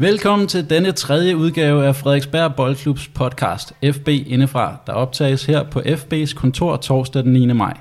Velkommen 0.00 0.48
til 0.48 0.70
denne 0.70 0.92
tredje 0.92 1.36
udgave 1.36 1.86
af 1.86 1.96
Frederiksberg 1.96 2.54
Boldklubs 2.54 3.08
podcast 3.08 3.72
FB 3.94 4.08
Indefra, 4.08 4.76
der 4.86 4.92
optages 4.92 5.44
her 5.44 5.62
på 5.62 5.80
FB's 5.80 6.34
kontor 6.34 6.76
torsdag 6.76 7.22
den 7.22 7.32
9. 7.32 7.52
maj. 7.52 7.76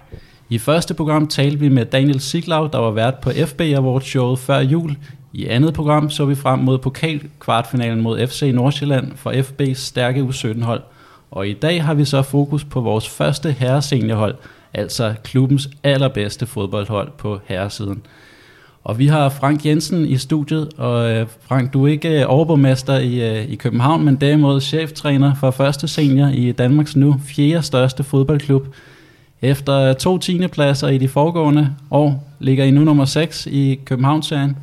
I 0.49 0.57
første 0.57 0.93
program 0.93 1.27
talte 1.27 1.59
vi 1.59 1.69
med 1.69 1.85
Daniel 1.85 2.19
Siglau, 2.19 2.69
der 2.73 2.77
var 2.77 2.91
vært 2.91 3.19
på 3.19 3.31
FB 3.45 3.61
Awards 3.61 4.05
showet 4.05 4.39
før 4.39 4.59
jul. 4.59 4.95
I 5.33 5.45
andet 5.45 5.73
program 5.73 6.09
så 6.09 6.25
vi 6.25 6.35
frem 6.35 6.59
mod 6.59 6.77
pokalkvartfinalen 6.77 8.01
mod 8.01 8.27
FC 8.27 8.51
Nordsjælland 8.53 9.11
for 9.15 9.31
FB's 9.31 9.73
stærke 9.73 10.21
U17-hold. 10.21 10.81
Og 11.31 11.47
i 11.47 11.53
dag 11.53 11.83
har 11.83 11.93
vi 11.93 12.05
så 12.05 12.21
fokus 12.21 12.63
på 12.63 12.81
vores 12.81 13.09
første 13.09 13.51
herreseniorhold, 13.51 14.35
altså 14.73 15.13
klubbens 15.23 15.69
allerbedste 15.83 16.45
fodboldhold 16.45 17.11
på 17.17 17.39
herresiden. 17.45 18.01
Og 18.89 18.99
vi 18.99 19.07
har 19.07 19.29
Frank 19.29 19.65
Jensen 19.65 20.05
i 20.05 20.17
studiet, 20.17 20.69
og 20.77 21.11
øh, 21.11 21.27
Frank, 21.41 21.73
du 21.73 21.85
er 21.85 21.91
ikke 21.91 22.21
øh, 22.21 22.25
overborgmester 22.27 22.97
i, 22.97 23.39
øh, 23.39 23.49
i 23.49 23.55
København, 23.55 24.05
men 24.05 24.15
derimod 24.15 24.61
cheftræner 24.61 25.35
for 25.35 25.51
første 25.51 25.87
senior 25.87 26.27
i 26.27 26.51
Danmarks 26.51 26.95
nu 26.95 27.15
fjerde 27.25 27.63
største 27.63 28.03
fodboldklub. 28.03 28.67
Efter 29.41 29.93
to 29.93 30.17
tiende 30.17 30.47
pladser 30.47 30.87
i 30.87 30.97
de 30.97 31.07
foregående 31.07 31.75
år, 31.91 32.27
ligger 32.39 32.65
I 32.65 32.71
nu 32.71 32.83
nummer 32.83 33.05
6 33.05 33.45
i 33.45 33.79
Københavnsserien. 33.85 34.57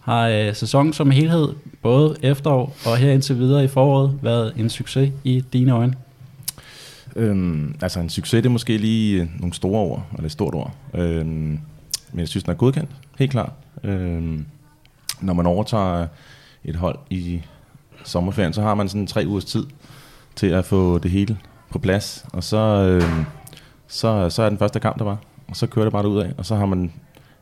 Har 0.00 0.28
øh, 0.28 0.54
sæsonen 0.54 0.92
som 0.92 1.10
helhed, 1.10 1.48
både 1.82 2.16
efterår 2.22 2.76
og 2.86 2.96
her 2.96 3.12
indtil 3.12 3.38
videre 3.38 3.64
i 3.64 3.68
foråret, 3.68 4.18
været 4.22 4.52
en 4.56 4.70
succes 4.70 5.10
i 5.24 5.44
dine 5.52 5.72
øjne? 5.72 5.94
Øhm, 7.16 7.74
altså 7.82 8.00
en 8.00 8.08
succes, 8.08 8.42
det 8.42 8.46
er 8.46 8.52
måske 8.52 8.76
lige 8.76 9.22
øh, 9.22 9.28
nogle 9.38 9.54
store 9.54 9.80
ord, 9.80 10.06
eller 10.12 10.26
et 10.26 10.32
stort 10.32 10.54
ord. 10.54 10.74
Øhm, 10.94 11.58
men 12.12 12.20
jeg 12.20 12.28
synes, 12.28 12.44
den 12.44 12.50
er 12.50 12.56
godkendt, 12.56 12.90
helt 13.18 13.30
klart. 13.30 13.52
Øhm, 13.84 14.46
når 15.20 15.32
man 15.32 15.46
overtager 15.46 16.06
et 16.64 16.76
hold 16.76 16.98
i 17.10 17.42
sommerferien, 18.04 18.52
så 18.52 18.62
har 18.62 18.74
man 18.74 18.88
sådan 18.88 19.06
tre 19.06 19.24
ugers 19.26 19.44
tid 19.44 19.66
til 20.36 20.46
at 20.46 20.64
få 20.64 20.98
det 20.98 21.10
hele 21.10 21.38
på 21.70 21.78
plads. 21.78 22.24
Og 22.32 22.44
så, 22.44 22.56
øhm, 22.56 23.24
så, 23.88 24.30
så 24.30 24.42
er 24.42 24.48
den 24.48 24.58
første 24.58 24.80
kamp, 24.80 24.98
der 24.98 25.04
var. 25.04 25.18
Og 25.48 25.56
så 25.56 25.66
kører 25.66 25.84
det 25.84 25.92
bare 25.92 26.08
ud 26.08 26.20
af. 26.20 26.32
Og 26.38 26.46
så 26.46 26.56
har 26.56 26.66
man 26.66 26.92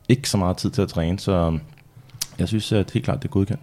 ikke 0.09 0.29
så 0.29 0.37
meget 0.37 0.57
tid 0.57 0.69
til 0.69 0.81
at 0.81 0.89
træne. 0.89 1.19
Så 1.19 1.59
jeg 2.39 2.47
synes 2.47 2.71
at 2.71 2.91
helt 2.91 3.05
klart, 3.05 3.23
det 3.23 3.27
er 3.27 3.31
godkendt. 3.31 3.61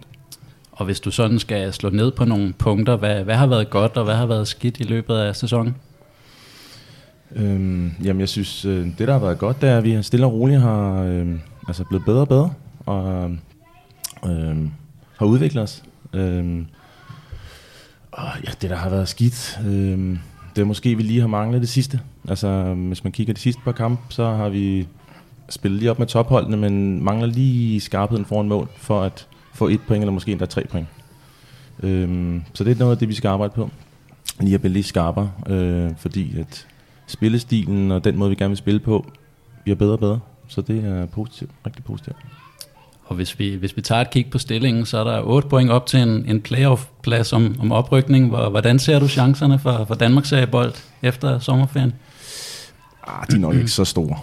Og 0.71 0.85
hvis 0.85 0.99
du 0.99 1.11
sådan 1.11 1.39
skal 1.39 1.73
slå 1.73 1.89
ned 1.89 2.11
på 2.11 2.25
nogle 2.25 2.53
punkter, 2.53 2.95
hvad, 2.95 3.23
hvad 3.23 3.35
har 3.35 3.47
været 3.47 3.69
godt, 3.69 3.97
og 3.97 4.03
hvad 4.03 4.15
har 4.15 4.25
været 4.25 4.47
skidt 4.47 4.79
i 4.79 4.83
løbet 4.83 5.15
af 5.15 5.35
sæsonen? 5.35 5.75
Øhm, 7.35 7.91
jamen, 8.03 8.19
jeg 8.19 8.29
synes, 8.29 8.65
øh, 8.65 8.85
det 8.97 9.07
der 9.07 9.13
har 9.13 9.19
været 9.19 9.37
godt, 9.37 9.61
det 9.61 9.69
er, 9.69 9.77
at 9.77 9.83
vi 9.83 10.03
stille 10.03 10.25
og 10.25 10.33
roligt 10.33 10.61
har 10.61 11.03
øh, 11.03 11.35
altså 11.67 11.83
blevet 11.83 12.05
bedre 12.05 12.21
og 12.21 12.27
bedre, 12.27 12.53
og 12.85 13.31
øh, 14.25 14.57
har 15.17 15.25
udviklet 15.25 15.63
os. 15.63 15.83
Øh, 16.13 16.65
og 18.11 18.27
ja, 18.43 18.51
det 18.61 18.69
der 18.69 18.75
har 18.75 18.89
været 18.89 19.07
skidt, 19.07 19.59
øh, 19.65 20.17
det 20.55 20.61
er 20.61 20.65
måske, 20.65 20.95
vi 20.95 21.03
lige 21.03 21.21
har 21.21 21.27
manglet 21.27 21.61
det 21.61 21.69
sidste. 21.69 21.99
Altså, 22.29 22.73
hvis 22.73 23.03
man 23.03 23.13
kigger 23.13 23.33
de 23.33 23.39
sidste 23.39 23.61
par 23.61 23.71
kampe, 23.71 24.01
så 24.09 24.25
har 24.35 24.49
vi 24.49 24.87
spillet 25.49 25.79
lige 25.79 25.91
op 25.91 25.99
med 25.99 26.07
topholdene, 26.07 26.57
men 26.57 27.03
mangler 27.03 27.27
lige 27.27 27.79
skarpheden 27.79 28.25
foran 28.25 28.47
mål, 28.47 28.69
for 28.77 29.01
at 29.01 29.27
få 29.53 29.67
et 29.67 29.81
point, 29.87 30.01
eller 30.01 30.13
måske 30.13 30.31
endda 30.31 30.45
tre 30.45 30.65
point. 30.69 30.87
Øh, 31.83 32.41
så 32.53 32.63
det 32.63 32.71
er 32.71 32.79
noget 32.79 32.91
af 32.91 32.97
det, 32.97 33.09
vi 33.09 33.13
skal 33.13 33.27
arbejde 33.27 33.53
på. 33.55 33.69
Lige 34.39 34.55
at 34.55 34.61
blive 34.61 34.73
lidt 34.73 34.85
skarpere, 34.85 35.31
øh, 35.47 35.91
fordi 35.97 36.39
at 36.39 36.67
spillestilen 37.07 37.91
og 37.91 38.03
den 38.03 38.17
måde, 38.17 38.29
vi 38.29 38.35
gerne 38.35 38.49
vil 38.49 38.57
spille 38.57 38.79
på, 38.79 39.11
bliver 39.63 39.75
bedre 39.75 39.93
og 39.93 39.99
bedre. 39.99 40.19
Så 40.47 40.61
det 40.61 40.85
er 40.85 41.05
positivt, 41.05 41.51
rigtig 41.65 41.83
positivt. 41.83 42.15
Og 43.05 43.15
hvis 43.15 43.39
vi, 43.39 43.55
hvis 43.55 43.75
vi 43.75 43.81
tager 43.81 44.01
et 44.01 44.09
kig 44.09 44.25
på 44.31 44.37
stillingen, 44.37 44.85
så 44.85 44.97
er 44.97 45.03
der 45.03 45.21
8 45.21 45.49
point 45.49 45.71
op 45.71 45.85
til 45.85 45.99
en, 45.99 46.25
en 46.27 46.41
playoff-plads 46.41 47.33
om, 47.33 47.55
om 47.59 47.71
oprykning. 47.71 48.29
Hvordan 48.29 48.79
ser 48.79 48.99
du 48.99 49.07
chancerne 49.07 49.59
for, 49.59 49.85
for 49.87 49.95
Danmarks 49.95 50.29
seriebold 50.29 50.73
efter 51.01 51.39
sommerferien? 51.39 51.93
Ah, 53.07 53.27
de 53.31 53.35
er 53.35 53.39
nok 53.39 53.55
ikke 53.55 53.67
så 53.67 53.85
store. 53.85 54.17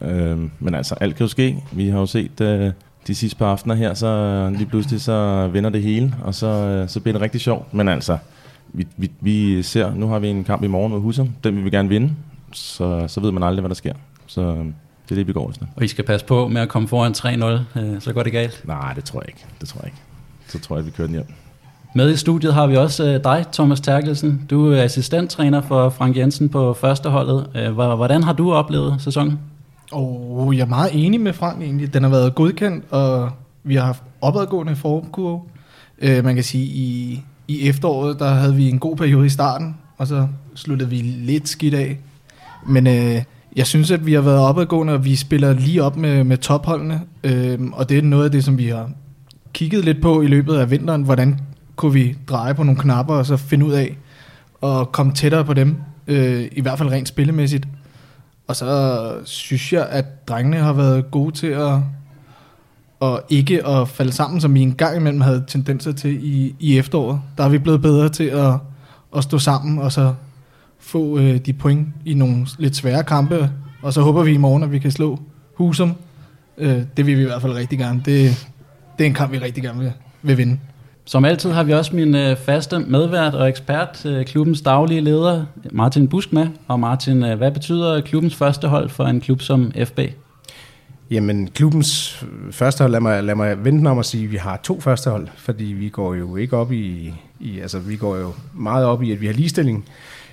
Øhm, 0.00 0.50
men 0.58 0.74
altså, 0.74 0.94
alt 1.00 1.16
kan 1.16 1.24
jo 1.24 1.28
ske. 1.28 1.64
Vi 1.72 1.88
har 1.88 1.98
jo 1.98 2.06
set 2.06 2.40
øh, 2.40 2.72
de 3.06 3.14
sidste 3.14 3.38
par 3.38 3.46
aftener 3.46 3.74
her, 3.74 3.94
så 3.94 4.50
lige 4.56 4.66
pludselig 4.66 5.00
så 5.00 5.48
vinder 5.52 5.70
det 5.70 5.82
hele, 5.82 6.14
og 6.22 6.34
så, 6.34 6.46
øh, 6.46 6.88
så 6.88 7.00
bliver 7.00 7.12
det 7.12 7.22
rigtig 7.22 7.40
sjovt. 7.40 7.74
Men 7.74 7.88
altså, 7.88 8.18
vi, 8.72 8.86
vi, 8.96 9.10
vi 9.20 9.62
ser, 9.62 9.94
nu 9.94 10.08
har 10.08 10.18
vi 10.18 10.28
en 10.28 10.44
kamp 10.44 10.64
i 10.64 10.66
morgen 10.66 10.92
mod 10.92 11.00
Husum, 11.00 11.30
den 11.44 11.56
vil 11.56 11.64
vi 11.64 11.70
gerne 11.70 11.88
vinde, 11.88 12.12
så, 12.52 13.04
så 13.08 13.20
ved 13.20 13.32
man 13.32 13.42
aldrig, 13.42 13.60
hvad 13.60 13.68
der 13.68 13.74
sker. 13.74 13.94
Så 14.26 14.40
øhm, 14.40 14.74
det 15.10 15.16
er 15.16 15.20
det, 15.20 15.26
vi 15.26 15.32
går 15.32 15.50
efter. 15.50 15.66
Og 15.76 15.84
I 15.84 15.88
skal 15.88 16.04
passe 16.04 16.26
på 16.26 16.48
med 16.48 16.60
at 16.60 16.68
komme 16.68 16.88
foran 16.88 17.12
3-0, 17.76 17.80
øh, 17.80 18.00
så 18.00 18.12
går 18.12 18.22
det 18.22 18.32
galt? 18.32 18.62
Nej, 18.64 18.92
det 18.92 19.04
tror 19.04 19.20
jeg 19.20 19.28
ikke. 19.28 19.46
Det 19.60 19.68
tror 19.68 19.80
jeg 19.80 19.86
ikke. 19.86 19.98
Så 20.48 20.58
tror 20.58 20.76
jeg, 20.76 20.80
at 20.80 20.86
vi 20.86 20.90
kører 20.90 21.06
den 21.08 21.14
hjem. 21.14 21.26
Med 21.94 22.12
i 22.12 22.16
studiet 22.16 22.54
har 22.54 22.66
vi 22.66 22.76
også 22.76 23.04
øh, 23.04 23.24
dig, 23.24 23.44
Thomas 23.52 23.80
Terkelsen. 23.80 24.46
Du 24.50 24.72
er 24.72 24.82
assistenttræner 24.82 25.60
for 25.60 25.90
Frank 25.90 26.16
Jensen 26.16 26.48
på 26.48 26.74
førsteholdet. 26.74 27.46
Øh, 27.54 27.72
hvordan 27.72 28.22
har 28.22 28.32
du 28.32 28.52
oplevet 28.52 29.02
sæsonen? 29.02 29.38
Oh, 29.92 30.56
jeg 30.56 30.62
er 30.62 30.66
meget 30.66 30.90
enig 30.92 31.20
med 31.20 31.32
Frank 31.32 31.62
egentlig. 31.62 31.94
Den 31.94 32.02
har 32.02 32.10
været 32.10 32.34
godkendt, 32.34 32.84
og 32.90 33.30
vi 33.62 33.74
har 33.74 33.84
haft 33.84 34.02
opadgående 34.20 34.76
formkurve. 34.76 35.42
man 36.22 36.34
kan 36.34 36.44
sige, 36.44 36.64
i 36.64 37.22
i 37.50 37.68
efteråret, 37.68 38.18
der 38.18 38.28
havde 38.28 38.54
vi 38.54 38.68
en 38.68 38.78
god 38.78 38.96
periode 38.96 39.26
i 39.26 39.28
starten, 39.28 39.76
og 39.98 40.06
så 40.06 40.28
sluttede 40.54 40.90
vi 40.90 40.96
lidt 40.96 41.48
skidt 41.48 41.74
af. 41.74 41.98
Men 42.66 42.86
øh, 42.86 43.22
jeg 43.56 43.66
synes, 43.66 43.90
at 43.90 44.06
vi 44.06 44.12
har 44.12 44.20
været 44.20 44.38
opadgående, 44.38 44.92
og 44.92 45.04
vi 45.04 45.16
spiller 45.16 45.52
lige 45.52 45.82
op 45.82 45.96
med, 45.96 46.24
med 46.24 46.38
topholdene. 46.38 47.00
Øhm, 47.24 47.72
og 47.72 47.88
det 47.88 47.98
er 47.98 48.02
noget 48.02 48.24
af 48.24 48.30
det, 48.30 48.44
som 48.44 48.58
vi 48.58 48.66
har 48.66 48.90
kigget 49.52 49.84
lidt 49.84 50.02
på 50.02 50.22
i 50.22 50.26
løbet 50.26 50.54
af 50.54 50.70
vinteren. 50.70 51.02
Hvordan 51.02 51.40
kunne 51.76 51.92
vi 51.92 52.16
dreje 52.28 52.54
på 52.54 52.62
nogle 52.62 52.80
knapper, 52.80 53.14
og 53.14 53.26
så 53.26 53.36
finde 53.36 53.66
ud 53.66 53.72
af 53.72 53.96
at 54.62 54.92
komme 54.92 55.12
tættere 55.12 55.44
på 55.44 55.54
dem. 55.54 55.76
Øh, 56.06 56.48
I 56.52 56.60
hvert 56.60 56.78
fald 56.78 56.90
rent 56.90 57.08
spillemæssigt. 57.08 57.68
Og 58.48 58.56
så 58.56 59.12
synes 59.24 59.72
jeg, 59.72 59.86
at 59.86 60.28
drengene 60.28 60.56
har 60.56 60.72
været 60.72 61.10
gode 61.10 61.34
til 61.34 61.46
at 61.46 61.78
og 63.00 63.22
ikke 63.28 63.66
at 63.66 63.88
falde 63.88 64.12
sammen, 64.12 64.40
som 64.40 64.54
vi 64.54 64.60
en 64.60 64.74
gang 64.74 64.96
imellem 64.96 65.20
havde 65.20 65.44
tendenser 65.46 65.92
til 65.92 66.24
i, 66.24 66.54
i 66.58 66.78
efteråret. 66.78 67.20
Der 67.38 67.44
er 67.44 67.48
vi 67.48 67.58
blevet 67.58 67.82
bedre 67.82 68.08
til 68.08 68.24
at, 68.24 68.54
at 69.16 69.24
stå 69.24 69.38
sammen 69.38 69.78
og 69.78 69.92
så 69.92 70.14
få 70.80 71.18
øh, 71.18 71.36
de 71.36 71.52
point 71.52 71.88
i 72.04 72.14
nogle 72.14 72.46
lidt 72.58 72.76
svære 72.76 73.04
kampe, 73.04 73.50
og 73.82 73.92
så 73.92 74.00
håber 74.00 74.22
vi 74.22 74.32
i 74.32 74.36
morgen, 74.36 74.62
at 74.62 74.72
vi 74.72 74.78
kan 74.78 74.90
slå 74.90 75.18
Husum. 75.54 75.92
Øh, 76.58 76.82
det 76.96 77.06
vil 77.06 77.16
vi 77.16 77.22
i 77.22 77.26
hvert 77.26 77.42
fald 77.42 77.52
rigtig 77.52 77.78
gerne. 77.78 78.02
Det, 78.04 78.46
det 78.98 79.04
er 79.04 79.08
en 79.08 79.14
kamp, 79.14 79.32
vi 79.32 79.38
rigtig 79.38 79.62
gerne 79.62 79.78
vil, 79.78 79.92
vil 80.22 80.38
vinde. 80.38 80.58
Som 81.04 81.24
altid 81.24 81.50
har 81.50 81.62
vi 81.62 81.72
også 81.72 81.96
min 81.96 82.14
øh, 82.14 82.36
faste 82.36 82.78
medvært 82.78 83.34
og 83.34 83.48
ekspert, 83.48 84.06
øh, 84.06 84.24
klubbens 84.24 84.60
daglige 84.60 85.00
leder, 85.00 85.44
Martin 85.72 86.08
Busk 86.08 86.32
med. 86.32 86.46
Og 86.68 86.80
Martin, 86.80 87.24
øh, 87.24 87.38
hvad 87.38 87.50
betyder 87.50 88.00
klubbens 88.00 88.34
første 88.34 88.68
hold 88.68 88.88
for 88.88 89.04
en 89.04 89.20
klub 89.20 89.40
som 89.40 89.72
FB? 89.84 90.00
Jamen, 91.10 91.48
klubbens 91.54 92.24
første 92.50 92.82
hold, 92.82 92.92
lad 92.92 93.00
mig, 93.00 93.24
lad 93.24 93.34
mig 93.34 93.64
vente 93.64 93.88
om 93.88 93.98
at 93.98 94.06
sige, 94.06 94.24
at 94.24 94.32
vi 94.32 94.36
har 94.36 94.60
to 94.62 94.80
første 94.80 95.10
hold, 95.10 95.28
fordi 95.36 95.64
vi 95.64 95.88
går 95.88 96.14
jo 96.14 96.36
ikke 96.36 96.56
op 96.56 96.72
i, 96.72 97.14
i, 97.40 97.58
altså 97.58 97.78
vi 97.78 97.96
går 97.96 98.16
jo 98.16 98.32
meget 98.54 98.86
op 98.86 99.02
i, 99.02 99.12
at 99.12 99.20
vi 99.20 99.26
har 99.26 99.32
ligestilling. 99.32 99.84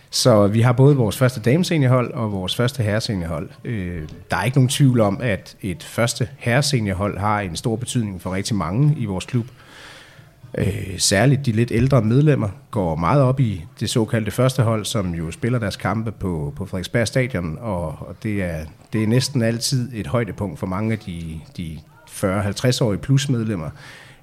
Så 0.09 0.47
vi 0.47 0.61
har 0.61 0.71
både 0.71 0.95
vores 0.95 1.17
første 1.17 1.41
dameseniorhold 1.41 2.13
og 2.13 2.31
vores 2.31 2.55
første 2.55 2.83
herreseniorhold. 2.83 3.49
Øh, 3.63 4.01
der 4.31 4.37
er 4.37 4.43
ikke 4.43 4.57
nogen 4.57 4.69
tvivl 4.69 4.99
om, 4.99 5.19
at 5.21 5.57
et 5.61 5.83
første 5.83 6.27
herreseniorhold 6.37 7.17
har 7.17 7.39
en 7.39 7.55
stor 7.55 7.75
betydning 7.75 8.21
for 8.21 8.33
rigtig 8.33 8.55
mange 8.55 8.95
i 8.97 9.05
vores 9.05 9.25
klub. 9.25 9.45
Øh, 10.57 10.97
særligt 10.97 11.45
de 11.45 11.51
lidt 11.51 11.71
ældre 11.71 12.01
medlemmer 12.01 12.49
går 12.71 12.95
meget 12.95 13.21
op 13.21 13.39
i 13.39 13.65
det 13.79 13.89
såkaldte 13.89 14.31
første 14.31 14.63
hold, 14.63 14.85
som 14.85 15.15
jo 15.15 15.31
spiller 15.31 15.59
deres 15.59 15.75
kampe 15.75 16.11
på, 16.11 16.53
på 16.55 16.65
Frederiksberg 16.65 17.07
Stadion, 17.07 17.57
og, 17.61 17.87
og 17.87 18.15
det, 18.23 18.43
er, 18.43 18.65
det 18.93 19.03
er 19.03 19.07
næsten 19.07 19.41
altid 19.41 19.89
et 19.93 20.07
højdepunkt 20.07 20.59
for 20.59 20.67
mange 20.67 20.91
af 20.91 20.99
de, 20.99 21.39
de 21.57 21.79
40-50-årige 22.09 22.99
plus 22.99 23.29
medlemmer, 23.29 23.69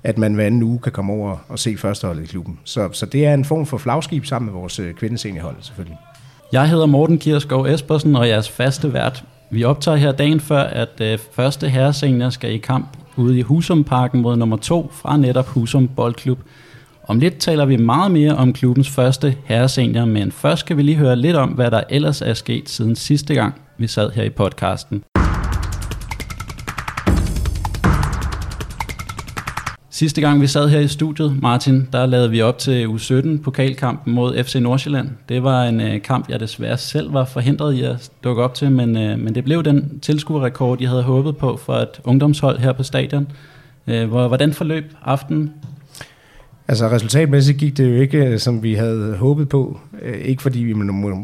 at 0.05 0.19
man 0.19 0.35
hver 0.35 0.47
anden 0.47 0.63
uge 0.63 0.79
kan 0.79 0.93
komme 0.93 1.13
over 1.13 1.37
og 1.49 1.59
se 1.59 1.77
førsteholdet 1.77 2.23
i 2.23 2.27
klubben. 2.27 2.59
Så, 2.65 2.89
så 2.93 3.07
det 3.07 3.27
er 3.27 3.35
en 3.35 3.45
form 3.45 3.67
for 3.67 3.79
flagskib 3.79 4.25
sammen 4.25 4.53
med 4.53 4.61
vores 4.61 4.79
øh, 4.79 4.95
kvindeseniorhold 4.95 5.57
selvfølgelig. 5.61 5.99
Jeg 6.53 6.69
hedder 6.69 6.87
Morten 6.87 7.19
Kierskov 7.19 7.67
Espersen, 7.67 8.17
og 8.17 8.29
jeres 8.29 8.49
faste 8.49 8.93
vært. 8.93 9.25
Vi 9.51 9.65
optager 9.65 9.97
her 9.97 10.13
dagen 10.13 10.41
før, 10.41 10.63
at 10.63 11.01
øh, 11.01 11.19
første 11.33 11.69
herresenior 11.69 12.31
skal 12.31 12.53
i 12.53 12.59
kamp 12.59 12.89
ude 13.17 13.39
i 13.39 13.43
Husumparken 13.43 14.21
mod 14.21 14.37
nummer 14.37 14.57
2 14.57 14.91
fra 14.93 15.17
netop 15.17 15.47
Husum 15.47 15.89
Boldklub. 15.89 16.39
Om 17.09 17.19
lidt 17.19 17.39
taler 17.39 17.65
vi 17.65 17.77
meget 17.77 18.11
mere 18.11 18.37
om 18.37 18.53
klubbens 18.53 18.91
første 18.91 19.37
herresenior, 19.45 20.05
men 20.05 20.33
først 20.33 20.61
skal 20.61 20.77
vi 20.77 20.83
lige 20.83 20.97
høre 20.97 21.17
lidt 21.17 21.37
om, 21.37 21.49
hvad 21.49 21.71
der 21.71 21.83
ellers 21.91 22.23
er 22.23 22.35
sket 22.35 22.69
siden 22.69 22.97
sidste 22.97 23.35
gang, 23.35 23.55
vi 23.79 23.87
sad 23.87 24.11
her 24.11 24.23
i 24.23 24.31
podcasten. 24.31 25.03
Sidste 29.95 30.21
gang 30.21 30.41
vi 30.41 30.47
sad 30.47 30.69
her 30.69 30.81
i 30.81 30.89
studiet, 30.89 31.43
Martin, 31.43 31.89
der 31.93 32.07
lavede 32.07 32.31
vi 32.31 32.43
op 32.43 32.59
til 32.59 32.87
U17 32.87 33.43
pokalkampen 33.43 34.15
mod 34.15 34.45
FC 34.45 34.55
Nordsjælland. 34.55 35.09
Det 35.29 35.43
var 35.43 35.65
en 35.65 35.81
øh, 35.81 36.03
kamp, 36.03 36.29
jeg 36.29 36.41
desværre 36.41 36.79
selv 36.79 37.13
var 37.13 37.25
forhindret 37.25 37.75
i 37.75 37.83
at 37.83 38.11
dukke 38.25 38.43
op 38.43 38.55
til, 38.55 38.71
men, 38.73 38.97
øh, 38.97 39.19
men 39.19 39.35
det 39.35 39.45
blev 39.45 39.63
den 39.63 40.01
tilskuerrekord, 40.01 40.81
jeg 40.81 40.89
havde 40.89 41.03
håbet 41.03 41.37
på 41.37 41.57
for 41.57 41.73
et 41.75 42.01
ungdomshold 42.05 42.59
her 42.59 42.73
på 42.73 42.83
stadion. 42.83 43.27
Øh, 43.87 44.09
hvordan 44.09 44.53
forløb 44.53 44.85
aftenen? 45.05 45.53
Altså 46.69 46.91
resultatmæssigt 46.91 47.59
gik 47.59 47.77
det 47.77 47.91
jo 47.91 48.01
ikke, 48.01 48.19
øh, 48.19 48.39
som 48.39 48.63
vi 48.63 48.75
havde 48.75 49.17
håbet 49.17 49.49
på. 49.49 49.79
Øh, 50.03 50.19
ikke 50.19 50.43
fordi 50.43 50.59
vi 50.59 50.75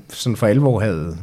sådan 0.09 0.37
for 0.37 0.47
alvor 0.47 0.81
havde... 0.81 1.17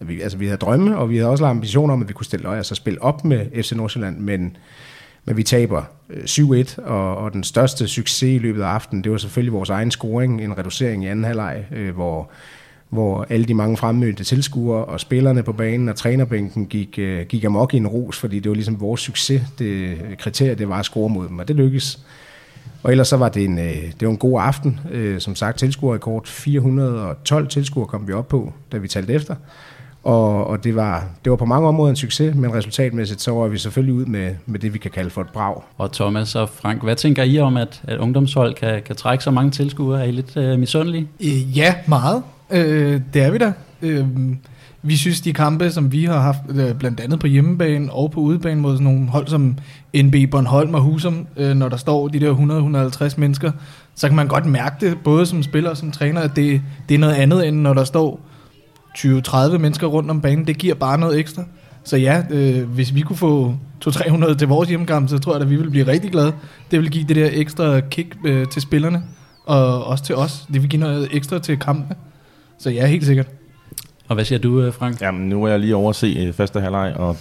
Vi, 0.00 0.20
altså 0.20 0.38
vi 0.38 0.46
havde 0.46 0.58
drømme, 0.58 0.96
og 0.96 1.10
vi 1.10 1.16
havde 1.16 1.30
også 1.30 1.44
ambitioner 1.44 1.94
om, 1.94 2.02
at 2.02 2.08
vi 2.08 2.12
kunne 2.12 2.26
stille, 2.26 2.48
altså 2.48 2.74
spille 2.74 3.02
op 3.02 3.24
med 3.24 3.62
FC 3.62 3.72
Nordsjælland, 3.72 4.18
men, 4.18 4.56
men 5.30 5.36
vi 5.36 5.42
taber 5.42 5.82
øh, 6.10 6.24
7-1, 6.24 6.82
og, 6.82 7.16
og 7.16 7.32
den 7.32 7.44
største 7.44 7.88
succes 7.88 8.22
i 8.22 8.38
løbet 8.38 8.62
af 8.62 8.66
aftenen, 8.66 9.04
det 9.04 9.12
var 9.12 9.18
selvfølgelig 9.18 9.52
vores 9.52 9.70
egen 9.70 9.90
scoring, 9.90 10.44
en 10.44 10.58
reducering 10.58 11.04
i 11.04 11.06
anden 11.06 11.24
halvleg, 11.24 11.64
øh, 11.72 11.94
hvor 11.94 12.30
hvor 12.88 13.26
alle 13.28 13.46
de 13.46 13.54
mange 13.54 13.76
fremmødte 13.76 14.24
tilskuere 14.24 14.84
og 14.84 15.00
spillerne 15.00 15.42
på 15.42 15.52
banen 15.52 15.88
og 15.88 15.96
trænerbænken 15.96 16.66
gik, 16.66 16.98
øh, 16.98 17.26
gik 17.26 17.44
amok 17.44 17.74
i 17.74 17.76
en 17.76 17.86
ros, 17.86 18.18
fordi 18.18 18.40
det 18.40 18.48
var 18.48 18.54
ligesom 18.54 18.80
vores 18.80 19.00
succes, 19.00 19.42
det 19.58 19.98
kriterie, 20.18 20.54
det 20.54 20.68
var 20.68 20.78
at 20.78 20.84
score 20.84 21.08
mod 21.08 21.28
dem, 21.28 21.38
og 21.38 21.48
det 21.48 21.56
lykkedes. 21.56 21.98
Og 22.82 22.90
ellers 22.90 23.08
så 23.08 23.16
var 23.16 23.28
det 23.28 23.44
en, 23.44 23.58
øh, 23.58 23.74
det 23.74 24.02
var 24.06 24.10
en 24.10 24.16
god 24.16 24.40
aften. 24.42 24.80
Øh, 24.90 25.20
som 25.20 25.34
sagt, 25.34 25.58
tilskuerrekord 25.58 26.26
412 26.26 27.48
tilskuere 27.48 27.86
kom 27.86 28.08
vi 28.08 28.12
op 28.12 28.28
på, 28.28 28.52
da 28.72 28.78
vi 28.78 28.88
talte 28.88 29.12
efter. 29.12 29.34
Og, 30.04 30.46
og 30.46 30.64
det, 30.64 30.76
var, 30.76 31.04
det 31.24 31.30
var 31.30 31.36
på 31.36 31.44
mange 31.44 31.68
områder 31.68 31.90
en 31.90 31.96
succes, 31.96 32.34
men 32.34 32.54
resultatmæssigt 32.54 33.20
så 33.20 33.30
var 33.30 33.48
vi 33.48 33.58
selvfølgelig 33.58 33.94
ud 33.94 34.04
med, 34.04 34.34
med 34.46 34.60
det, 34.60 34.74
vi 34.74 34.78
kan 34.78 34.90
kalde 34.90 35.10
for 35.10 35.20
et 35.20 35.28
brag. 35.28 35.62
Og 35.78 35.92
Thomas 35.92 36.34
og 36.34 36.48
Frank, 36.48 36.82
hvad 36.82 36.96
tænker 36.96 37.22
I 37.22 37.38
om, 37.38 37.56
at, 37.56 37.82
at 37.84 37.98
ungdomshold 37.98 38.54
kan, 38.54 38.82
kan 38.82 38.96
trække 38.96 39.24
så 39.24 39.30
mange 39.30 39.50
tilskuere? 39.50 40.00
Er 40.00 40.04
I 40.04 40.10
lidt 40.10 40.36
uh, 40.36 40.58
misundelige? 40.58 41.08
Ja, 41.54 41.74
meget. 41.86 42.22
Øh, 42.50 43.00
det 43.14 43.22
er 43.22 43.30
vi 43.30 43.38
da. 43.38 43.52
Øh, 43.82 44.06
vi 44.82 44.96
synes, 44.96 45.20
de 45.20 45.32
kampe, 45.32 45.70
som 45.70 45.92
vi 45.92 46.04
har 46.04 46.20
haft, 46.20 46.38
øh, 46.48 46.74
blandt 46.74 47.00
andet 47.00 47.20
på 47.20 47.26
hjemmebane 47.26 47.92
og 47.92 48.10
på 48.10 48.20
udebane 48.20 48.60
mod 48.60 48.72
sådan 48.72 48.84
nogle 48.84 49.08
hold 49.08 49.26
som 49.26 49.56
NB 49.96 50.30
Bornholm 50.30 50.74
og 50.74 50.80
Husum, 50.80 51.26
øh, 51.36 51.56
når 51.56 51.68
der 51.68 51.76
står 51.76 52.08
de 52.08 52.20
der 52.20 52.34
100-150 53.12 53.14
mennesker, 53.20 53.52
så 53.94 54.06
kan 54.06 54.16
man 54.16 54.28
godt 54.28 54.46
mærke 54.46 54.76
det, 54.86 54.98
både 55.04 55.26
som 55.26 55.42
spiller 55.42 55.70
og 55.70 55.76
som 55.76 55.90
træner, 55.90 56.20
at 56.20 56.36
det, 56.36 56.62
det 56.88 56.94
er 56.94 56.98
noget 56.98 57.14
andet, 57.14 57.48
end 57.48 57.56
når 57.56 57.74
der 57.74 57.84
står 57.84 58.20
20-30 58.98 59.58
mennesker 59.58 59.86
rundt 59.86 60.10
om 60.10 60.20
banen. 60.20 60.46
Det 60.46 60.58
giver 60.58 60.74
bare 60.74 60.98
noget 60.98 61.18
ekstra. 61.18 61.44
Så 61.84 61.96
ja, 61.96 62.22
øh, 62.30 62.68
hvis 62.68 62.94
vi 62.94 63.00
kunne 63.00 63.16
få 63.16 63.54
200-300 63.86 64.34
til 64.34 64.48
vores 64.48 64.68
hjemmekamp, 64.68 65.08
så 65.08 65.18
tror 65.18 65.32
jeg, 65.32 65.42
at 65.42 65.50
vi 65.50 65.56
ville 65.56 65.70
blive 65.70 65.86
rigtig 65.86 66.10
glade. 66.10 66.32
Det 66.70 66.80
vil 66.80 66.90
give 66.90 67.04
det 67.04 67.16
der 67.16 67.28
ekstra 67.32 67.80
kick 67.80 68.16
øh, 68.24 68.46
til 68.46 68.62
spillerne, 68.62 69.02
og 69.46 69.84
også 69.84 70.04
til 70.04 70.14
os. 70.14 70.46
Det 70.52 70.62
vil 70.62 70.70
give 70.70 70.80
noget 70.80 71.08
ekstra 71.12 71.38
til 71.38 71.58
kampene. 71.58 71.96
Så 72.58 72.70
ja, 72.70 72.86
helt 72.86 73.06
sikkert. 73.06 73.26
Og 74.08 74.14
hvad 74.14 74.24
siger 74.24 74.38
du, 74.38 74.60
øh, 74.60 74.72
Frank? 74.72 75.00
Jamen, 75.00 75.28
nu 75.28 75.44
er 75.44 75.48
jeg 75.48 75.60
lige 75.60 75.76
over 75.76 75.90
at 75.90 75.96
se 75.96 76.16
øh, 76.18 76.32
første 76.32 76.60
halvleg, 76.60 76.94
og 76.96 77.16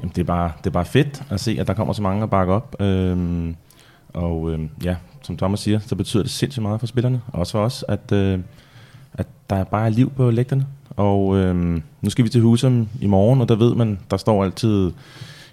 jamen, 0.00 0.12
det, 0.14 0.20
er 0.20 0.26
bare, 0.26 0.52
det 0.58 0.66
er 0.66 0.70
bare 0.70 0.84
fedt 0.84 1.22
at 1.30 1.40
se, 1.40 1.56
at 1.60 1.66
der 1.66 1.74
kommer 1.74 1.94
så 1.94 2.02
mange 2.02 2.22
at 2.22 2.30
bakke 2.30 2.52
op. 2.52 2.76
Øhm, 2.80 3.56
og 4.08 4.52
øhm, 4.52 4.68
ja, 4.84 4.96
som 5.22 5.36
Thomas 5.36 5.60
siger, 5.60 5.78
så 5.78 5.94
betyder 5.94 6.22
det 6.22 6.32
sindssygt 6.32 6.62
meget 6.62 6.80
for 6.80 6.86
spillerne, 6.86 7.20
og 7.26 7.40
også 7.40 7.52
for 7.52 7.64
os, 7.64 7.84
at, 7.88 8.12
øh, 8.12 8.38
at 9.14 9.26
der 9.50 9.64
bare 9.64 9.86
er 9.86 9.90
liv 9.90 10.10
på 10.10 10.30
lægterne. 10.30 10.66
Og 11.00 11.36
øhm, 11.36 11.82
nu 12.02 12.10
skal 12.10 12.24
vi 12.24 12.28
til 12.28 12.40
Husum 12.40 12.88
i 13.00 13.06
morgen, 13.06 13.40
og 13.40 13.48
der 13.48 13.56
ved 13.56 13.74
man, 13.74 13.98
der 14.10 14.16
står 14.16 14.44
altid 14.44 14.90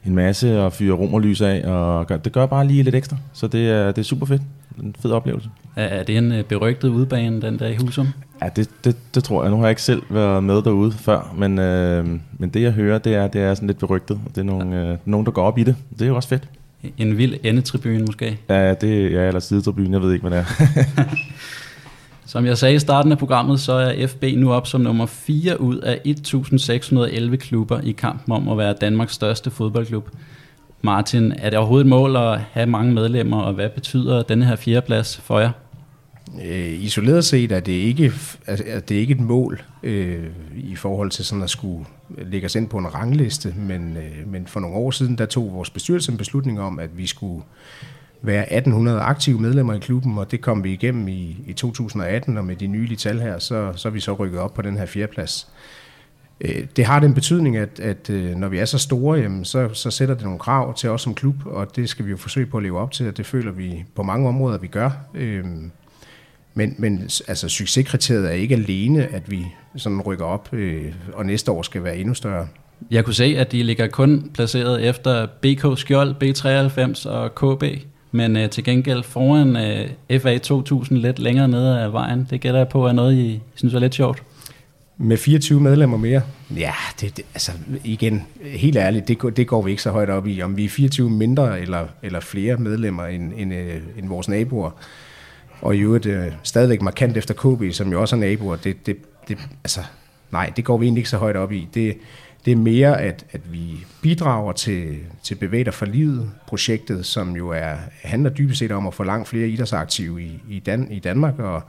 en 0.06 0.16
masse 0.16 0.62
og 0.62 0.74
fyre 0.74 0.96
romerlys 0.96 1.42
af, 1.42 1.64
og 1.66 2.08
gør, 2.08 2.18
det 2.18 2.32
gør 2.32 2.46
bare 2.46 2.68
lige 2.68 2.84
lidt 2.84 2.96
ekstra. 2.96 3.18
Så 3.34 3.48
det 3.48 3.70
er, 3.70 3.88
det 3.88 3.98
er 3.98 4.04
super 4.04 4.26
fedt. 4.26 4.42
En 4.84 4.96
fed 5.02 5.12
oplevelse. 5.12 5.50
Er, 5.76 6.04
det 6.04 6.18
en 6.18 6.32
øh, 6.32 6.44
berygtet 6.44 6.90
udbane, 6.90 7.42
den 7.42 7.60
der 7.60 7.68
i 7.68 7.76
Husum? 7.76 8.08
Ja, 8.42 8.50
det, 8.56 8.70
det, 8.84 8.96
det 9.16 9.24
tror 9.24 9.44
jeg. 9.44 9.52
Nu 9.52 9.58
har 9.58 9.64
jeg 9.64 9.70
ikke 9.72 9.82
selv 9.82 10.02
været 10.10 10.44
med 10.44 10.56
derude 10.56 10.92
før, 10.92 11.34
men, 11.38 11.60
øh, 11.60 12.06
men 12.38 12.50
det 12.50 12.62
jeg 12.62 12.72
hører, 12.72 12.98
det 12.98 13.16
er, 13.16 13.28
det 13.28 13.42
er 13.42 13.54
sådan 13.54 13.68
lidt 13.68 13.80
berygtet. 13.80 14.20
Det 14.30 14.38
er 14.38 14.44
nogle, 14.44 14.90
øh, 14.92 14.98
nogen, 15.06 15.26
der 15.26 15.32
går 15.32 15.44
op 15.44 15.58
i 15.58 15.64
det. 15.64 15.76
Det 15.94 16.02
er 16.02 16.08
jo 16.08 16.16
også 16.16 16.30
fedt. 16.30 16.50
En 16.98 17.18
vild 17.18 17.36
endetribune 17.44 18.00
måske? 18.00 18.38
Ja, 18.50 18.74
det 18.74 19.12
ja, 19.12 19.28
eller 19.28 19.40
sidetribune, 19.40 19.92
jeg 19.92 20.02
ved 20.02 20.14
ikke, 20.14 20.28
hvad 20.28 20.38
det 20.38 20.46
er. 20.48 21.04
Som 22.28 22.46
jeg 22.46 22.58
sagde 22.58 22.76
i 22.76 22.80
starten 22.80 23.12
af 23.12 23.18
programmet, 23.18 23.60
så 23.60 23.74
er 23.74 24.08
FB 24.08 24.24
nu 24.38 24.54
op 24.54 24.68
som 24.68 24.82
nummer 24.82 25.06
4 25.06 25.62
ud 25.62 25.78
af 25.78 26.02
1611 26.06 27.38
klubber 27.38 27.82
i 27.82 27.92
kampen 27.92 28.34
om 28.34 28.50
at 28.50 28.58
være 28.58 28.74
Danmarks 28.82 29.14
største 29.14 29.52
fodboldklub. 29.52 30.10
Martin, 30.82 31.32
er 31.32 31.50
det 31.50 31.60
overhovedet 31.60 31.86
et 31.86 31.90
mål 31.90 32.16
at 32.16 32.40
have 32.52 32.66
mange 32.66 32.94
medlemmer, 32.94 33.42
og 33.42 33.54
hvad 33.54 33.70
betyder 33.70 34.24
denne 34.24 34.46
her 34.46 34.56
fjerdeplads 34.56 35.18
for 35.24 35.40
jer? 35.40 35.52
Øh, 36.46 36.84
isoleret 36.84 37.26
set 37.26 37.52
er 37.52 37.60
det 37.60 37.72
ikke, 37.72 38.14
er 38.48 38.80
det 38.80 38.96
ikke 38.96 39.12
et 39.12 39.20
mål 39.20 39.62
øh, 39.84 40.26
i 40.56 40.76
forhold 40.76 41.12
til 41.12 41.26
sådan 41.26 41.44
at 41.44 41.50
skulle 41.50 41.86
lægge 42.18 42.46
os 42.46 42.56
ind 42.56 42.70
på 42.70 42.78
en 42.78 42.94
rangliste, 42.94 43.54
men, 43.58 43.98
øh, 43.98 44.32
men 44.32 44.48
for 44.48 44.60
nogle 44.60 44.76
år 44.76 44.92
siden, 44.92 45.18
der 45.18 45.26
tog 45.26 45.54
vores 45.54 45.70
bestyrelse 45.70 46.12
en 46.12 46.18
beslutning 46.18 46.62
om, 46.62 46.80
at 46.80 46.98
vi 46.98 47.08
skulle 47.08 47.44
være 48.22 48.42
1800 48.42 49.00
aktive 49.00 49.40
medlemmer 49.40 49.74
i 49.74 49.80
klubben, 49.80 50.18
og 50.18 50.32
det 50.32 50.42
kom 50.42 50.64
vi 50.64 50.74
igennem 50.74 51.08
i, 51.08 51.38
i 51.48 51.54
2018, 51.54 52.38
og 52.38 52.46
med 52.46 52.56
de 52.56 52.68
nylige 52.68 52.98
tal 52.98 53.20
her, 53.20 53.40
så, 53.40 53.74
så 53.76 53.88
er 53.88 53.92
vi 53.92 54.00
så 54.00 54.14
rykket 54.14 54.40
op 54.40 54.54
på 54.54 54.62
den 54.62 54.78
her 54.78 54.86
fjerdeplads. 54.86 55.48
Øh, 56.42 56.66
det 56.76 56.86
har 56.86 57.00
den 57.00 57.14
betydning, 57.14 57.58
at, 57.58 57.80
at 57.80 58.10
øh, 58.10 58.36
når 58.36 58.48
vi 58.48 58.58
er 58.58 58.66
så 58.66 58.78
store, 58.78 59.20
jamen, 59.20 59.46
så, 59.46 59.70
så 59.74 59.92
sætter 59.92 60.16
det 60.16 60.24
nogle 60.24 60.40
krav 60.40 60.74
til 60.74 60.90
os 60.90 61.02
som 61.02 61.16
klub, 61.16 61.36
og 61.46 61.76
det 61.76 61.90
skal 61.90 62.06
vi 62.06 62.12
jo 62.12 62.18
forsøge 62.18 62.46
på 62.46 62.58
at 62.58 62.64
leve 62.64 62.80
op 62.80 62.92
til, 62.92 63.08
og 63.08 63.18
det 63.18 63.26
føler 63.26 63.52
vi 63.52 63.86
på 63.96 64.04
mange 64.04 64.28
områder, 64.28 64.58
vi 64.58 64.68
gør. 64.68 64.92
Øh, 65.14 65.46
men, 66.54 66.76
men 66.78 67.02
altså, 67.28 67.50
succeskriteriet 67.50 68.26
er 68.26 68.32
ikke 68.32 68.56
alene, 68.56 69.08
at 69.08 69.32
vi 69.32 69.46
sådan 69.76 70.02
rykker 70.02 70.26
op, 70.26 70.50
og 71.14 71.26
næste 71.26 71.52
år 71.52 71.62
skal 71.62 71.84
være 71.84 71.98
endnu 71.98 72.14
større. 72.14 72.48
Jeg 72.92 73.06
kunne 73.06 73.14
se, 73.14 73.36
at 73.38 73.52
de 73.52 73.64
ligger 73.64 73.88
kun 73.88 74.32
placeret 74.34 74.90
efter 74.90 75.28
BK 75.42 75.80
Skjold, 75.80 76.16
B93 76.24 77.10
og 77.10 77.36
KB, 77.36 77.64
men 78.18 78.38
øh, 78.38 78.50
til 78.50 78.64
gengæld 78.64 79.04
foran 79.04 79.56
øh, 79.56 80.20
FA 80.22 80.38
2000 80.38 80.98
lidt 80.98 81.20
længere 81.20 81.48
nede 81.48 81.82
af 81.82 81.94
vejen. 81.94 82.28
Det 82.30 82.42
gætter 82.42 82.60
jeg 82.60 82.68
på 82.68 82.88
er 82.88 82.92
noget, 82.92 83.14
I 83.14 83.42
synes 83.56 83.74
er 83.74 83.80
lidt 83.80 83.96
sjovt. 83.96 84.24
Med 84.98 85.18
24 85.18 85.60
medlemmer 85.60 85.98
mere? 85.98 86.22
Ja, 86.58 86.74
det, 87.02 87.18
det, 87.18 87.26
altså 87.34 87.52
igen, 87.84 88.24
helt 88.44 88.78
ærligt, 88.78 89.08
det, 89.08 89.38
det 89.38 89.48
går 89.48 89.62
vi 89.62 89.72
ikke 89.72 89.84
så 89.84 89.92
højt 89.92 90.10
op 90.10 90.28
i. 90.28 90.42
Om 90.42 90.58
vi 90.58 90.66
er 90.66 90.70
24 90.70 91.10
mindre 91.10 91.62
eller, 91.62 91.88
eller 92.04 92.20
flere 92.20 92.58
medlemmer 92.58 93.06
end, 93.06 93.32
end, 93.38 93.54
øh, 93.54 93.82
end 93.98 94.08
vores 94.08 94.30
naboer, 94.30 94.72
og 95.62 95.76
i 95.76 95.80
øvrigt 95.80 96.06
øh, 96.06 96.26
stadigvæk 96.44 96.82
markant 96.82 97.18
efter 97.18 97.34
KB, 97.34 97.74
som 97.74 97.92
jo 97.92 98.02
også 98.02 98.16
er 98.16 98.20
naboer, 98.20 98.56
det, 98.56 98.86
det, 98.86 98.98
det, 99.28 99.38
altså, 99.64 99.80
nej, 100.32 100.52
det 100.56 100.66
går 100.66 100.78
vi 100.78 100.86
egentlig 100.86 101.00
ikke 101.00 101.10
så 101.10 101.18
højt 101.18 101.36
op 101.36 101.52
i. 101.52 101.68
Det, 101.74 101.98
det 102.46 102.52
er 102.52 102.56
mere, 102.56 103.02
at, 103.02 103.26
at 103.32 103.54
vi 103.54 103.86
bidrager 104.02 104.52
til, 104.52 104.98
til 105.24 105.36
Bevæger 105.36 105.72
for 105.72 105.86
Livet, 105.86 106.32
projektet, 106.48 107.06
som 107.06 107.36
jo 107.36 107.50
er, 107.50 107.76
handler 108.04 108.30
dybest 108.30 108.60
set 108.60 108.72
om 108.72 108.88
at 108.88 108.94
få 108.94 109.04
langt 109.04 109.28
flere 109.28 109.48
idrætsaktive 109.48 110.22
i, 110.22 110.42
i, 110.50 110.60
Dan, 110.60 110.92
i 110.92 111.00
Danmark, 111.00 111.40
og 111.40 111.64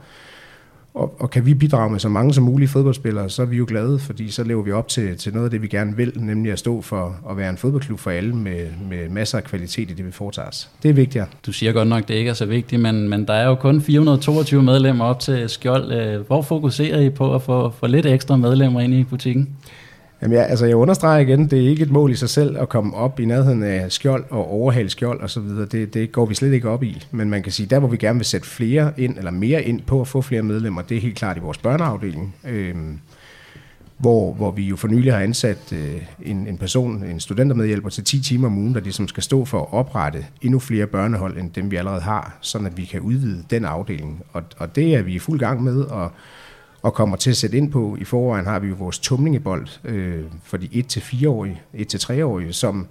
og, 0.93 1.21
og 1.21 1.29
kan 1.29 1.45
vi 1.45 1.53
bidrage 1.53 1.89
med 1.89 1.99
så 1.99 2.09
mange 2.09 2.33
som 2.33 2.43
mulige 2.43 2.67
fodboldspillere, 2.67 3.29
så 3.29 3.41
er 3.41 3.45
vi 3.45 3.57
jo 3.57 3.65
glade, 3.67 3.99
fordi 3.99 4.31
så 4.31 4.43
lever 4.43 4.63
vi 4.63 4.71
op 4.71 4.87
til, 4.87 5.17
til 5.17 5.33
noget 5.33 5.45
af 5.45 5.51
det, 5.51 5.61
vi 5.61 5.67
gerne 5.67 5.95
vil, 5.95 6.13
nemlig 6.15 6.51
at 6.51 6.59
stå 6.59 6.81
for 6.81 7.15
at 7.29 7.37
være 7.37 7.49
en 7.49 7.57
fodboldklub 7.57 7.99
for 7.99 8.11
alle 8.11 8.35
med, 8.35 8.67
med 8.89 9.09
masser 9.09 9.37
af 9.37 9.43
kvalitet 9.43 9.91
i 9.91 9.93
det, 9.93 10.05
vi 10.05 10.11
foretager 10.11 10.47
os. 10.47 10.69
Det 10.83 10.89
er 10.89 10.93
vigtigt. 10.93 11.25
Du 11.45 11.51
siger 11.51 11.71
godt 11.71 11.87
nok, 11.87 12.07
det 12.07 12.13
ikke 12.13 12.29
er 12.29 12.33
så 12.33 12.45
vigtigt, 12.45 12.81
men, 12.81 13.09
men 13.09 13.27
der 13.27 13.33
er 13.33 13.47
jo 13.47 13.55
kun 13.55 13.81
422 13.81 14.63
medlemmer 14.63 15.05
op 15.05 15.19
til 15.19 15.49
Skjold. 15.49 15.91
Øh, 15.91 16.27
hvor 16.27 16.41
fokuserer 16.41 16.99
I 16.99 17.09
på 17.09 17.35
at 17.35 17.41
få, 17.41 17.69
få 17.79 17.87
lidt 17.87 18.05
ekstra 18.05 18.35
medlemmer 18.35 18.79
ind 18.79 18.93
i 18.93 19.03
butikken? 19.03 19.49
Jamen 20.21 20.37
ja, 20.37 20.43
altså 20.43 20.65
jeg 20.65 20.75
understreger 20.75 21.19
igen, 21.19 21.49
det 21.49 21.65
er 21.65 21.69
ikke 21.69 21.83
et 21.83 21.91
mål 21.91 22.11
i 22.11 22.15
sig 22.15 22.29
selv 22.29 22.57
at 22.57 22.69
komme 22.69 22.95
op 22.95 23.19
i 23.19 23.25
nærheden 23.25 23.63
af 23.63 23.91
skjold 23.91 24.25
og 24.29 24.51
overhale 24.51 24.89
skjold 24.89 25.21
osv. 25.21 25.43
Det, 25.71 25.93
det 25.93 26.11
går 26.11 26.25
vi 26.25 26.35
slet 26.35 26.53
ikke 26.53 26.69
op 26.69 26.83
i. 26.83 27.03
Men 27.11 27.29
man 27.29 27.43
kan 27.43 27.51
sige, 27.51 27.67
der 27.67 27.79
hvor 27.79 27.87
vi 27.87 27.97
gerne 27.97 28.19
vil 28.19 28.25
sætte 28.25 28.47
flere 28.47 28.91
ind, 28.97 29.17
eller 29.17 29.31
mere 29.31 29.63
ind 29.63 29.81
på 29.81 30.01
at 30.01 30.07
få 30.07 30.21
flere 30.21 30.41
medlemmer, 30.41 30.81
det 30.81 30.97
er 30.97 31.01
helt 31.01 31.17
klart 31.17 31.37
i 31.37 31.39
vores 31.39 31.57
børneafdeling. 31.57 32.35
Øh, 32.47 32.75
hvor, 33.97 34.33
hvor 34.33 34.51
vi 34.51 34.63
jo 34.63 34.75
for 34.75 34.87
nylig 34.87 35.13
har 35.13 35.19
ansat 35.19 35.73
øh, 35.73 36.01
en, 36.21 36.47
en 36.47 36.57
person, 36.57 37.03
en 37.03 37.19
studentermedhjælper 37.19 37.89
til 37.89 38.03
10 38.03 38.21
timer 38.21 38.47
om 38.47 38.57
ugen, 38.57 38.73
der 38.73 38.79
ligesom 38.79 39.07
skal 39.07 39.23
stå 39.23 39.45
for 39.45 39.61
at 39.61 39.73
oprette 39.73 40.25
endnu 40.41 40.59
flere 40.59 40.87
børnehold, 40.87 41.37
end 41.37 41.51
dem 41.51 41.71
vi 41.71 41.75
allerede 41.75 42.01
har, 42.01 42.37
sådan 42.41 42.67
at 42.67 42.77
vi 42.77 42.85
kan 42.85 43.01
udvide 43.01 43.43
den 43.49 43.65
afdeling. 43.65 44.23
Og, 44.33 44.43
og 44.57 44.75
det 44.75 44.95
er 44.95 45.01
vi 45.01 45.13
i 45.13 45.19
fuld 45.19 45.39
gang 45.39 45.63
med, 45.63 45.81
og 45.81 46.11
og 46.81 46.93
kommer 46.93 47.17
til 47.17 47.29
at 47.29 47.37
sætte 47.37 47.57
ind 47.57 47.71
på. 47.71 47.97
I 48.01 48.03
forvejen 48.03 48.45
har 48.45 48.59
vi 48.59 48.67
jo 48.67 48.75
vores 48.75 48.99
tumlingebold 48.99 49.67
øh, 49.83 50.23
for 50.43 50.57
de 50.57 50.65
1-4-årige, 50.65 51.61
1-3-årige, 51.75 52.53
som, 52.53 52.87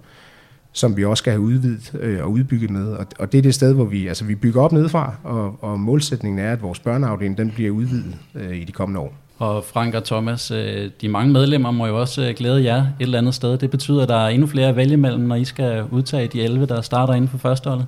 som 0.71 0.97
vi 0.97 1.05
også 1.05 1.21
skal 1.21 1.33
have 1.33 1.41
udvidet 1.41 1.95
øh, 1.99 2.23
og 2.23 2.31
udbygget 2.31 2.69
med. 2.69 2.91
Og, 2.91 3.05
og 3.19 3.31
det 3.31 3.37
er 3.37 3.41
det 3.41 3.55
sted, 3.55 3.73
hvor 3.73 3.85
vi, 3.85 4.07
altså 4.07 4.25
vi 4.25 4.35
bygger 4.35 4.61
op 4.61 4.71
nedefra, 4.71 5.13
og, 5.23 5.63
og 5.63 5.79
målsætningen 5.79 6.39
er, 6.39 6.51
at 6.51 6.61
vores 6.61 6.79
børneafdeling 6.79 7.37
den 7.37 7.51
bliver 7.51 7.71
udvidet 7.71 8.15
øh, 8.35 8.57
i 8.57 8.63
de 8.63 8.71
kommende 8.71 8.99
år. 8.99 9.13
Og 9.37 9.63
Frank 9.63 9.95
og 9.95 10.03
Thomas, 10.03 10.51
øh, 10.51 10.91
de 11.01 11.09
mange 11.09 11.33
medlemmer 11.33 11.71
må 11.71 11.87
jo 11.87 11.99
også 11.99 12.21
øh, 12.29 12.35
glæde 12.35 12.63
jer 12.63 12.79
et 12.81 12.87
eller 12.99 13.17
andet 13.17 13.33
sted. 13.33 13.57
Det 13.57 13.71
betyder, 13.71 14.03
at 14.03 14.09
der 14.09 14.15
er 14.15 14.27
endnu 14.27 14.47
flere 14.47 14.67
at 14.67 14.75
vælge 14.75 14.97
mellem, 14.97 15.23
når 15.23 15.35
I 15.35 15.45
skal 15.45 15.83
udtage 15.91 16.27
de 16.27 16.41
11, 16.41 16.65
der 16.65 16.81
starter 16.81 17.13
inden 17.13 17.29
for 17.29 17.37
førsteholdet. 17.37 17.87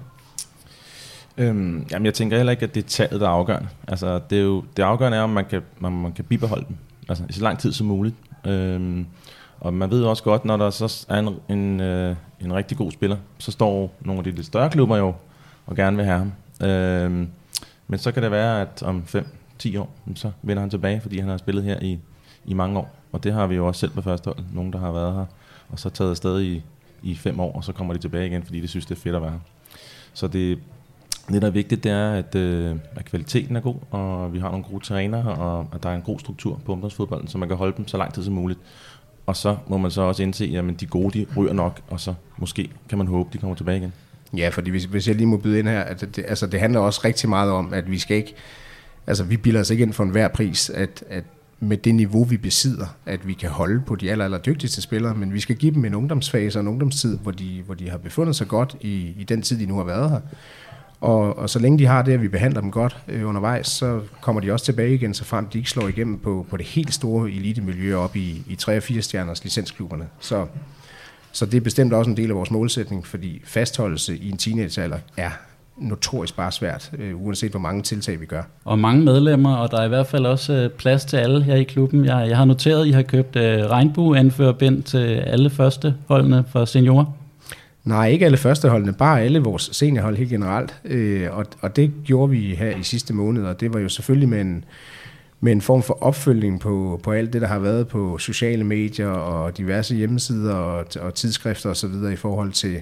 Øhm, 1.41 1.87
jamen, 1.91 2.05
jeg 2.05 2.13
tænker 2.13 2.37
heller 2.37 2.51
ikke, 2.51 2.63
at 2.63 2.75
det 2.75 2.83
er 2.83 2.87
tallet, 2.87 3.21
der 3.21 3.27
er 3.27 3.31
afgørende. 3.31 3.69
Altså, 3.87 4.19
det, 4.29 4.37
er 4.37 4.43
jo, 4.43 4.63
det 4.77 4.83
afgørende 4.83 5.17
er, 5.17 5.21
om 5.21 5.29
man 5.29 5.45
kan, 5.45 5.61
man, 5.79 5.91
man 5.91 6.11
kan 6.11 6.25
bibeholde 6.25 6.65
dem 6.67 6.77
altså, 7.09 7.23
i 7.29 7.33
så 7.33 7.43
lang 7.43 7.59
tid 7.59 7.71
som 7.71 7.87
muligt. 7.87 8.15
Øhm, 8.47 9.05
og 9.59 9.73
man 9.73 9.91
ved 9.91 10.01
jo 10.01 10.09
også 10.09 10.23
godt, 10.23 10.45
når 10.45 10.57
der 10.57 10.69
så 10.69 11.05
er 11.09 11.19
en, 11.19 11.35
en, 11.49 11.79
øh, 11.79 12.15
en 12.41 12.53
rigtig 12.53 12.77
god 12.77 12.91
spiller, 12.91 13.17
så 13.37 13.51
står 13.51 13.93
nogle 14.01 14.19
af 14.19 14.23
de 14.23 14.31
lidt 14.31 14.45
større 14.45 14.69
klubber 14.69 14.97
jo 14.97 15.13
og 15.65 15.75
gerne 15.75 15.97
vil 15.97 16.05
have 16.05 16.17
ham. 16.17 16.33
Øhm, 16.69 17.27
Men 17.87 17.99
så 17.99 18.11
kan 18.11 18.23
det 18.23 18.31
være, 18.31 18.61
at 18.61 18.83
om 18.83 19.03
5-10 19.63 19.79
år, 19.79 19.89
så 20.15 20.31
vender 20.41 20.61
han 20.61 20.69
tilbage, 20.69 21.01
fordi 21.01 21.19
han 21.19 21.29
har 21.29 21.37
spillet 21.37 21.63
her 21.63 21.79
i, 21.81 21.99
i 22.45 22.53
mange 22.53 22.79
år. 22.79 22.95
Og 23.11 23.23
det 23.23 23.33
har 23.33 23.47
vi 23.47 23.55
jo 23.55 23.67
også 23.67 23.79
selv 23.79 23.91
på 23.91 24.01
første 24.01 24.25
hold. 24.25 24.37
Nogen, 24.53 24.73
der 24.73 24.79
har 24.79 24.91
været 24.91 25.13
her, 25.13 25.25
og 25.69 25.79
så 25.79 25.89
taget 25.89 26.09
afsted 26.09 26.41
i, 26.41 26.63
i 27.03 27.15
fem 27.15 27.39
år, 27.39 27.51
og 27.55 27.63
så 27.63 27.73
kommer 27.73 27.93
de 27.93 27.99
tilbage 27.99 28.27
igen, 28.27 28.43
fordi 28.43 28.61
de 28.61 28.67
synes, 28.67 28.85
det 28.85 28.97
er 28.97 29.01
fedt 29.01 29.15
at 29.15 29.21
være 29.21 29.31
her. 29.31 29.39
Så 30.13 30.27
det, 30.27 30.59
det, 31.29 31.41
der 31.41 31.47
er 31.47 31.51
vigtigt, 31.51 31.83
det 31.83 31.91
er, 31.91 32.11
at, 32.11 32.35
øh, 32.35 32.75
at 32.95 33.05
kvaliteten 33.05 33.55
er 33.55 33.59
god, 33.59 33.75
og 33.91 34.33
vi 34.33 34.39
har 34.39 34.49
nogle 34.49 34.65
gode 34.71 34.83
trænere, 34.83 35.35
og 35.35 35.67
at 35.73 35.83
der 35.83 35.89
er 35.89 35.95
en 35.95 36.01
god 36.01 36.19
struktur 36.19 36.61
på 36.65 36.71
ungdomsfodbolden, 36.71 37.27
så 37.27 37.37
man 37.37 37.49
kan 37.49 37.57
holde 37.57 37.77
dem 37.77 37.87
så 37.87 37.97
lang 37.97 38.13
tid 38.13 38.23
som 38.23 38.33
muligt. 38.33 38.59
Og 39.25 39.35
så 39.35 39.57
må 39.67 39.77
man 39.77 39.91
så 39.91 40.01
også 40.01 40.23
indse, 40.23 40.53
at 40.57 40.79
de 40.79 40.85
gode, 40.85 41.19
de 41.19 41.25
ryger 41.37 41.53
nok, 41.53 41.81
og 41.89 41.99
så 41.99 42.13
måske 42.37 42.69
kan 42.89 42.97
man 42.97 43.07
håbe, 43.07 43.29
de 43.33 43.37
kommer 43.37 43.55
tilbage 43.55 43.77
igen. 43.77 43.93
Ja, 44.37 44.49
fordi 44.49 44.71
hvis, 44.71 44.83
hvis 44.83 45.07
jeg 45.07 45.15
lige 45.15 45.27
må 45.27 45.37
byde 45.37 45.59
ind 45.59 45.67
her, 45.67 45.81
at 45.81 46.01
det, 46.01 46.25
altså 46.27 46.47
det 46.47 46.59
handler 46.59 46.79
også 46.79 47.01
rigtig 47.05 47.29
meget 47.29 47.51
om, 47.51 47.73
at 47.73 47.91
vi 47.91 47.99
skal 47.99 48.17
ikke, 48.17 48.33
altså 49.07 49.23
vi 49.23 49.37
bilder 49.37 49.59
os 49.59 49.69
ikke 49.69 49.83
ind 49.83 49.93
for 49.93 50.03
enhver 50.03 50.27
pris, 50.27 50.69
at, 50.69 51.03
at 51.09 51.23
med 51.59 51.77
det 51.77 51.95
niveau, 51.95 52.23
vi 52.23 52.37
besidder, 52.37 52.85
at 53.05 53.27
vi 53.27 53.33
kan 53.33 53.49
holde 53.49 53.81
på 53.85 53.95
de 53.95 54.11
aller, 54.11 54.25
aller 54.25 54.37
dygtigste 54.37 54.81
spillere, 54.81 55.15
men 55.15 55.33
vi 55.33 55.39
skal 55.39 55.55
give 55.55 55.73
dem 55.73 55.85
en 55.85 55.95
ungdomsfase 55.95 56.59
og 56.59 56.61
en 56.61 56.67
ungdomstid, 56.67 57.17
hvor 57.17 57.31
de, 57.31 57.61
hvor 57.65 57.73
de 57.73 57.89
har 57.89 57.97
befundet 57.97 58.35
sig 58.35 58.47
godt 58.47 58.75
i, 58.81 59.13
i 59.17 59.23
den 59.23 59.41
tid, 59.41 59.59
de 59.59 59.65
nu 59.65 59.75
har 59.77 59.83
været 59.83 60.09
her. 60.09 60.19
Og, 61.01 61.37
og 61.37 61.49
så 61.49 61.59
længe 61.59 61.79
de 61.79 61.85
har 61.85 62.01
det, 62.01 62.13
at 62.13 62.21
vi 62.21 62.27
behandler 62.27 62.61
dem 62.61 62.71
godt 62.71 62.97
øh, 63.07 63.27
undervejs, 63.27 63.67
så 63.67 63.99
kommer 64.21 64.41
de 64.41 64.51
også 64.51 64.65
tilbage 64.65 64.93
igen, 64.93 65.13
så 65.13 65.25
frem 65.25 65.45
de 65.45 65.57
ikke 65.57 65.69
slår 65.69 65.87
igennem 65.87 66.19
på, 66.19 66.45
på 66.49 66.57
det 66.57 66.65
helt 66.65 66.93
store 66.93 67.31
elitemiljø 67.31 67.95
op 67.95 68.15
i, 68.15 68.43
i 68.47 68.55
3 68.55 68.77
og 68.77 68.83
4 68.83 69.01
stjerners 69.01 69.43
licensklubberne. 69.43 70.07
Så, 70.19 70.45
så 71.31 71.45
det 71.45 71.57
er 71.57 71.61
bestemt 71.61 71.93
også 71.93 72.11
en 72.11 72.17
del 72.17 72.29
af 72.29 72.35
vores 72.35 72.51
målsætning, 72.51 73.07
fordi 73.07 73.41
fastholdelse 73.45 74.17
i 74.17 74.29
en 74.29 74.37
teenagealder 74.37 74.97
er 75.17 75.29
notorisk 75.77 76.35
bare 76.35 76.51
svært, 76.51 76.91
øh, 76.97 77.25
uanset 77.25 77.51
hvor 77.51 77.59
mange 77.59 77.81
tiltag 77.81 78.19
vi 78.19 78.25
gør. 78.25 78.41
Og 78.65 78.79
mange 78.79 79.03
medlemmer, 79.03 79.55
og 79.55 79.71
der 79.71 79.77
er 79.77 79.85
i 79.85 79.89
hvert 79.89 80.07
fald 80.07 80.25
også 80.25 80.53
øh, 80.53 80.69
plads 80.69 81.05
til 81.05 81.17
alle 81.17 81.43
her 81.43 81.55
i 81.55 81.63
klubben. 81.63 82.05
Jeg, 82.05 82.29
jeg 82.29 82.37
har 82.37 82.45
noteret, 82.45 82.81
at 82.81 82.87
I 82.87 82.91
har 82.91 83.01
købt 83.01 83.35
øh, 83.35 83.69
regnbueanførerbind 83.69 84.83
til 84.83 84.97
alle 85.07 85.49
første 85.49 85.95
holdene 86.07 86.43
for 86.51 86.65
seniorer. 86.65 87.05
Nej, 87.83 88.07
ikke 88.09 88.25
alle 88.25 88.37
førsteholdene, 88.37 88.93
bare 88.93 89.21
alle 89.21 89.39
vores 89.39 89.69
seniorhold 89.71 90.17
helt 90.17 90.29
generelt. 90.29 90.75
Øh, 90.85 91.37
og, 91.37 91.45
og 91.61 91.75
det 91.75 91.93
gjorde 92.03 92.29
vi 92.29 92.55
her 92.55 92.77
i 92.77 92.83
sidste 92.83 93.13
måned, 93.13 93.43
og 93.43 93.59
det 93.59 93.73
var 93.73 93.79
jo 93.79 93.89
selvfølgelig 93.89 94.29
med 94.29 94.41
en, 94.41 94.65
med 95.39 95.51
en 95.51 95.61
form 95.61 95.83
for 95.83 96.03
opfølgning 96.03 96.59
på, 96.59 96.99
på 97.03 97.11
alt 97.11 97.33
det, 97.33 97.41
der 97.41 97.47
har 97.47 97.59
været 97.59 97.87
på 97.87 98.17
sociale 98.17 98.63
medier 98.63 99.07
og 99.07 99.57
diverse 99.57 99.95
hjemmesider 99.95 100.53
og, 100.53 100.85
og 100.99 101.13
tidsskrifter 101.13 101.69
osv. 101.69 101.93
i 102.13 102.15
forhold 102.15 102.51
til, 102.51 102.81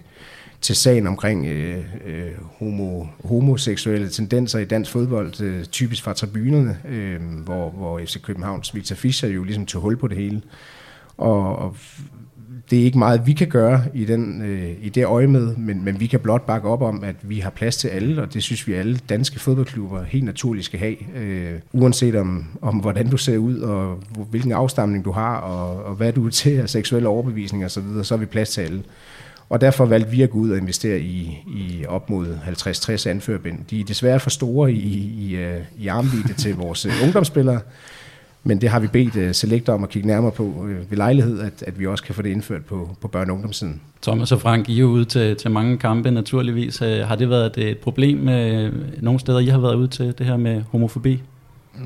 til 0.61 0.75
sagen 0.75 1.07
omkring 1.07 1.45
øh, 1.45 1.77
øh, 2.05 2.31
homo, 2.59 3.05
homoseksuelle 3.23 4.09
tendenser 4.09 4.59
i 4.59 4.65
dansk 4.65 4.91
fodbold, 4.91 5.41
øh, 5.41 5.65
typisk 5.65 6.03
fra 6.03 6.13
tribunerne, 6.13 6.77
øh, 6.87 7.21
hvor, 7.45 7.69
hvor 7.69 7.99
FC 7.99 8.21
Københavns 8.21 8.75
Victor 8.75 8.95
Fischer 8.95 9.29
jo 9.29 9.43
ligesom 9.43 9.65
tog 9.65 9.81
hul 9.81 9.97
på 9.97 10.07
det 10.07 10.17
hele. 10.17 10.41
Og, 11.17 11.55
og 11.55 11.75
det 12.69 12.79
er 12.79 12.83
ikke 12.83 12.97
meget, 12.97 13.21
vi 13.25 13.33
kan 13.33 13.47
gøre 13.47 13.83
i, 13.93 14.05
den, 14.05 14.41
øh, 14.41 14.71
i 14.81 14.89
det 14.89 15.05
øje 15.05 15.27
med, 15.27 15.55
men, 15.55 15.85
men 15.85 15.99
vi 15.99 16.07
kan 16.07 16.19
blot 16.19 16.45
bakke 16.45 16.67
op 16.67 16.81
om, 16.81 17.03
at 17.03 17.15
vi 17.21 17.39
har 17.39 17.49
plads 17.49 17.77
til 17.77 17.87
alle, 17.87 18.21
og 18.21 18.33
det 18.33 18.43
synes 18.43 18.67
vi 18.67 18.73
alle 18.73 18.99
danske 19.09 19.39
fodboldklubber 19.39 20.03
helt 20.03 20.23
naturligt 20.23 20.65
skal 20.65 20.79
have, 20.79 20.95
øh, 21.17 21.59
uanset 21.73 22.15
om, 22.15 22.45
om 22.61 22.75
hvordan 22.75 23.09
du 23.09 23.17
ser 23.17 23.37
ud, 23.37 23.59
og 23.59 24.03
hvilken 24.29 24.51
afstamning 24.51 25.05
du 25.05 25.11
har, 25.11 25.37
og, 25.37 25.83
og 25.83 25.95
hvad 25.95 26.13
du 26.13 26.25
er 26.25 26.29
til 26.29 26.57
af 26.57 26.69
seksuelle 26.69 27.09
overbevisninger 27.09 27.67
osv., 27.67 27.73
så, 27.73 27.81
videre, 27.81 28.03
så 28.03 28.13
er 28.13 28.19
vi 28.19 28.25
plads 28.25 28.49
til 28.49 28.61
alle. 28.61 28.83
Og 29.49 29.61
derfor 29.61 29.85
valgte 29.85 30.11
vi 30.11 30.21
at 30.21 30.29
gå 30.29 30.37
ud 30.37 30.49
og 30.49 30.57
investere 30.57 30.99
i, 30.99 31.37
i 31.47 31.85
op 31.87 32.09
mod 32.09 32.27
50-60 33.05 33.09
anførbind. 33.09 33.57
De 33.69 33.79
er 33.79 33.83
desværre 33.83 34.19
for 34.19 34.29
store 34.29 34.71
i, 34.71 35.13
i, 35.19 35.35
øh, 35.35 35.61
i 35.77 35.87
armvidde 35.87 36.33
til 36.33 36.55
vores 36.55 36.85
øh, 36.85 36.91
ungdomsspillere, 37.03 37.59
men 38.43 38.61
det 38.61 38.69
har 38.69 38.79
vi 38.79 38.87
bedt 38.87 39.15
uh, 39.15 39.31
Select 39.31 39.69
om 39.69 39.83
at 39.83 39.89
kigge 39.89 40.07
nærmere 40.07 40.31
på 40.31 40.43
uh, 40.43 40.69
ved 40.69 40.97
lejlighed, 40.97 41.39
at, 41.39 41.63
at 41.67 41.79
vi 41.79 41.87
også 41.87 42.03
kan 42.03 42.15
få 42.15 42.21
det 42.21 42.29
indført 42.29 42.65
på, 42.65 42.97
på 43.01 43.11
børne- 43.15 43.29
og 43.29 43.33
ungdomssiden. 43.33 43.81
Thomas 44.01 44.31
og 44.31 44.41
Frank, 44.41 44.69
I 44.69 44.79
er 44.79 44.83
ude 44.83 45.05
til, 45.05 45.35
til 45.35 45.51
mange 45.51 45.77
kampe 45.77 46.11
naturligvis. 46.11 46.81
Uh, 46.81 46.87
har 46.87 47.15
det 47.15 47.29
været 47.29 47.57
et 47.57 47.77
problem 47.77 48.19
uh, 48.19 49.03
nogle 49.03 49.19
steder, 49.19 49.39
I 49.39 49.45
har 49.45 49.59
været 49.59 49.75
ude 49.75 49.87
til 49.87 50.13
det 50.17 50.25
her 50.25 50.37
med 50.37 50.63
homofobi? 50.71 51.21
Mm, 51.75 51.81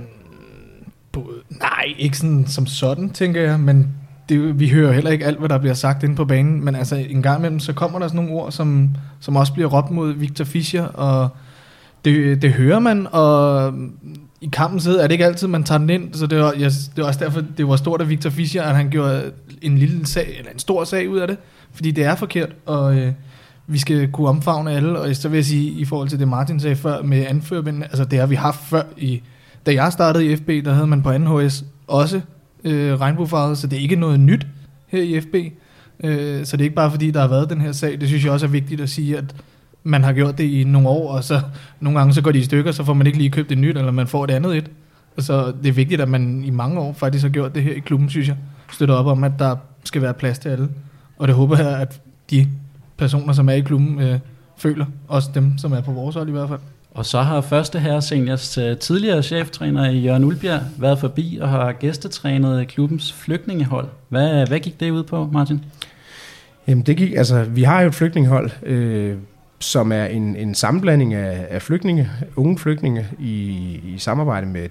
nej, 1.49 1.93
ikke 1.97 2.17
sådan 2.17 2.47
som 2.47 2.65
sådan, 2.65 3.09
tænker 3.09 3.41
jeg, 3.41 3.59
men 3.59 3.95
det, 4.29 4.59
vi 4.59 4.69
hører 4.69 4.91
heller 4.91 5.11
ikke 5.11 5.25
alt, 5.25 5.39
hvad 5.39 5.49
der 5.49 5.57
bliver 5.57 5.73
sagt 5.73 6.03
inde 6.03 6.15
på 6.15 6.25
banen, 6.25 6.65
men 6.65 6.75
altså 6.75 6.95
en 6.95 7.21
gang 7.21 7.39
imellem, 7.39 7.59
så 7.59 7.73
kommer 7.73 7.99
der 7.99 8.07
sådan 8.07 8.23
nogle 8.23 8.41
ord, 8.41 8.51
som, 8.51 8.89
som 9.19 9.35
også 9.35 9.53
bliver 9.53 9.67
råbt 9.69 9.91
mod 9.91 10.13
Victor 10.13 10.45
Fischer, 10.45 10.83
og 10.83 11.29
det, 12.05 12.41
det 12.41 12.53
hører 12.53 12.79
man, 12.79 13.07
og 13.11 13.73
i 14.41 14.49
kampen 14.53 14.79
sidder, 14.79 15.03
er 15.03 15.07
det 15.07 15.11
ikke 15.11 15.25
altid, 15.25 15.47
man 15.47 15.63
tager 15.63 15.77
den 15.79 15.89
ind, 15.89 16.13
så 16.13 16.27
det 16.27 16.39
var, 16.39 16.53
jeg, 16.53 16.71
det 16.95 16.97
var 16.97 17.03
også 17.03 17.19
derfor, 17.19 17.41
det 17.57 17.67
var 17.67 17.75
stort 17.75 18.01
af 18.01 18.09
Victor 18.09 18.29
Fischer, 18.29 18.63
at 18.63 18.75
han 18.75 18.89
gjorde 18.89 19.31
en 19.61 19.77
lille 19.77 20.05
sag, 20.05 20.35
eller 20.37 20.51
en 20.51 20.59
stor 20.59 20.83
sag 20.83 21.09
ud 21.09 21.17
af 21.17 21.27
det, 21.27 21.37
fordi 21.73 21.91
det 21.91 22.03
er 22.03 22.15
forkert, 22.15 22.55
og 22.65 22.97
øh, 22.97 23.11
vi 23.67 23.77
skal 23.77 24.11
kunne 24.11 24.27
omfavne 24.27 24.71
alle, 24.71 24.99
og 24.99 25.15
så 25.15 25.29
vil 25.29 25.37
jeg 25.37 25.45
sige, 25.45 25.71
i 25.71 25.85
forhold 25.85 26.09
til 26.09 26.19
det 26.19 26.27
Martin 26.27 26.59
sagde 26.59 26.75
før 26.75 27.01
med 27.01 27.25
anførbind, 27.25 27.83
altså 27.83 28.05
det 28.05 28.19
har 28.19 28.25
vi 28.25 28.35
haft 28.35 28.59
før, 28.59 28.83
i, 28.97 29.21
da 29.65 29.73
jeg 29.73 29.93
startede 29.93 30.25
i 30.25 30.35
FB, 30.35 30.47
der 30.47 30.73
havde 30.73 30.87
man 30.87 31.03
på 31.03 31.11
2 31.11 31.39
HS 31.39 31.63
også 31.87 32.21
øh, 32.63 32.99
regnbuefarvet, 32.99 33.57
så 33.57 33.67
det 33.67 33.77
er 33.77 33.81
ikke 33.81 33.95
noget 33.95 34.19
nyt 34.19 34.47
her 34.87 35.01
i 35.01 35.21
FB, 35.21 35.35
øh, 36.03 36.45
så 36.45 36.57
det 36.57 36.61
er 36.61 36.65
ikke 36.65 36.75
bare 36.75 36.91
fordi, 36.91 37.11
der 37.11 37.21
har 37.21 37.27
været 37.27 37.49
den 37.49 37.61
her 37.61 37.71
sag, 37.71 38.01
det 38.01 38.07
synes 38.07 38.23
jeg 38.23 38.31
også 38.31 38.45
er 38.45 38.49
vigtigt 38.49 38.81
at 38.81 38.89
sige, 38.89 39.17
at 39.17 39.35
man 39.83 40.03
har 40.03 40.13
gjort 40.13 40.37
det 40.37 40.43
i 40.43 40.63
nogle 40.63 40.89
år, 40.89 41.11
og 41.11 41.23
så 41.23 41.41
nogle 41.79 41.99
gange 41.99 42.13
så 42.13 42.21
går 42.21 42.31
de 42.31 42.39
i 42.39 42.43
stykker, 42.43 42.71
så 42.71 42.83
får 42.83 42.93
man 42.93 43.07
ikke 43.07 43.17
lige 43.17 43.29
købt 43.29 43.51
et 43.51 43.57
nyt, 43.57 43.77
eller 43.77 43.91
man 43.91 44.07
får 44.07 44.23
et 44.23 44.31
andet 44.31 44.57
et. 44.57 44.71
Så 45.17 45.53
det 45.63 45.69
er 45.69 45.73
vigtigt, 45.73 46.01
at 46.01 46.09
man 46.09 46.43
i 46.43 46.49
mange 46.49 46.79
år 46.79 46.93
faktisk 46.93 47.23
har 47.23 47.29
gjort 47.29 47.55
det 47.55 47.63
her 47.63 47.73
i 47.73 47.79
klubben, 47.79 48.09
synes 48.09 48.27
jeg. 48.27 48.35
Støtter 48.71 48.95
op 48.95 49.05
om, 49.05 49.23
at 49.23 49.31
der 49.39 49.55
skal 49.83 50.01
være 50.01 50.13
plads 50.13 50.39
til 50.39 50.49
alle. 50.49 50.69
Og 51.17 51.27
det 51.27 51.35
håber 51.35 51.57
jeg, 51.57 51.79
at 51.79 52.01
de 52.29 52.47
personer, 52.97 53.33
som 53.33 53.49
er 53.49 53.53
i 53.53 53.59
klubben, 53.61 53.99
øh, 54.01 54.19
føler. 54.57 54.85
Også 55.07 55.29
dem, 55.33 55.57
som 55.57 55.73
er 55.73 55.81
på 55.81 55.91
vores 55.91 56.15
hold 56.15 56.29
i 56.29 56.31
hvert 56.31 56.49
fald. 56.49 56.59
Og 56.91 57.05
så 57.05 57.21
har 57.21 57.41
første 57.41 57.79
herre 57.79 58.01
seniors 58.01 58.57
øh, 58.57 58.77
tidligere 58.77 59.23
cheftræner 59.23 59.91
Jørgen 59.91 60.23
Ulbjerg 60.23 60.61
været 60.77 60.99
forbi 60.99 61.37
og 61.41 61.49
har 61.49 61.71
gæstetrænet 61.71 62.67
klubbens 62.67 63.13
flygtningehold. 63.13 63.87
Hvad, 64.09 64.47
hvad 64.47 64.59
gik 64.59 64.79
det 64.79 64.91
ud 64.91 65.03
på, 65.03 65.29
Martin? 65.31 65.61
Jamen 66.67 66.85
det 66.85 66.97
gik, 66.97 67.13
altså 67.13 67.43
vi 67.43 67.63
har 67.63 67.81
jo 67.81 67.87
et 67.87 67.95
flygtningehold, 67.95 68.51
øh, 68.63 69.17
som 69.63 69.91
er 69.91 70.05
en, 70.05 70.35
en 70.35 70.55
sammenblanding 70.55 71.13
af, 71.13 71.47
af 71.49 71.61
flygtninge, 71.61 72.09
unge 72.35 72.57
flygtninge, 72.57 73.07
i, 73.19 73.33
i 73.85 73.95
samarbejde 73.97 74.47
med 74.47 74.69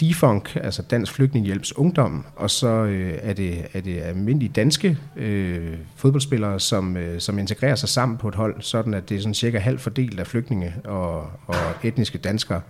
DFUNK, 0.00 0.56
altså 0.62 0.82
Dansk 0.82 1.12
Flygtningehjælps 1.12 1.76
Ungdom, 1.76 2.24
og 2.36 2.50
så 2.50 2.68
øh, 2.68 3.18
er, 3.22 3.32
det, 3.32 3.66
er 3.72 3.80
det 3.80 4.00
almindelige 4.00 4.52
danske 4.56 4.98
øh, 5.16 5.76
fodboldspillere, 5.96 6.60
som, 6.60 6.96
øh, 6.96 7.20
som 7.20 7.38
integrerer 7.38 7.74
sig 7.74 7.88
sammen 7.88 8.18
på 8.18 8.28
et 8.28 8.34
hold, 8.34 8.56
sådan 8.60 8.94
at 8.94 9.08
det 9.08 9.16
er 9.16 9.20
sådan 9.20 9.34
cirka 9.34 9.58
halvt 9.58 9.80
fordelt 9.80 10.20
af 10.20 10.26
flygtninge 10.26 10.74
og, 10.84 11.30
og 11.46 11.56
etniske 11.82 12.18
danskere 12.18 12.60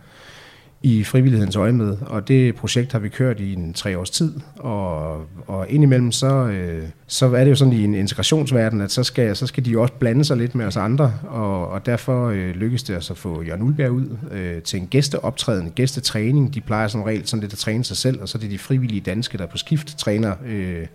i 0.83 1.05
frivillighedens 1.05 1.57
øje 1.57 1.73
med, 1.73 1.97
og 2.07 2.29
det 2.29 2.55
projekt 2.55 2.93
har 2.93 2.99
vi 2.99 3.09
kørt 3.09 3.41
i 3.41 3.53
en 3.53 3.75
tre 3.75 3.99
års 3.99 4.11
tid, 4.11 4.33
og, 4.57 5.17
og 5.47 5.67
indimellem 5.69 6.13
så, 6.13 6.47
øh, 6.47 6.83
så 7.07 7.27
er 7.27 7.45
det 7.45 7.51
jo 7.51 7.55
sådan 7.55 7.73
i 7.73 7.85
en 7.85 7.95
integrationsverden, 7.95 8.81
at 8.81 8.91
så 8.91 9.05
skal, 9.05 9.37
så 9.37 9.47
skal 9.47 9.65
de 9.65 9.71
jo 9.71 9.83
også 9.83 9.95
blande 9.95 10.25
sig 10.25 10.37
lidt 10.37 10.55
med 10.55 10.67
os 10.67 10.77
andre, 10.77 11.15
og, 11.29 11.69
og 11.69 11.87
derfor 11.87 12.29
øh, 12.29 12.51
lykkes 12.51 12.83
det 12.83 12.95
altså 12.95 13.13
at 13.13 13.19
få 13.19 13.43
Jørgen 13.43 13.63
Ulberg 13.63 13.91
ud 13.91 14.17
øh, 14.31 14.63
til 14.63 14.81
en 14.81 14.87
gæsteoptræden, 14.87 15.71
gæstetræning. 15.71 16.55
De 16.55 16.61
plejer 16.61 16.89
som 16.89 17.03
regel 17.03 17.27
sådan 17.27 17.41
lidt 17.41 17.53
at 17.53 17.59
træne 17.59 17.85
sig 17.85 17.97
selv, 17.97 18.23
og 18.23 18.29
så 18.29 18.39
er 18.39 18.41
det 18.41 18.51
de 18.51 18.59
frivillige 18.59 19.01
danske, 19.01 19.39
der 19.39 19.47
på 19.47 19.59
skift 19.59 19.99
træner, 19.99 20.35
øh, 20.47 20.87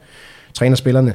træner 0.54 0.76
spillerne. 0.76 1.14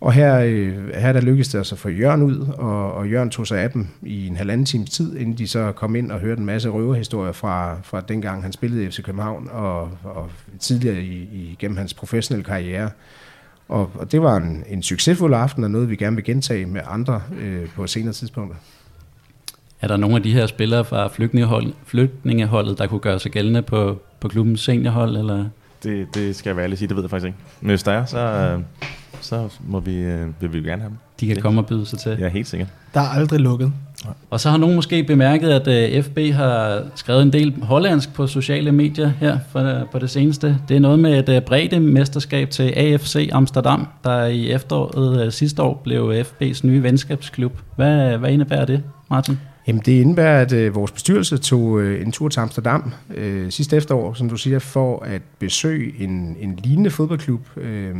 Og 0.00 0.12
her, 0.12 0.38
øh, 0.38 0.94
her 0.94 1.12
der 1.12 1.20
lykkedes 1.20 1.48
det 1.48 1.58
altså 1.58 1.74
at 1.74 1.78
få 1.78 1.88
Jørgen 1.88 2.22
ud, 2.22 2.46
og, 2.58 2.94
og 2.94 3.08
Jørgen 3.08 3.30
tog 3.30 3.46
sig 3.46 3.60
af 3.60 3.70
dem 3.70 3.88
i 4.02 4.26
en 4.26 4.36
halvanden 4.36 4.66
times 4.66 4.90
tid, 4.90 5.16
inden 5.16 5.38
de 5.38 5.48
så 5.48 5.72
kom 5.72 5.96
ind 5.96 6.12
og 6.12 6.20
hørte 6.20 6.38
en 6.38 6.46
masse 6.46 6.68
røverhistorier 6.68 7.32
fra, 7.32 7.76
fra 7.82 8.00
dengang 8.00 8.42
han 8.42 8.52
spillede 8.52 8.84
i 8.84 8.90
FC 8.90 9.02
København, 9.02 9.48
og, 9.52 9.80
og 10.04 10.30
tidligere 10.60 11.02
i, 11.02 11.28
i, 11.32 11.56
gennem 11.58 11.76
hans 11.76 11.94
professionelle 11.94 12.44
karriere. 12.44 12.90
Og, 13.68 13.90
og 13.94 14.12
det 14.12 14.22
var 14.22 14.36
en, 14.36 14.64
en 14.68 14.82
succesfuld 14.82 15.34
aften, 15.34 15.64
og 15.64 15.70
noget 15.70 15.90
vi 15.90 15.96
gerne 15.96 16.16
vil 16.16 16.24
gentage 16.24 16.66
med 16.66 16.80
andre 16.86 17.22
øh, 17.40 17.68
på 17.68 17.86
senere 17.86 18.12
tidspunkter. 18.12 18.56
Er 19.80 19.88
der 19.88 19.96
nogle 19.96 20.16
af 20.16 20.22
de 20.22 20.32
her 20.32 20.46
spillere 20.46 20.84
fra 20.84 21.08
flygtningehold, 21.08 21.72
flygtningeholdet, 21.86 22.78
der 22.78 22.86
kunne 22.86 23.00
gøre 23.00 23.20
sig 23.20 23.32
gældende 23.32 23.62
på, 23.62 23.98
på 24.20 24.28
klubbens 24.28 24.60
seniorhold? 24.60 25.16
Eller? 25.16 25.44
Det, 25.82 26.14
det 26.14 26.36
skal 26.36 26.50
jeg 26.50 26.56
være 26.56 26.64
ærlig 26.64 26.78
sige, 26.78 26.88
det 26.88 26.96
ved 26.96 27.04
jeg 27.04 27.10
faktisk 27.10 27.26
ikke. 27.26 27.38
Men 27.60 27.68
hvis 27.68 27.82
der 27.82 27.92
er, 27.92 28.04
så, 28.04 28.18
øh, 28.18 28.60
så 29.20 29.48
må 29.66 29.80
vi, 29.80 29.96
øh, 29.96 30.26
vil 30.40 30.52
vi 30.52 30.58
gerne 30.58 30.82
have 30.82 30.90
dem. 30.90 30.98
De 31.20 31.26
kan 31.26 31.34
det. 31.34 31.42
komme 31.42 31.60
og 31.60 31.66
byde 31.66 31.86
sig 31.86 31.98
til. 31.98 32.16
Ja, 32.20 32.28
helt 32.28 32.48
sikkert. 32.48 32.68
Der 32.94 33.00
er 33.00 33.08
aldrig 33.08 33.40
lukket. 33.40 33.72
Og 34.30 34.40
så 34.40 34.50
har 34.50 34.56
nogen 34.56 34.74
måske 34.76 35.04
bemærket, 35.04 35.50
at 35.50 35.96
uh, 35.98 36.04
FB 36.04 36.18
har 36.18 36.82
skrevet 36.94 37.22
en 37.22 37.32
del 37.32 37.54
hollandsk 37.62 38.14
på 38.14 38.26
sociale 38.26 38.72
medier 38.72 39.08
her 39.20 39.38
for, 39.50 39.60
uh, 39.60 39.90
på 39.92 39.98
det 39.98 40.10
seneste. 40.10 40.58
Det 40.68 40.76
er 40.76 40.80
noget 40.80 40.98
med 40.98 41.28
et 41.28 41.36
uh, 41.36 41.42
brede 41.44 41.80
mesterskab 41.80 42.50
til 42.50 42.72
AFC 42.76 43.28
Amsterdam, 43.32 43.86
der 44.04 44.24
i 44.24 44.50
efteråret 44.50 45.26
uh, 45.26 45.32
sidste 45.32 45.62
år 45.62 45.80
blev 45.84 46.22
FB's 46.22 46.60
nye 46.66 46.82
venskabsklub. 46.82 47.58
Hvad, 47.76 48.18
hvad 48.18 48.30
indebærer 48.30 48.64
det, 48.64 48.82
Martin? 49.10 49.38
Jamen 49.66 49.82
det 49.86 49.92
indebærer, 50.00 50.40
at 50.40 50.52
øh, 50.52 50.74
vores 50.74 50.92
bestyrelse 50.92 51.38
tog 51.38 51.80
øh, 51.80 52.02
en 52.02 52.12
tur 52.12 52.28
til 52.28 52.40
Amsterdam 52.40 52.92
øh, 53.14 53.50
sidste 53.50 53.76
efterår, 53.76 54.14
som 54.14 54.28
du 54.28 54.36
siger, 54.36 54.58
for 54.58 55.02
at 55.02 55.22
besøge 55.38 56.02
en, 56.02 56.36
en 56.40 56.56
lignende 56.64 56.90
fodboldklub, 56.90 57.40
øh, 57.56 57.96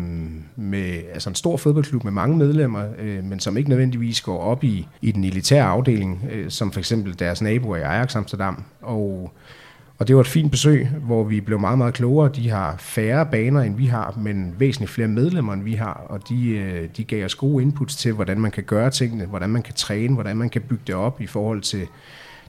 med, 0.56 1.00
altså 1.12 1.28
en 1.28 1.34
stor 1.34 1.56
fodboldklub 1.56 2.04
med 2.04 2.12
mange 2.12 2.36
medlemmer, 2.36 2.84
øh, 2.98 3.24
men 3.24 3.40
som 3.40 3.56
ikke 3.56 3.68
nødvendigvis 3.68 4.20
går 4.20 4.38
op 4.38 4.64
i, 4.64 4.86
i 5.02 5.12
den 5.12 5.24
elitære 5.24 5.64
afdeling, 5.64 6.28
øh, 6.32 6.50
som 6.50 6.72
for 6.72 6.78
eksempel 6.78 7.18
deres 7.18 7.42
naboer 7.42 7.76
i 7.76 7.80
Ajax 7.80 8.16
Amsterdam. 8.16 8.64
Og 8.82 9.32
og 9.98 10.08
det 10.08 10.16
var 10.16 10.20
et 10.20 10.28
fint 10.28 10.50
besøg, 10.50 10.88
hvor 10.88 11.24
vi 11.24 11.40
blev 11.40 11.60
meget, 11.60 11.78
meget 11.78 11.94
klogere. 11.94 12.30
De 12.34 12.50
har 12.50 12.76
færre 12.78 13.26
baner, 13.26 13.60
end 13.60 13.76
vi 13.76 13.86
har, 13.86 14.18
men 14.22 14.54
væsentligt 14.58 14.90
flere 14.90 15.08
medlemmer, 15.08 15.52
end 15.52 15.62
vi 15.62 15.72
har. 15.72 16.06
Og 16.08 16.28
de, 16.28 16.48
øh, 16.48 16.88
de 16.96 17.04
gav 17.04 17.24
os 17.24 17.34
gode 17.34 17.62
inputs 17.62 17.96
til, 17.96 18.12
hvordan 18.12 18.40
man 18.40 18.50
kan 18.50 18.62
gøre 18.62 18.90
tingene, 18.90 19.26
hvordan 19.26 19.50
man 19.50 19.62
kan 19.62 19.74
træne, 19.74 20.14
hvordan 20.14 20.36
man 20.36 20.50
kan 20.50 20.62
bygge 20.62 20.82
det 20.86 20.94
op 20.94 21.20
i 21.20 21.26
forhold 21.26 21.60
til, 21.60 21.86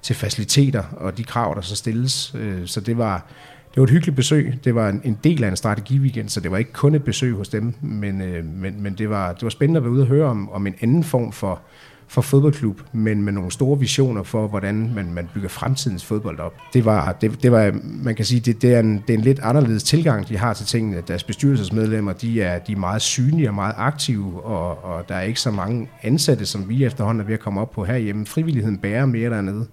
til 0.02 0.16
faciliteter 0.16 0.84
og 0.92 1.18
de 1.18 1.24
krav, 1.24 1.56
der 1.56 1.62
så 1.62 1.76
stilles. 1.76 2.36
Øh, 2.36 2.68
så 2.68 2.82
det 2.82 2.98
var, 2.98 3.26
det 3.70 3.78
var 3.78 3.84
et 3.84 3.90
hyggeligt 3.90 4.16
besøg. 4.16 4.60
Det 4.64 4.76
var 4.76 4.90
en 4.90 5.18
del 5.24 5.44
af 5.44 5.50
en 5.50 5.56
strategiweekend, 5.56 6.30
så 6.30 6.40
det 6.40 6.52
var 6.52 6.58
ikke 6.58 6.74
kun 6.74 6.96
et 6.96 7.04
besøg 7.04 7.34
hos 7.34 7.50
dem, 7.50 7.74
men, 7.82 8.22
øh, 8.22 8.46
men, 8.46 8.84
men 8.84 8.94
det, 8.94 9.10
var, 9.10 9.34
det 9.34 9.44
var 9.44 9.50
spændende 9.50 9.78
at 9.78 9.84
være 9.84 9.92
ude 9.92 10.02
og 10.02 10.08
høre 10.08 10.30
om, 10.30 10.52
om 10.52 10.68
en 10.68 10.76
anden 10.82 11.04
form 11.04 11.32
for, 11.32 11.62
for 12.08 12.22
fodboldklub, 12.22 12.82
men 12.94 13.22
med 13.22 13.34
nogle 13.34 13.52
store 13.52 13.80
visioner 13.80 14.24
for, 14.24 14.48
hvordan 14.48 14.92
man, 14.96 15.14
man 15.14 15.30
bygger 15.34 15.50
fremtidens 15.50 16.06
fodbold 16.06 16.40
op. 16.40 16.54
Det 16.74 16.86
var, 16.86 17.12
det, 17.22 17.44
det 17.44 17.52
var 17.52 17.72
man 17.84 18.16
kan 18.16 18.26
sige, 18.26 18.40
det, 18.40 18.62
det, 18.62 18.74
er 18.74 18.80
en, 18.80 19.04
det 19.08 19.14
er 19.14 19.18
en 19.18 19.24
lidt 19.24 19.40
anderledes 19.40 19.84
tilgang, 19.84 20.30
de 20.30 20.38
har 20.38 20.54
til 20.54 20.66
tingene. 20.66 21.04
Deres 21.08 21.24
bestyrelsesmedlemmer, 21.24 22.14
de 22.14 22.42
er, 22.42 22.60
de 22.60 22.72
er 22.72 22.78
meget 22.78 23.02
synlige 23.02 23.50
og 23.50 23.56
meget 23.56 23.74
aktive, 23.78 24.46
og, 24.46 24.84
og 24.84 25.10
der 25.10 25.16
er 25.16 25.22
ikke 25.22 25.40
så 25.40 25.52
mange 25.52 25.90
ansatte, 26.04 26.46
som 26.46 26.70
vi 26.70 26.86
efterhånden 26.86 27.22
er 27.22 27.26
ved 27.26 27.34
at 27.34 27.40
komme 27.40 27.62
op 27.62 27.72
på 27.72 27.86
herhjemme. 27.86 28.26
Frivilligheden 28.26 28.78
bærer 28.78 29.06
mere 29.06 29.30
dernede 29.30 29.66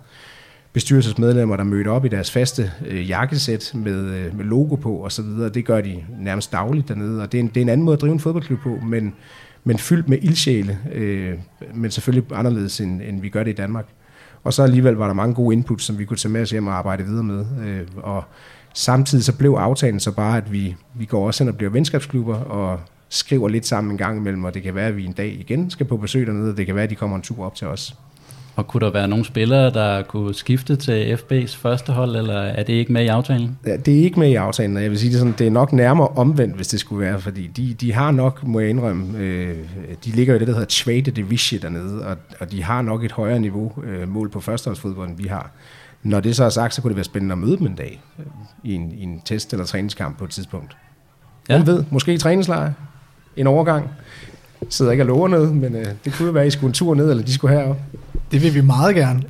bestyrelsesmedlemmer, 0.73 1.57
der 1.57 1.65
mødte 1.65 1.89
op 1.89 2.05
i 2.05 2.09
deres 2.09 2.31
faste 2.31 2.73
øh, 2.87 3.09
jakkesæt 3.09 3.71
med, 3.75 4.05
øh, 4.05 4.37
med 4.37 4.45
logo 4.45 4.75
på 4.75 5.05
osv. 5.05 5.25
Det 5.25 5.65
gør 5.65 5.81
de 5.81 6.05
nærmest 6.19 6.53
dagligt 6.53 6.89
dernede, 6.89 7.23
og 7.23 7.33
det 7.33 7.39
er, 7.39 7.43
en, 7.43 7.49
det 7.49 7.57
er 7.57 7.63
en 7.63 7.69
anden 7.69 7.85
måde 7.85 7.95
at 7.95 8.01
drive 8.01 8.13
en 8.13 8.21
fodboldklub 8.21 8.59
på, 8.63 8.79
men 8.87 9.15
men 9.65 9.79
fyldt 9.79 10.09
med 10.09 10.19
ildsjæle, 10.23 10.79
øh, 10.93 11.35
men 11.75 11.91
selvfølgelig 11.91 12.33
anderledes, 12.33 12.81
end, 12.81 13.03
end 13.03 13.21
vi 13.21 13.29
gør 13.29 13.43
det 13.43 13.51
i 13.51 13.55
Danmark. 13.55 13.87
Og 14.45 14.53
så 14.53 14.63
alligevel 14.63 14.95
var 14.95 15.07
der 15.07 15.15
mange 15.15 15.35
gode 15.35 15.55
input, 15.57 15.83
som 15.83 15.99
vi 15.99 16.05
kunne 16.05 16.17
tage 16.17 16.33
med 16.33 16.43
os 16.43 16.51
hjem 16.51 16.67
og 16.67 16.75
arbejde 16.75 17.05
videre 17.05 17.25
med. 17.25 17.47
Øh, 17.67 17.87
og 17.97 18.25
samtidig 18.75 19.25
så 19.25 19.37
blev 19.37 19.51
aftalen 19.51 20.01
så 20.01 20.13
bare, 20.13 20.37
at 20.37 20.53
vi, 20.53 20.77
vi 20.95 21.05
går 21.05 21.27
også 21.27 21.45
hen 21.45 21.49
og 21.49 21.57
bliver 21.57 21.71
venskabsklubber, 21.71 22.37
og 22.37 22.81
skriver 23.09 23.49
lidt 23.49 23.67
sammen 23.67 23.91
en 23.91 23.99
gang 23.99 24.19
imellem, 24.19 24.45
og 24.45 24.55
det 24.55 24.63
kan 24.63 24.75
være, 24.75 24.87
at 24.87 24.97
vi 24.97 25.05
en 25.05 25.13
dag 25.13 25.33
igen 25.41 25.71
skal 25.71 25.87
på 25.87 25.97
besøg 25.97 26.27
dernede, 26.27 26.51
og 26.51 26.57
det 26.57 26.67
kan 26.67 26.75
være, 26.75 26.85
at 26.85 26.91
de 26.91 26.95
kommer 26.95 27.17
en 27.17 27.23
tur 27.23 27.45
op 27.45 27.55
til 27.55 27.67
os. 27.67 27.97
Og 28.57 28.69
kunne 28.69 28.81
der 28.87 28.93
være 28.93 29.09
nogle 29.09 29.25
spillere, 29.25 29.71
der 29.71 30.03
kunne 30.03 30.35
skifte 30.35 30.77
til 30.77 31.15
FB's 31.15 31.57
første 31.57 31.93
hold, 31.93 32.17
eller 32.17 32.35
er 32.35 32.63
det 32.63 32.73
ikke 32.73 32.93
med 32.93 33.05
i 33.05 33.07
aftalen? 33.07 33.59
Ja, 33.67 33.77
det 33.77 33.99
er 33.99 34.03
ikke 34.03 34.19
med 34.19 34.29
i 34.29 34.35
aftalen, 34.35 34.77
og 34.77 34.83
jeg 34.83 34.91
vil 34.91 34.99
sige 34.99 35.11
det 35.11 35.19
sådan, 35.19 35.35
det 35.39 35.47
er 35.47 35.51
nok 35.51 35.73
nærmere 35.73 36.09
omvendt, 36.09 36.57
hvis 36.57 36.69
det 36.69 36.81
skulle 36.81 37.01
være, 37.07 37.21
fordi 37.21 37.47
de, 37.47 37.75
de 37.75 37.93
har 37.93 38.11
nok, 38.11 38.47
må 38.47 38.61
jeg 38.61 38.71
indrømme, 38.71 39.19
øh, 39.19 39.57
de 40.05 40.11
ligger 40.11 40.35
i 40.35 40.39
det, 40.39 40.47
der 40.47 40.53
hedder 40.53 40.67
Tvate 40.69 41.11
Division 41.11 41.63
dernede, 41.63 42.07
og, 42.07 42.17
og 42.41 42.53
de 42.53 42.63
har 42.63 42.83
nok 42.83 43.05
et 43.05 43.13
højere 43.13 43.41
niveau 43.41 43.73
øh, 43.85 44.09
mål 44.09 44.31
på 44.31 44.41
førsteholdsfodbold, 44.41 45.09
end 45.09 45.17
vi 45.17 45.29
har. 45.29 45.51
Når 46.03 46.21
det 46.21 46.37
så 46.37 46.45
er 46.45 46.49
sagt, 46.49 46.75
så 46.75 46.83
kunne 46.83 46.91
det 46.91 46.97
være 46.97 47.05
spændende 47.05 47.33
at 47.33 47.39
møde 47.39 47.59
dem 47.59 47.67
en 47.67 47.75
dag 47.75 48.03
øh, 48.19 48.25
i, 48.65 48.75
en, 48.75 48.93
i 48.93 49.03
en 49.03 49.21
test- 49.25 49.53
eller 49.53 49.67
træningskamp 49.67 50.19
på 50.19 50.25
et 50.25 50.31
tidspunkt. 50.31 50.77
Ja. 51.49 51.57
Hvem 51.57 51.67
ved, 51.67 51.85
måske 51.91 52.15
i 52.15 52.19
træningslejr, 52.19 52.73
en 53.37 53.47
overgang. 53.47 53.91
Sidder 54.69 54.93
ikke 54.93 55.03
og 55.03 55.07
lover 55.07 55.29
noget, 55.29 55.55
men 55.55 55.77
øh, 55.77 55.87
det 56.05 56.13
kunne 56.13 56.27
jo 56.27 56.33
være, 56.33 56.43
at 56.43 56.49
I 56.49 56.51
skulle 56.51 56.69
en 56.69 56.75
tur 56.75 56.95
ned, 56.95 57.11
eller 57.11 57.25
de 57.25 57.35
skulle 57.35 57.57
herop. 57.59 57.77
Det 58.33 58.43
vil 58.43 58.55
vi 58.55 58.61
meget 58.61 58.95
gerne. 58.95 59.23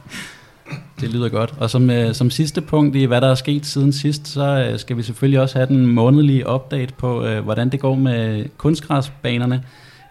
det 1.00 1.08
lyder 1.08 1.28
godt. 1.28 1.54
Og 1.58 1.70
som, 1.70 1.90
øh, 1.90 2.14
som 2.14 2.30
sidste 2.30 2.60
punkt 2.60 2.96
i, 2.96 3.04
hvad 3.04 3.20
der 3.20 3.30
er 3.30 3.34
sket 3.34 3.66
siden 3.66 3.92
sidst, 3.92 4.28
så 4.28 4.68
øh, 4.70 4.78
skal 4.78 4.96
vi 4.96 5.02
selvfølgelig 5.02 5.40
også 5.40 5.58
have 5.58 5.66
den 5.66 5.86
månedlige 5.86 6.48
update 6.48 6.94
på, 6.98 7.24
øh, 7.24 7.44
hvordan 7.44 7.68
det 7.68 7.80
går 7.80 7.94
med 7.94 8.44
kunstgræsbanerne. 8.56 9.62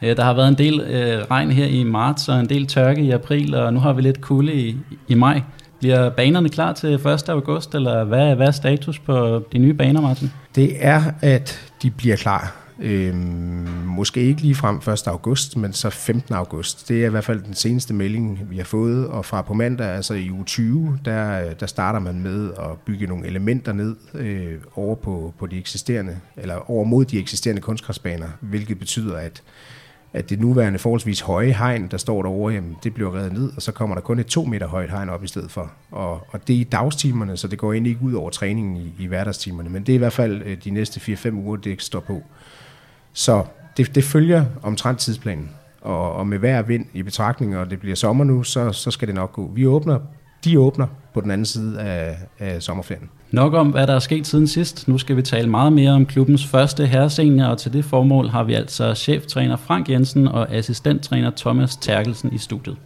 Øh, 0.02 0.18
der 0.18 0.24
har 0.24 0.34
været 0.34 0.48
en 0.48 0.58
del 0.58 0.82
øh, 0.82 1.24
regn 1.32 1.52
her 1.52 1.66
i 1.66 1.84
marts, 1.84 2.30
og 2.30 2.40
en 2.40 2.50
del 2.50 2.68
tørke 2.68 3.02
i 3.02 3.12
april, 3.12 3.56
og 3.56 3.74
nu 3.74 3.80
har 3.80 3.94
vi 3.94 4.02
lidt 4.02 4.22
kulde 4.22 4.54
i, 4.54 4.78
i 5.08 5.14
maj. 5.14 5.42
Bliver 5.80 6.10
banerne 6.10 6.50
klar 6.50 6.74
til 6.74 6.94
1. 6.94 7.30
august, 7.30 7.76
eller 7.76 8.04
hvad, 8.04 8.36
hvad 8.36 8.48
er 8.48 8.52
status 8.52 9.00
på 9.00 9.44
de 9.52 9.58
nye 9.58 9.74
baner, 9.74 10.02
Martin? 10.02 10.32
Det 10.56 10.76
er, 10.80 11.02
at 11.22 11.72
de 11.82 11.92
bliver 11.92 12.16
klar 12.16 12.69
Øhm, 12.82 13.68
måske 13.86 14.22
ikke 14.22 14.42
lige 14.42 14.56
frem 14.56 14.76
1. 14.76 15.08
august, 15.08 15.58
men 15.58 15.74
så 15.74 15.90
15. 15.90 16.34
august. 16.34 16.90
Det 16.90 17.02
er 17.02 17.06
i 17.08 17.10
hvert 17.10 17.24
fald 17.24 17.42
den 17.42 17.54
seneste 17.54 17.94
melding, 17.94 18.40
vi 18.50 18.58
har 18.58 18.64
fået. 18.64 19.08
Og 19.08 19.26
fra 19.26 19.42
på 19.42 19.54
mandag, 19.54 19.88
altså 19.88 20.14
i 20.14 20.32
uge 20.32 20.46
20, 20.46 21.00
der, 21.06 21.54
der 21.54 21.66
starter 21.66 22.00
man 22.00 22.22
med 22.22 22.52
at 22.52 22.80
bygge 22.86 23.08
nogle 23.08 23.28
elementer 23.28 23.74
ned 23.74 23.96
øh, 24.14 24.56
over 24.76 24.96
på, 24.96 25.34
på 25.40 25.48
de 25.48 25.58
eksisterende, 25.58 26.20
eller 26.38 26.72
over 26.72 26.84
mod 26.84 27.06
de 27.06 27.20
eksisterende 27.20 27.62
kunstgræsbaner, 27.62 28.28
hvilket 28.42 28.80
betyder, 28.80 29.18
at 29.18 29.44
at 30.14 30.30
det 30.30 30.40
nuværende 30.40 30.80
forholdsvis 30.80 31.22
høje 31.22 31.52
hegn, 31.52 31.88
der 31.88 31.98
står 31.98 32.22
derovre, 32.22 32.54
jamen, 32.54 32.78
det 32.84 32.94
bliver 32.94 33.16
reddet 33.16 33.34
ned, 33.34 33.52
og 33.56 33.62
så 33.62 33.72
kommer 33.72 33.96
der 33.96 34.02
kun 34.02 34.20
et 34.20 34.26
to 34.26 34.46
meter 34.46 34.68
højt 34.68 34.90
hegn 34.90 35.10
op 35.10 35.24
i 35.24 35.28
stedet 35.28 35.52
for. 35.52 35.72
Og, 35.92 36.28
og 36.30 36.48
det 36.48 36.56
er 36.56 36.60
i 36.60 36.64
dagstimerne, 36.64 37.38
så 37.38 37.48
det 37.48 37.60
går 37.60 37.74
egentlig 37.74 37.90
ikke 37.90 38.04
ud 38.04 38.14
over 38.14 38.30
træningen 38.30 38.78
i, 38.78 38.94
i 39.00 39.06
hverdagstimerne, 39.06 39.70
men 39.70 39.84
det 39.84 39.94
er 39.94 39.96
i 39.96 39.98
hvert 39.98 40.14
fald 40.14 40.42
øh, 40.46 40.58
de 40.64 40.70
næste 40.70 41.14
4-5 41.14 41.32
uger, 41.32 41.58
det 41.58 41.82
står 41.82 42.00
på. 42.00 42.24
Så 43.14 43.44
det, 43.78 43.96
det 43.96 44.04
følger 44.04 44.46
omtrent 44.64 45.00
tidsplanen. 45.00 45.50
Og, 45.82 46.14
og 46.14 46.28
med 46.28 46.38
hver 46.38 46.62
vind 46.62 46.86
i 46.94 47.04
betragtning, 47.04 47.58
og 47.58 47.70
det 47.70 47.80
bliver 47.80 47.96
sommer 47.96 48.24
nu, 48.24 48.44
så, 48.44 48.72
så 48.72 48.92
skal 48.92 49.08
det 49.08 49.16
nok 49.16 49.34
gå. 49.34 49.52
Vi 49.56 49.68
åbner, 49.68 50.00
de 50.46 50.60
åbner 50.60 50.88
på 51.14 51.22
den 51.22 51.32
anden 51.32 51.46
side 51.46 51.82
af, 51.82 52.18
af 52.40 52.64
sommerferien. 52.64 53.10
Nok 53.32 53.54
om, 53.54 53.68
hvad 53.68 53.88
der 53.88 53.96
er 53.96 54.00
sket 54.00 54.28
siden 54.28 54.48
sidst. 54.48 54.88
Nu 54.88 54.98
skal 54.98 55.16
vi 55.16 55.22
tale 55.22 55.50
meget 55.50 55.74
mere 55.74 55.92
om 55.92 56.06
klubbens 56.06 56.46
første 56.46 56.86
herresenior, 56.86 57.46
og 57.46 57.58
til 57.58 57.74
det 57.74 57.86
formål 57.86 58.28
har 58.28 58.44
vi 58.44 58.54
altså 58.54 58.94
cheftræner 58.94 59.56
Frank 59.56 59.90
Jensen 59.90 60.28
og 60.28 60.54
assistenttræner 60.54 61.32
Thomas 61.38 61.76
Terkelsen 61.76 62.34
i 62.34 62.38
studiet. 62.38 62.78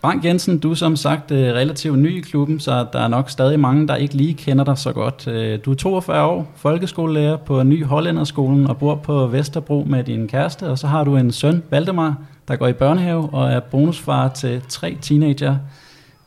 Frank 0.00 0.24
Jensen, 0.24 0.58
du 0.58 0.70
er 0.70 0.74
som 0.74 0.96
sagt 0.96 1.30
øh, 1.30 1.54
relativt 1.54 1.98
ny 1.98 2.18
i 2.18 2.20
klubben, 2.20 2.60
så 2.60 2.86
der 2.92 2.98
er 2.98 3.08
nok 3.08 3.30
stadig 3.30 3.60
mange, 3.60 3.88
der 3.88 3.96
ikke 3.96 4.14
lige 4.14 4.34
kender 4.34 4.64
dig 4.64 4.78
så 4.78 4.92
godt. 4.92 5.26
Øh, 5.26 5.58
du 5.64 5.70
er 5.70 5.74
42 5.74 6.24
år, 6.24 6.52
folkeskolelærer 6.56 7.36
på 7.36 7.62
Ny 7.62 7.84
Hollænderskolen 7.84 8.66
og 8.66 8.78
bor 8.78 8.94
på 8.94 9.26
Vesterbro 9.26 9.84
med 9.86 10.04
din 10.04 10.28
kæreste, 10.28 10.68
og 10.68 10.78
så 10.78 10.86
har 10.86 11.04
du 11.04 11.16
en 11.16 11.32
søn, 11.32 11.62
Valdemar, 11.70 12.16
der 12.48 12.56
går 12.56 12.66
i 12.66 12.72
børnehave 12.72 13.28
og 13.32 13.50
er 13.50 13.60
bonusfar 13.60 14.28
til 14.28 14.62
tre 14.68 14.96
teenager. 15.00 15.56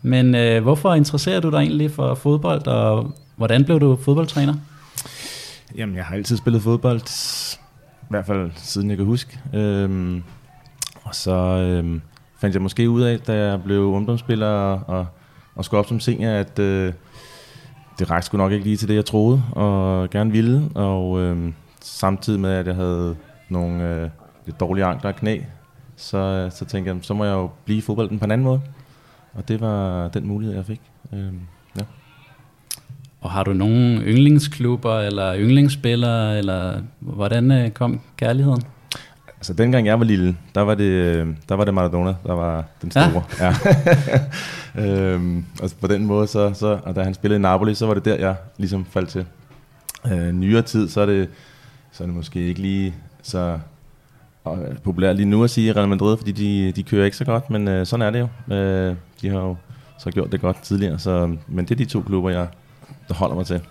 Men 0.02 0.36
øh, 0.36 0.64
hvorfor 0.64 0.94
interesserer 0.94 1.40
du 1.40 1.50
dig 1.50 1.58
egentlig 1.58 1.92
for 1.92 2.16
fodbold, 2.16 2.68
og 2.68 3.12
hvordan 3.36 3.66
blev 3.66 3.80
du 3.80 3.96
fodboldtræner? 3.96 4.54
Jamen, 5.78 5.96
jeg 5.96 6.06
har 6.06 6.16
altid 6.16 6.38
spillet 6.38 6.62
fodbold, 6.62 7.02
i 8.02 8.08
hvert 8.10 8.26
fald 8.26 8.52
siden 8.56 8.90
jeg 8.90 8.98
kan 8.98 9.06
huske. 9.06 9.40
Øhm, 9.54 10.24
og 11.04 11.16
så... 11.16 11.32
Øhm, 11.34 12.02
fandt 12.42 12.54
jeg 12.54 12.62
måske 12.62 12.90
ud 12.90 13.02
af, 13.02 13.20
da 13.20 13.34
jeg 13.34 13.64
blev 13.64 13.82
ungdomsspiller 13.82 14.48
og, 14.48 15.08
og, 15.56 15.66
skulle 15.66 15.80
op 15.80 15.88
som 15.88 16.00
senior, 16.00 16.30
at 16.30 16.60
øh, 16.60 16.94
det 18.00 18.10
rakte 18.10 18.26
sgu 18.26 18.38
nok 18.38 18.52
ikke 18.52 18.66
lige 18.66 18.78
til 18.78 18.88
det, 18.88 18.96
jeg 18.96 19.06
troede 19.06 19.44
og 19.52 20.10
gerne 20.10 20.32
ville. 20.32 20.70
Og 20.76 21.20
øh, 21.20 21.54
samtidig 21.82 22.40
med, 22.40 22.50
at 22.50 22.68
jeg 22.68 22.76
havde 22.76 23.16
nogle 23.50 23.90
øh, 23.90 24.10
lidt 24.46 24.60
dårlige 24.60 24.86
ankler 24.86 25.12
og 25.12 25.16
knæ, 25.16 25.40
så, 25.96 26.50
så 26.54 26.66
tænkte 26.66 26.94
jeg, 26.94 27.00
så 27.02 27.14
må 27.14 27.26
jeg 27.26 27.34
jo 27.34 27.50
blive 27.66 27.78
i 27.78 27.82
fodbolden 27.82 28.20
på 28.20 28.26
en 28.26 28.32
anden 28.32 28.46
måde. 28.46 28.62
Og 29.34 29.48
det 29.48 29.62
var 29.62 30.08
den 30.08 30.28
mulighed, 30.28 30.56
jeg 30.56 30.66
fik. 30.66 30.82
Øh, 31.14 31.34
ja. 31.80 31.84
Og 33.22 33.32
har 33.32 33.44
du 33.44 33.54
nogle 33.54 34.02
yndlingsklubber 34.02 35.00
eller 35.00 35.36
yndlingsspillere, 35.38 36.38
eller 36.38 36.82
hvordan 37.00 37.52
øh, 37.52 37.70
kom 37.70 38.02
kærligheden? 38.18 38.62
Altså 39.42 39.54
dengang 39.54 39.88
jeg 39.88 40.00
var 40.00 40.06
lille, 40.06 40.38
der 40.56 40.62
var 40.62 40.76
det, 40.76 41.28
der 41.50 41.56
var 41.56 41.66
det 41.66 41.74
Maradona, 41.74 42.16
der 42.26 42.34
var 42.34 42.64
den 42.82 42.92
store. 42.92 43.24
Ja. 43.40 43.56
ja. 44.76 44.84
øhm, 45.14 45.46
og 45.62 45.70
på 45.82 45.88
den 45.88 46.06
måde, 46.06 46.28
så, 46.28 46.54
så, 46.54 46.80
og 46.84 46.96
da 46.96 47.04
han 47.04 47.14
spillede 47.14 47.40
i 47.40 47.42
Napoli, 47.42 47.76
så 47.76 47.86
var 47.86 47.94
det 47.94 48.06
der, 48.06 48.16
jeg 48.16 48.36
ligesom 48.58 48.86
faldt 48.86 49.10
til. 49.10 49.26
Øh, 50.12 50.32
nyere 50.32 50.62
tid, 50.62 50.90
så 50.90 51.02
er, 51.02 51.06
det, 51.06 51.30
så 51.92 52.04
er 52.04 52.08
det 52.08 52.16
måske 52.16 52.40
ikke 52.40 52.62
lige 52.62 52.96
så 53.22 53.60
øh, 54.48 54.78
populært 54.84 55.16
lige 55.16 55.30
nu 55.30 55.44
at 55.44 55.50
sige 55.50 55.74
Real 55.74 55.88
Madrid, 55.88 56.18
fordi 56.18 56.32
de, 56.32 56.72
de 56.72 56.84
kører 56.84 57.06
ikke 57.06 57.18
så 57.18 57.26
godt, 57.26 57.50
men 57.50 57.68
øh, 57.68 57.86
sådan 57.86 58.06
er 58.06 58.10
det 58.10 58.20
jo. 58.20 58.56
Øh, 58.56 58.96
de 59.22 59.30
har 59.30 59.40
jo 59.40 59.56
så 60.00 60.12
gjort 60.12 60.32
det 60.32 60.42
godt 60.42 60.62
tidligere, 60.64 61.00
så, 61.00 61.36
men 61.48 61.66
det 61.66 61.72
er 61.72 61.76
de 61.76 61.86
to 61.86 62.02
klubber, 62.02 62.30
jeg 62.30 62.48
der 63.08 63.14
holder 63.14 63.36
mig 63.36 63.46
til. 63.46 63.62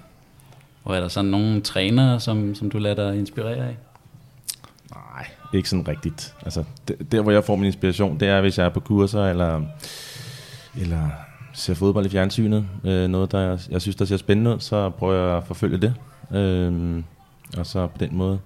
Og 0.84 0.96
er 0.96 1.00
der 1.00 1.08
sådan 1.08 1.30
nogle 1.30 1.60
trænere, 1.60 2.20
som, 2.20 2.54
som 2.54 2.70
du 2.70 2.78
lader 2.78 3.10
dig 3.10 3.18
inspirere 3.18 3.66
af? 3.66 3.76
Nej, 5.20 5.28
ikke 5.54 5.68
sådan 5.68 5.88
rigtigt. 5.88 6.34
Altså, 6.44 6.64
der, 7.12 7.22
hvor 7.22 7.32
jeg 7.32 7.44
får 7.44 7.56
min 7.56 7.66
inspiration, 7.66 8.20
det 8.20 8.28
er, 8.28 8.40
hvis 8.40 8.58
jeg 8.58 8.66
er 8.66 8.70
på 8.70 8.80
kurser, 8.80 9.26
eller, 9.26 9.62
eller 10.80 11.08
ser 11.52 11.74
fodbold 11.74 12.06
i 12.06 12.08
fjernsynet. 12.08 12.66
Øh, 12.84 13.08
noget, 13.08 13.32
der 13.32 13.40
jeg, 13.40 13.58
jeg 13.70 13.82
synes, 13.82 13.96
der 13.96 14.04
ser 14.04 14.16
spændende 14.16 14.54
ud, 14.54 14.60
så 14.60 14.90
prøver 14.90 15.28
jeg 15.28 15.36
at 15.36 15.44
forfølge 15.46 15.78
det. 15.78 15.94
Øh, 16.36 17.02
og 17.58 17.66
så 17.66 17.86
på 17.86 17.98
den 17.98 18.16
måde 18.16 18.38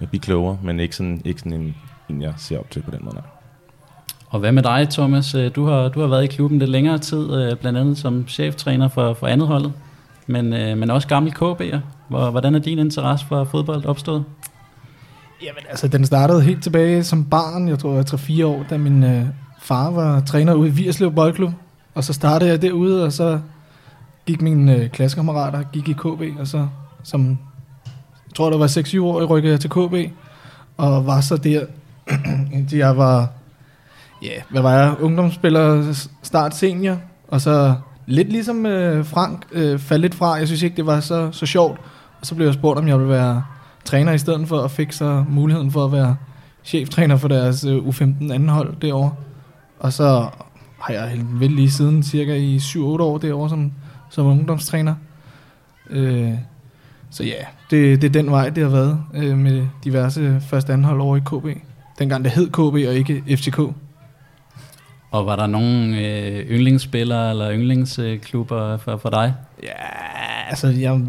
at 0.00 0.08
blive 0.10 0.20
klogere, 0.20 0.58
men 0.62 0.80
ikke 0.80 0.96
sådan, 0.96 1.22
ikke 1.24 1.40
sådan 1.40 1.60
en, 1.60 1.76
en, 2.08 2.22
jeg 2.22 2.34
ser 2.36 2.58
op 2.58 2.70
til 2.70 2.82
på 2.82 2.90
den 2.90 3.00
måde. 3.02 3.14
Nej. 3.14 3.24
Og 4.28 4.40
hvad 4.40 4.52
med 4.52 4.62
dig, 4.62 4.88
Thomas? 4.90 5.34
Øh, 5.34 5.54
du 5.54 5.66
har, 5.66 5.88
du 5.88 6.00
har 6.00 6.06
været 6.06 6.24
i 6.24 6.26
klubben 6.26 6.58
lidt 6.58 6.70
længere 6.70 6.98
tid, 6.98 7.34
øh, 7.34 7.56
blandt 7.56 7.78
andet 7.78 7.98
som 7.98 8.28
cheftræner 8.28 8.88
for, 8.88 9.14
for 9.14 9.26
andet 9.26 9.48
holdet, 9.48 9.72
men, 10.26 10.52
øh, 10.52 10.78
men 10.78 10.90
også 10.90 11.08
gammel 11.08 11.32
KB'er. 11.32 11.78
Hvordan 12.08 12.54
er 12.54 12.58
din 12.58 12.78
interesse 12.78 13.26
for 13.26 13.44
fodbold 13.44 13.84
opstået? 13.84 14.24
Jamen 15.42 15.62
altså, 15.70 15.88
den 15.88 16.06
startede 16.06 16.42
helt 16.42 16.62
tilbage 16.62 17.04
som 17.04 17.24
barn, 17.24 17.68
jeg 17.68 17.78
tror 17.78 17.90
jeg 17.90 18.04
var 18.12 18.18
3-4 18.18 18.44
år, 18.44 18.64
da 18.70 18.78
min 18.78 19.04
øh, 19.04 19.26
far 19.60 19.90
var 19.90 20.20
træner 20.20 20.54
ude 20.54 20.68
i 20.68 20.72
Vierslev 20.72 21.12
Boldklub. 21.12 21.52
Og 21.94 22.04
så 22.04 22.12
startede 22.12 22.50
jeg 22.50 22.62
derude, 22.62 23.04
og 23.04 23.12
så 23.12 23.40
gik 24.26 24.42
mine 24.42 24.76
øh, 24.76 24.90
klassekammerater 24.90 25.62
gik 25.72 25.88
i 25.88 25.92
KB, 25.92 26.40
og 26.40 26.46
så 26.46 26.68
som, 27.02 27.38
jeg 28.26 28.34
tror 28.34 28.50
det 28.50 28.60
var 28.60 28.66
6-7 28.66 29.00
år, 29.02 29.20
jeg 29.20 29.30
rykkede 29.30 29.52
jeg 29.52 29.60
til 29.60 29.70
KB, 29.70 30.12
og 30.76 31.06
var 31.06 31.20
så 31.20 31.36
der, 31.36 31.66
indtil 32.54 32.78
jeg 32.78 32.96
var, 32.96 33.28
ja, 34.22 34.42
hvad 34.50 34.62
var 34.62 34.72
jeg, 34.72 34.94
ungdomsspiller, 35.00 35.94
start 36.22 36.56
senior, 36.56 36.96
og 37.28 37.40
så 37.40 37.74
lidt 38.06 38.28
ligesom 38.28 38.66
øh, 38.66 39.04
Frank 39.04 39.46
øh, 39.52 39.78
faldt 39.78 40.02
lidt 40.02 40.14
fra, 40.14 40.32
jeg 40.32 40.46
synes 40.46 40.62
ikke, 40.62 40.76
det 40.76 40.86
var 40.86 41.00
så, 41.00 41.28
så 41.32 41.46
sjovt, 41.46 41.80
og 42.20 42.26
så 42.26 42.34
blev 42.34 42.46
jeg 42.46 42.54
spurgt, 42.54 42.78
om 42.78 42.88
jeg 42.88 42.98
ville 42.98 43.12
være 43.12 43.42
træner 43.88 44.12
i 44.12 44.18
stedet 44.18 44.48
for, 44.48 44.58
og 44.58 44.70
fik 44.70 44.92
så 44.92 45.24
muligheden 45.28 45.70
for 45.70 45.84
at 45.84 45.92
være 45.92 46.16
cheftræner 46.64 47.16
for 47.16 47.28
deres 47.28 47.64
øh, 47.64 47.76
U15 47.76 48.32
anden 48.32 48.48
hold 48.48 48.76
derovre. 48.82 49.14
Og 49.78 49.92
så 49.92 50.28
har 50.80 50.94
jeg 50.94 51.20
vel 51.22 51.50
lige 51.50 51.70
siden 51.70 52.02
cirka 52.02 52.34
i 52.34 52.56
7-8 52.56 52.78
år 52.78 53.18
derovre 53.18 53.48
som, 53.48 53.72
som 54.10 54.26
ungdomstræner. 54.26 54.94
Øh, 55.90 56.32
så 57.10 57.24
ja, 57.24 57.44
det, 57.70 58.02
det 58.02 58.08
er 58.08 58.22
den 58.22 58.30
vej, 58.30 58.48
det 58.48 58.62
har 58.62 58.70
været 58.70 58.98
øh, 59.14 59.38
med 59.38 59.66
diverse 59.84 60.40
første 60.40 60.76
hold 60.76 61.00
over 61.00 61.16
i 61.16 61.20
KB. 61.20 61.58
Dengang 61.98 62.24
det 62.24 62.32
hed 62.32 62.50
KB 62.50 62.58
og 62.58 62.94
ikke 62.94 63.22
FCK. 63.36 63.58
Og 65.10 65.26
var 65.26 65.36
der 65.36 65.46
nogen 65.46 65.94
øh, 65.94 66.50
yndlingsspillere 66.50 67.30
eller 67.30 67.52
yndlingsklubber 67.52 68.76
for, 68.76 68.96
for 68.96 69.10
dig? 69.10 69.34
Ja, 69.62 69.72
altså 70.48 70.68
jeg 70.68 71.00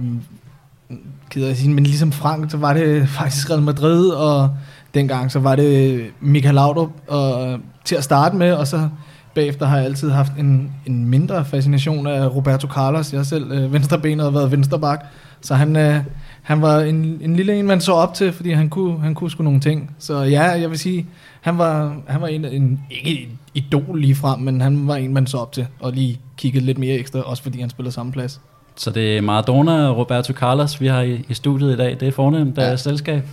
gider 1.29 1.47
jeg 1.47 1.57
sige, 1.57 1.73
men 1.73 1.83
ligesom 1.83 2.11
Frank, 2.11 2.51
så 2.51 2.57
var 2.57 2.73
det 2.73 3.09
faktisk 3.09 3.49
Real 3.49 3.61
Madrid, 3.61 4.09
og 4.09 4.49
dengang 4.93 5.31
så 5.31 5.39
var 5.39 5.55
det 5.55 6.05
Michael 6.21 6.55
Laudrup 6.55 6.89
og, 7.07 7.59
til 7.85 7.95
at 7.95 8.03
starte 8.03 8.35
med, 8.35 8.53
og 8.53 8.67
så 8.67 8.89
bagefter 9.35 9.65
har 9.65 9.77
jeg 9.77 9.85
altid 9.85 10.09
haft 10.09 10.31
en, 10.39 10.71
en 10.85 11.05
mindre 11.05 11.45
fascination 11.45 12.07
af 12.07 12.35
Roberto 12.35 12.67
Carlos. 12.67 13.13
Jeg 13.13 13.25
selv 13.25 13.51
øh, 13.51 13.73
venstrebenet 13.73 14.25
og 14.25 14.33
været 14.33 14.51
venstreback, 14.51 15.01
så 15.41 15.55
han, 15.55 15.75
øh, 15.75 16.03
han 16.41 16.61
var 16.61 16.79
en, 16.79 17.17
en 17.21 17.35
lille 17.35 17.59
en, 17.59 17.67
man 17.67 17.81
så 17.81 17.93
op 17.93 18.13
til, 18.13 18.33
fordi 18.33 18.51
han 18.51 18.69
kunne, 18.69 18.99
han 18.99 19.15
kunne 19.15 19.31
sgu 19.31 19.43
nogle 19.43 19.59
ting. 19.59 19.95
Så 19.99 20.21
ja, 20.21 20.43
jeg 20.43 20.69
vil 20.69 20.79
sige, 20.79 21.05
han 21.41 21.57
var, 21.57 21.95
han 22.07 22.21
var 22.21 22.27
en, 22.27 22.45
en 22.45 22.79
ikke 22.91 23.21
en 23.21 23.39
idol 23.53 23.99
lige 23.99 24.15
frem, 24.15 24.39
men 24.39 24.61
han 24.61 24.87
var 24.87 24.95
en, 24.95 25.13
man 25.13 25.27
så 25.27 25.37
op 25.37 25.51
til, 25.51 25.67
og 25.79 25.93
lige 25.93 26.19
kiggede 26.37 26.65
lidt 26.65 26.77
mere 26.77 26.95
ekstra, 26.95 27.19
også 27.19 27.43
fordi 27.43 27.59
han 27.59 27.69
spillede 27.69 27.93
samme 27.93 28.11
plads. 28.11 28.41
Så 28.79 28.89
det 28.89 29.17
er 29.17 29.21
Maradona 29.21 29.87
og 29.87 29.97
Roberto 29.97 30.33
Carlos, 30.33 30.81
vi 30.81 30.87
har 30.87 31.01
i, 31.01 31.25
i 31.29 31.33
studiet 31.33 31.73
i 31.73 31.77
dag. 31.77 31.97
Det 31.99 32.07
er 32.07 32.11
fornemt 32.11 32.57
ja. 32.57 32.75
selskab. 32.75 33.23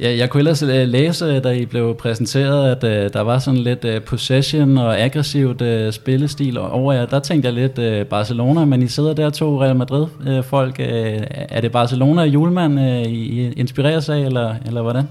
Ja, 0.00 0.16
jeg 0.16 0.30
kunne 0.30 0.38
ellers 0.38 0.62
øh, 0.62 0.88
læse, 0.88 1.40
da 1.40 1.50
I 1.50 1.66
blev 1.66 1.96
præsenteret, 1.96 2.76
at 2.76 2.84
uh, 2.84 3.12
der 3.12 3.20
var 3.20 3.38
sådan 3.38 3.60
lidt 3.60 3.84
uh, 3.84 4.02
possession 4.02 4.78
og 4.78 5.00
aggressivt 5.00 5.62
uh, 5.62 5.92
spillestil 5.92 6.58
over 6.58 6.92
jer. 6.92 7.06
Der 7.06 7.20
tænkte 7.20 7.46
jeg 7.46 7.54
lidt 7.54 7.78
uh, 7.78 8.06
Barcelona, 8.06 8.64
men 8.64 8.82
I 8.82 8.88
sidder 8.88 9.14
der 9.14 9.30
to 9.30 9.62
Real 9.62 9.76
Madrid-folk. 9.76 10.76
Uh, 10.78 10.84
er 11.30 11.60
det 11.60 11.72
Barcelona 11.72 12.22
og 12.22 12.28
Julemand, 12.28 12.78
uh, 12.78 13.12
I 13.12 13.52
inspirerer 13.52 14.00
sig 14.00 14.16
af, 14.16 14.26
eller, 14.26 14.54
eller 14.66 14.82
hvordan? 14.82 15.08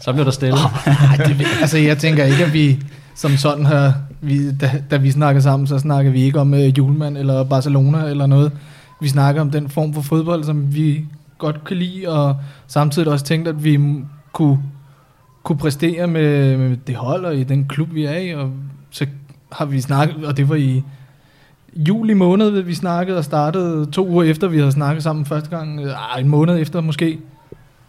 Så 0.00 0.12
blev 0.12 0.24
der 0.24 0.30
stille. 0.30 0.54
Oh, 0.54 1.26
det, 1.26 1.46
altså, 1.62 1.78
jeg 1.78 1.98
tænker 1.98 2.24
ikke, 2.24 2.44
at 2.44 2.52
vi 2.52 2.78
som 3.16 3.36
sådan 3.36 3.66
her, 3.66 3.92
Vi, 4.20 4.52
da, 4.52 4.70
da 4.90 4.96
vi 4.96 5.10
snakker 5.10 5.40
sammen, 5.40 5.66
så 5.66 5.78
snakker 5.78 6.10
vi 6.10 6.22
ikke 6.22 6.40
om 6.40 6.52
uh, 6.52 6.78
Julemand 6.78 7.18
eller 7.18 7.44
Barcelona 7.44 8.04
eller 8.04 8.26
noget. 8.26 8.52
Vi 9.00 9.08
snakker 9.08 9.40
om 9.40 9.50
den 9.50 9.68
form 9.68 9.94
for 9.94 10.00
fodbold, 10.00 10.44
som 10.44 10.74
vi 10.74 11.04
godt 11.38 11.64
kan 11.64 11.76
lide, 11.76 12.08
og 12.08 12.36
samtidig 12.66 13.12
også 13.12 13.24
tænkt, 13.24 13.48
at 13.48 13.64
vi 13.64 13.80
kunne, 14.32 14.58
kunne 15.42 15.58
præstere 15.58 16.06
med, 16.06 16.56
med 16.56 16.76
det 16.86 16.94
hold 16.94 17.24
og 17.24 17.36
i 17.36 17.44
den 17.44 17.68
klub, 17.68 17.94
vi 17.94 18.04
er 18.04 18.16
i, 18.16 18.34
og 18.34 18.50
så 18.90 19.06
har 19.52 19.64
vi 19.64 19.80
snakket, 19.80 20.24
og 20.24 20.36
det 20.36 20.48
var 20.48 20.54
i 20.54 20.82
juli 21.76 22.14
måned, 22.14 22.50
vi 22.60 22.74
snakkede 22.74 23.18
og 23.18 23.24
startede 23.24 23.86
to 23.86 24.08
uger 24.08 24.24
efter, 24.24 24.48
vi 24.48 24.58
havde 24.58 24.72
snakket 24.72 25.02
sammen 25.02 25.24
første 25.24 25.50
gang, 25.50 25.80
øh, 25.80 26.20
en 26.20 26.28
måned 26.28 26.58
efter 26.58 26.80
måske, 26.80 27.18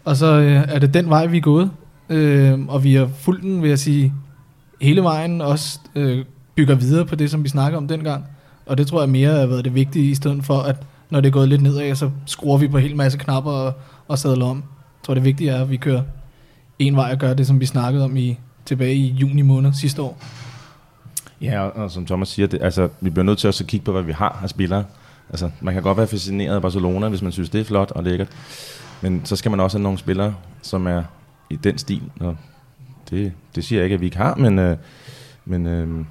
og 0.04 0.16
så 0.16 0.26
øh, 0.26 0.62
er 0.68 0.78
det 0.78 0.94
den 0.94 1.08
vej, 1.08 1.26
vi 1.26 1.36
er 1.36 1.40
gået, 1.40 1.70
øh, 2.08 2.58
og 2.68 2.84
vi 2.84 2.94
har 2.94 3.08
fulgt 3.18 3.42
den, 3.42 3.62
vil 3.62 3.68
jeg 3.68 3.78
sige, 3.78 4.12
hele 4.80 5.02
vejen, 5.02 5.40
også 5.40 5.78
øh, 5.94 6.24
bygger 6.54 6.74
videre 6.74 7.06
på 7.06 7.14
det, 7.14 7.30
som 7.30 7.44
vi 7.44 7.48
snakker 7.48 7.78
om 7.78 7.88
dengang, 7.88 8.24
og 8.66 8.78
det 8.78 8.86
tror 8.86 9.00
jeg 9.00 9.08
mere 9.08 9.30
har 9.30 9.46
været 9.46 9.64
det 9.64 9.74
vigtige, 9.74 10.10
i 10.10 10.14
stedet 10.14 10.44
for 10.44 10.58
at 10.60 10.76
når 11.10 11.20
det 11.20 11.28
er 11.28 11.32
gået 11.32 11.48
lidt 11.48 11.62
nedad, 11.62 11.94
så 11.94 12.10
skruer 12.26 12.58
vi 12.58 12.68
på 12.68 12.76
en 12.76 12.82
hel 12.82 12.96
masse 12.96 13.18
knapper 13.18 13.50
og, 13.50 13.72
og 14.08 14.18
sadler 14.18 14.46
om. 14.46 14.56
Jeg 14.56 15.02
tror, 15.02 15.14
det 15.14 15.24
vigtige 15.24 15.50
er, 15.50 15.62
at 15.62 15.70
vi 15.70 15.76
kører 15.76 16.02
en 16.78 16.96
vej 16.96 17.12
og 17.12 17.18
gør 17.18 17.34
det, 17.34 17.46
som 17.46 17.60
vi 17.60 17.66
snakkede 17.66 18.04
om 18.04 18.16
i, 18.16 18.38
tilbage 18.64 18.94
i 18.94 19.06
juni 19.06 19.42
måned 19.42 19.72
sidste 19.72 20.02
år. 20.02 20.18
Ja, 21.40 21.60
og, 21.60 21.76
og 21.76 21.90
som 21.90 22.06
Thomas 22.06 22.28
siger, 22.28 22.46
det, 22.46 22.62
altså, 22.62 22.88
vi 23.00 23.10
bliver 23.10 23.24
nødt 23.24 23.38
til 23.38 23.48
også 23.48 23.64
at 23.64 23.68
kigge 23.68 23.84
på, 23.84 23.92
hvad 23.92 24.02
vi 24.02 24.12
har 24.12 24.40
af 24.42 24.48
spillere. 24.48 24.84
Altså, 25.30 25.50
man 25.60 25.74
kan 25.74 25.82
godt 25.82 25.98
være 25.98 26.06
fascineret 26.06 26.54
af 26.54 26.62
Barcelona, 26.62 27.08
hvis 27.08 27.22
man 27.22 27.32
synes, 27.32 27.50
det 27.50 27.60
er 27.60 27.64
flot 27.64 27.90
og 27.90 28.04
lækkert. 28.04 28.28
Men 29.00 29.20
så 29.24 29.36
skal 29.36 29.50
man 29.50 29.60
også 29.60 29.78
have 29.78 29.82
nogle 29.82 29.98
spillere, 29.98 30.34
som 30.62 30.86
er 30.86 31.02
i 31.50 31.56
den 31.56 31.78
stil. 31.78 32.02
Og 32.20 32.36
det, 33.10 33.32
det 33.54 33.64
siger 33.64 33.78
jeg 33.78 33.84
ikke, 33.84 33.94
at 33.94 34.00
vi 34.00 34.06
ikke 34.06 34.16
har, 34.16 34.34
men, 34.34 34.58
øh, 34.58 34.76
men, 35.44 35.66
øh, 35.66 36.04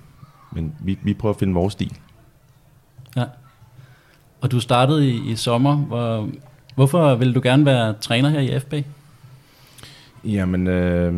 men 0.52 0.76
vi, 0.80 1.00
vi 1.04 1.14
prøver 1.14 1.34
at 1.34 1.40
finde 1.40 1.54
vores 1.54 1.74
stil. 1.74 1.98
Ja. 3.16 3.26
Og 4.42 4.52
du 4.52 4.60
startede 4.60 5.10
i, 5.10 5.32
i 5.32 5.36
sommer. 5.36 5.76
Hvor, 5.76 6.30
hvorfor 6.76 7.16
ville 7.16 7.34
du 7.34 7.40
gerne 7.44 7.66
være 7.66 7.94
træner 7.94 8.30
her 8.30 8.40
i 8.40 8.60
FB? 8.60 8.74
Jamen, 10.24 10.68
øh, 10.68 11.14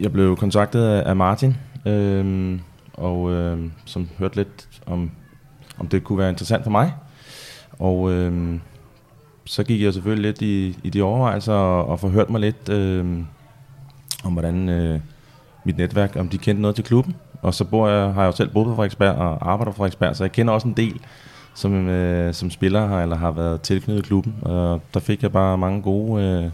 jeg 0.00 0.12
blev 0.12 0.36
kontaktet 0.36 0.84
af 0.84 1.16
Martin, 1.16 1.56
øh, 1.86 2.58
og 2.92 3.30
øh, 3.30 3.58
som 3.84 4.08
hørte 4.18 4.36
lidt 4.36 4.68
om, 4.86 5.10
om 5.78 5.88
det 5.88 6.04
kunne 6.04 6.18
være 6.18 6.30
interessant 6.30 6.64
for 6.64 6.70
mig. 6.70 6.94
Og 7.78 8.12
øh, 8.12 8.60
så 9.44 9.64
gik 9.64 9.82
jeg 9.82 9.94
selvfølgelig 9.94 10.26
lidt 10.26 10.42
i, 10.42 10.78
i 10.84 10.90
de 10.90 11.02
overvejelser 11.02 11.52
og, 11.52 11.86
og 11.86 12.00
forhørte 12.00 12.32
mig 12.32 12.40
lidt 12.40 12.68
øh, 12.68 13.18
om, 14.24 14.32
hvordan 14.32 14.68
øh, 14.68 15.00
mit 15.64 15.78
netværk, 15.78 16.16
om 16.16 16.28
de 16.28 16.38
kendte 16.38 16.62
noget 16.62 16.74
til 16.74 16.84
klubben. 16.84 17.16
Og 17.42 17.54
så 17.54 17.64
bor 17.64 17.88
jeg, 17.88 18.14
har 18.14 18.22
jeg 18.22 18.26
jo 18.26 18.36
selv 18.36 18.48
boet 18.48 18.66
på 18.66 18.74
Frederiksberg 18.74 19.14
og 19.14 19.52
arbejder 19.52 19.72
på 19.72 19.76
Frederiksberg, 19.76 20.16
så 20.16 20.24
jeg 20.24 20.32
kender 20.32 20.54
også 20.54 20.68
en 20.68 20.74
del, 20.74 21.00
som, 21.54 21.88
øh, 21.88 22.34
som 22.34 22.50
spiller 22.50 22.86
har, 22.86 23.02
eller 23.02 23.16
har 23.16 23.30
været 23.30 23.60
tilknyttet 23.60 24.04
klubben. 24.04 24.34
Og 24.42 24.82
der 24.94 25.00
fik 25.00 25.22
jeg 25.22 25.32
bare 25.32 25.58
mange 25.58 25.82
gode 25.82 26.22
øh, 26.22 26.50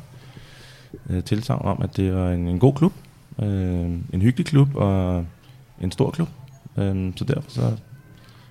øh, 1.16 1.24
tilsagn 1.24 1.64
om, 1.64 1.83
at 1.83 1.96
det 1.96 2.14
var 2.14 2.31
en, 2.31 2.48
en 2.48 2.59
god 2.59 2.74
klub, 2.74 2.92
øh, 3.42 3.48
en 4.12 4.22
hyggelig 4.22 4.46
klub 4.46 4.68
og 4.74 5.24
en 5.81 5.92
stor 5.92 6.11
klub. 6.11 6.29
Øh, 6.76 7.12
så 7.16 7.24
derfor 7.24 7.50
så 7.50 7.72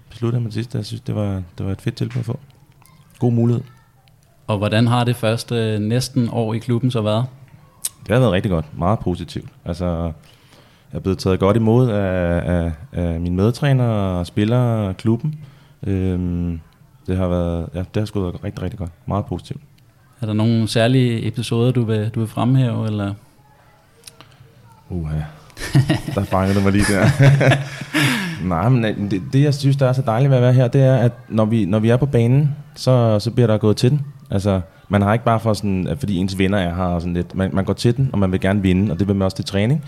besluttede 0.10 0.40
jeg 0.40 0.44
mig 0.44 0.54
sidst, 0.54 0.70
at 0.70 0.76
jeg 0.76 0.86
synes, 0.86 1.02
det 1.02 1.16
var, 1.16 1.44
det 1.58 1.66
var 1.66 1.72
et 1.72 1.82
fedt 1.82 1.96
tilbud 1.96 2.20
at 2.20 2.26
få. 2.26 2.40
God 3.20 3.32
mulighed. 3.32 3.64
Og 4.48 4.58
hvordan 4.58 4.88
har 4.88 5.04
det 5.04 5.16
første 5.16 5.56
øh, 5.56 5.80
næsten 5.80 6.30
år 6.32 6.54
i 6.54 6.58
klubben 6.58 6.92
så 6.92 7.02
været? 7.02 7.26
Det 8.08 8.14
har 8.14 8.20
været 8.20 8.32
rigtig 8.32 8.52
godt. 8.52 8.66
Meget 8.78 9.00
positivt. 9.00 9.50
Altså, 9.66 9.86
jeg 10.92 10.98
er 10.98 11.00
blevet 11.00 11.20
taget 11.20 11.40
godt 11.40 11.58
imod 11.58 11.90
af, 11.90 12.42
af, 12.46 12.72
af 12.92 13.20
mine 13.20 13.36
medtræner 13.36 13.88
og 13.88 14.28
spillere 14.28 14.88
og 14.88 14.98
klubben. 14.98 15.36
Øhm, 15.88 16.60
det 17.08 17.18
har 17.18 17.28
været, 17.28 17.70
ja, 17.74 17.80
det 17.80 18.02
har 18.02 18.06
sgu 18.06 18.22
været 18.22 18.44
rigtig, 18.44 18.64
rigtig 18.64 18.80
godt. 18.80 18.92
Meget 19.06 19.26
positivt. 19.26 19.62
Er 20.22 20.26
der 20.26 20.34
nogle 20.34 20.68
særlige 20.68 21.28
episoder, 21.28 21.72
du 21.72 21.84
vil, 21.84 22.12
du 22.16 22.20
vil 22.20 22.30
fremhæve, 22.30 22.88
eller? 22.88 23.14
Uha, 24.90 25.20
der 26.16 26.24
fangede 26.24 26.56
du 26.56 26.62
mig 26.64 26.72
lige 26.72 26.86
der. 26.94 27.10
Nej, 28.48 28.70
men 28.70 28.86
øh, 28.86 29.12
det, 29.12 29.22
det, 29.34 29.44
jeg 29.44 29.54
synes, 29.54 29.76
der 29.76 29.88
er 29.88 29.94
så 29.94 30.02
dejligt 30.02 30.30
ved 30.30 30.38
at 30.38 30.44
være 30.44 30.54
her, 30.54 30.68
det 30.68 30.82
er, 30.82 30.96
at 30.96 31.12
når 31.30 31.46
vi, 31.46 31.66
når 31.66 31.80
vi 31.80 31.90
er 31.90 31.98
på 31.98 32.06
banen, 32.06 32.56
så, 32.76 33.20
så 33.20 33.32
bliver 33.32 33.48
der 33.48 33.58
gået 33.58 33.78
til 33.78 33.90
den. 33.90 34.02
Altså, 34.32 34.62
man 34.90 35.02
har 35.02 35.14
ikke 35.14 35.26
bare 35.26 35.40
for 35.40 35.54
sådan, 35.54 35.88
fordi 36.00 36.16
ens 36.16 36.38
venner 36.38 36.58
er 36.58 36.76
her 36.76 36.84
og 36.84 37.02
sådan 37.02 37.14
lidt. 37.14 37.36
Man, 37.36 37.50
man 37.54 37.66
går 37.66 37.74
til 37.74 37.98
den, 37.98 38.10
og 38.14 38.20
man 38.20 38.32
vil 38.32 38.40
gerne 38.40 38.62
vinde, 38.62 38.92
og 38.92 39.00
det 39.00 39.08
vil 39.08 39.16
man 39.16 39.26
også 39.26 39.36
til 39.36 39.46
træning. 39.46 39.84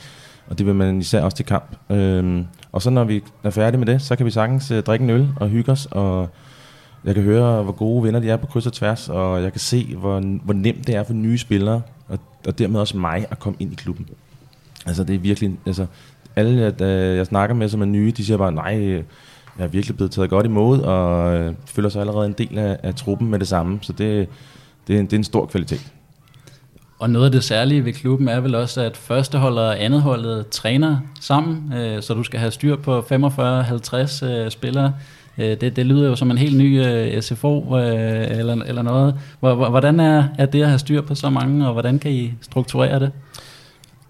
Og 0.50 0.58
det 0.58 0.66
vil 0.66 0.76
man 0.76 1.00
især 1.00 1.22
også 1.22 1.38
til 1.38 1.46
kamp. 1.46 1.76
Øhm, 1.90 2.46
og 2.72 2.82
så 2.82 2.90
når 2.90 3.04
vi 3.04 3.24
er 3.44 3.50
færdige 3.50 3.80
med 3.80 3.88
det, 3.88 4.02
så 4.02 4.16
kan 4.16 4.26
vi 4.26 4.32
sagtens 4.32 4.72
uh, 4.72 4.80
drikke 4.80 5.04
en 5.04 5.10
øl 5.10 5.28
og 5.36 5.50
hygge 5.50 5.72
os, 5.72 5.88
og 5.92 6.30
jeg 7.06 7.16
kan 7.16 7.24
høre, 7.24 7.64
hvor 7.64 7.72
gode 7.72 8.04
venner 8.04 8.20
de 8.20 8.30
er 8.30 8.38
på 8.38 8.48
kryds 8.48 8.66
og 8.66 8.74
tværs, 8.74 9.10
og 9.10 9.44
jeg 9.44 9.52
kan 9.52 9.60
se, 9.60 9.96
hvor, 9.96 10.20
hvor 10.20 10.54
nemt 10.54 10.88
det 10.88 10.96
er 10.96 11.04
for 11.04 11.14
nye 11.14 11.38
spillere, 11.38 11.82
og, 12.08 12.20
og 12.48 12.60
dermed 12.60 12.80
også 12.80 12.98
mig 12.98 13.26
at 13.32 13.40
komme 13.40 13.58
ind 13.60 13.72
i 13.72 13.76
klubben. 13.76 14.06
Altså 14.86 15.04
det 15.04 15.16
er 15.16 15.20
virkelig, 15.20 15.58
altså 15.66 15.86
alle 16.36 16.62
jeg, 16.62 16.82
jeg 17.18 17.26
snakker 17.26 17.56
med, 17.56 17.70
som 17.70 17.82
er 17.82 17.86
nye, 17.86 18.12
de 18.18 18.26
siger 18.26 18.38
bare, 18.38 18.52
nej, 18.52 19.04
jeg 19.58 19.64
er 19.64 19.68
virkelig 19.68 19.96
blevet 19.96 20.12
taget 20.12 20.30
godt 20.30 20.46
imod, 20.46 20.80
og 20.80 21.36
øh, 21.36 21.54
føler 21.66 21.90
sig 21.90 22.02
allerede 22.02 22.26
en 22.26 22.36
del 22.38 22.58
af, 22.58 22.78
af 22.84 22.96
truppen 22.96 23.30
med 23.30 23.40
det 23.40 23.48
samme, 23.48 23.80
så 23.82 23.94
det, 23.94 24.28
det, 24.88 24.96
er 24.96 25.00
en, 25.00 25.06
det 25.06 25.14
er 25.14 25.18
en 25.18 25.24
stor 25.24 25.46
kvalitet. 25.46 25.92
Og 27.00 27.10
noget 27.10 27.26
af 27.26 27.32
det 27.32 27.44
særlige 27.44 27.86
ved 27.86 27.94
klubben 27.94 28.28
er 28.28 28.40
vel 28.40 28.56
også, 28.56 28.82
at 28.82 28.98
førsteholdet 28.98 29.60
og 29.60 29.84
andetholdet 29.84 30.48
træner 30.48 30.98
sammen, 31.22 31.74
øh, 31.74 32.02
så 32.02 32.14
du 32.14 32.24
skal 32.24 32.40
have 32.40 32.52
styr 32.52 32.76
på 32.76 33.00
45-50 33.00 34.26
øh, 34.26 34.52
spillere. 34.52 34.94
Øh, 35.38 35.62
det, 35.62 35.76
det 35.76 35.86
lyder 35.86 36.10
jo 36.10 36.16
som 36.16 36.32
en 36.32 36.38
helt 36.38 36.58
ny 36.58 36.86
øh, 36.86 37.22
SFO 37.22 37.78
øh, 37.78 38.38
eller, 38.40 38.64
eller 38.66 38.82
noget. 38.82 39.16
Hvordan 39.40 40.00
er, 40.00 40.24
er 40.38 40.46
det 40.46 40.62
at 40.62 40.68
have 40.68 40.80
styr 40.80 41.02
på 41.02 41.16
så 41.16 41.30
mange, 41.30 41.68
og 41.68 41.74
hvordan 41.74 42.00
kan 42.00 42.12
I 42.12 42.34
strukturere 42.42 43.00
det? 43.00 43.12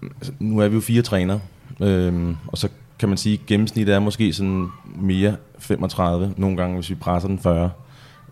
Altså, 0.02 0.32
nu 0.38 0.58
er 0.58 0.68
vi 0.68 0.74
jo 0.74 0.80
fire 0.80 1.02
trænere, 1.02 1.40
øh, 1.80 2.34
og 2.46 2.58
så 2.58 2.68
kan 2.98 3.08
man 3.08 3.18
sige, 3.18 3.34
at 3.34 3.46
gennemsnittet 3.46 3.94
er 3.94 3.98
måske 3.98 4.32
sådan 4.32 4.66
mere 4.96 5.36
35, 5.58 6.34
nogle 6.36 6.56
gange 6.56 6.74
hvis 6.74 6.90
vi 6.90 6.94
presser 6.94 7.28
den 7.28 7.38
40. 7.38 7.70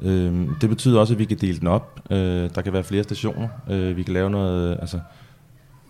Øh, 0.02 0.48
det 0.60 0.68
betyder 0.68 1.00
også, 1.00 1.14
at 1.14 1.18
vi 1.18 1.24
kan 1.24 1.38
dele 1.40 1.58
den 1.58 1.66
op. 1.66 2.00
Øh, 2.10 2.50
der 2.54 2.62
kan 2.62 2.72
være 2.72 2.84
flere 2.84 3.02
stationer. 3.02 3.48
Øh, 3.70 3.96
vi 3.96 4.02
kan 4.02 4.14
lave 4.14 4.30
noget... 4.30 4.76
Altså, 4.80 5.00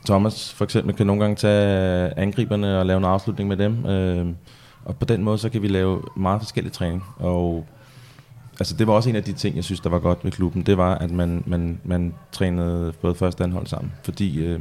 Thomas 0.06 0.52
for 0.52 0.64
eksempel 0.64 0.94
kan 0.94 1.06
nogle 1.06 1.22
gange 1.22 1.36
tage 1.36 2.18
angriberne 2.18 2.78
og 2.78 2.86
lave 2.86 2.98
en 2.98 3.04
afslutning 3.04 3.48
med 3.48 3.56
dem. 3.56 3.86
Øh, 3.86 4.26
og 4.84 4.96
på 4.96 5.04
den 5.04 5.24
måde, 5.24 5.38
så 5.38 5.48
kan 5.48 5.62
vi 5.62 5.68
lave 5.68 6.02
meget 6.16 6.40
forskellig 6.40 6.72
træning. 6.72 7.04
Og 7.16 7.66
altså, 8.60 8.76
det 8.76 8.86
var 8.86 8.92
også 8.92 9.08
en 9.08 9.16
af 9.16 9.24
de 9.24 9.32
ting, 9.32 9.56
jeg 9.56 9.64
synes, 9.64 9.80
der 9.80 9.90
var 9.90 9.98
godt 9.98 10.24
ved 10.24 10.32
klubben. 10.32 10.62
Det 10.62 10.76
var, 10.76 10.94
at 10.94 11.10
man, 11.10 11.42
man, 11.46 11.80
man 11.84 12.14
trænede 12.32 12.92
både 13.00 13.14
første 13.14 13.40
og 13.40 13.44
anden 13.44 13.56
hold 13.56 13.66
sammen. 13.66 13.92
Fordi 14.02 14.44
øh, 14.44 14.60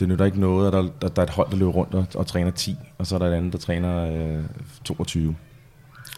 det 0.00 0.08
nytter 0.08 0.24
ikke 0.24 0.40
noget, 0.40 0.66
at 0.66 0.72
der, 0.72 0.82
der, 0.82 1.08
der 1.08 1.22
er 1.22 1.26
et 1.26 1.32
hold, 1.32 1.50
der 1.50 1.56
løber 1.56 1.72
rundt 1.72 1.94
og, 1.94 2.06
og 2.14 2.26
træner 2.26 2.50
10, 2.50 2.76
og 2.98 3.06
så 3.06 3.14
er 3.14 3.18
der 3.18 3.26
et 3.26 3.34
andet, 3.34 3.52
der 3.52 3.58
træner 3.58 3.96
øh, 4.38 4.44
22. 4.84 5.36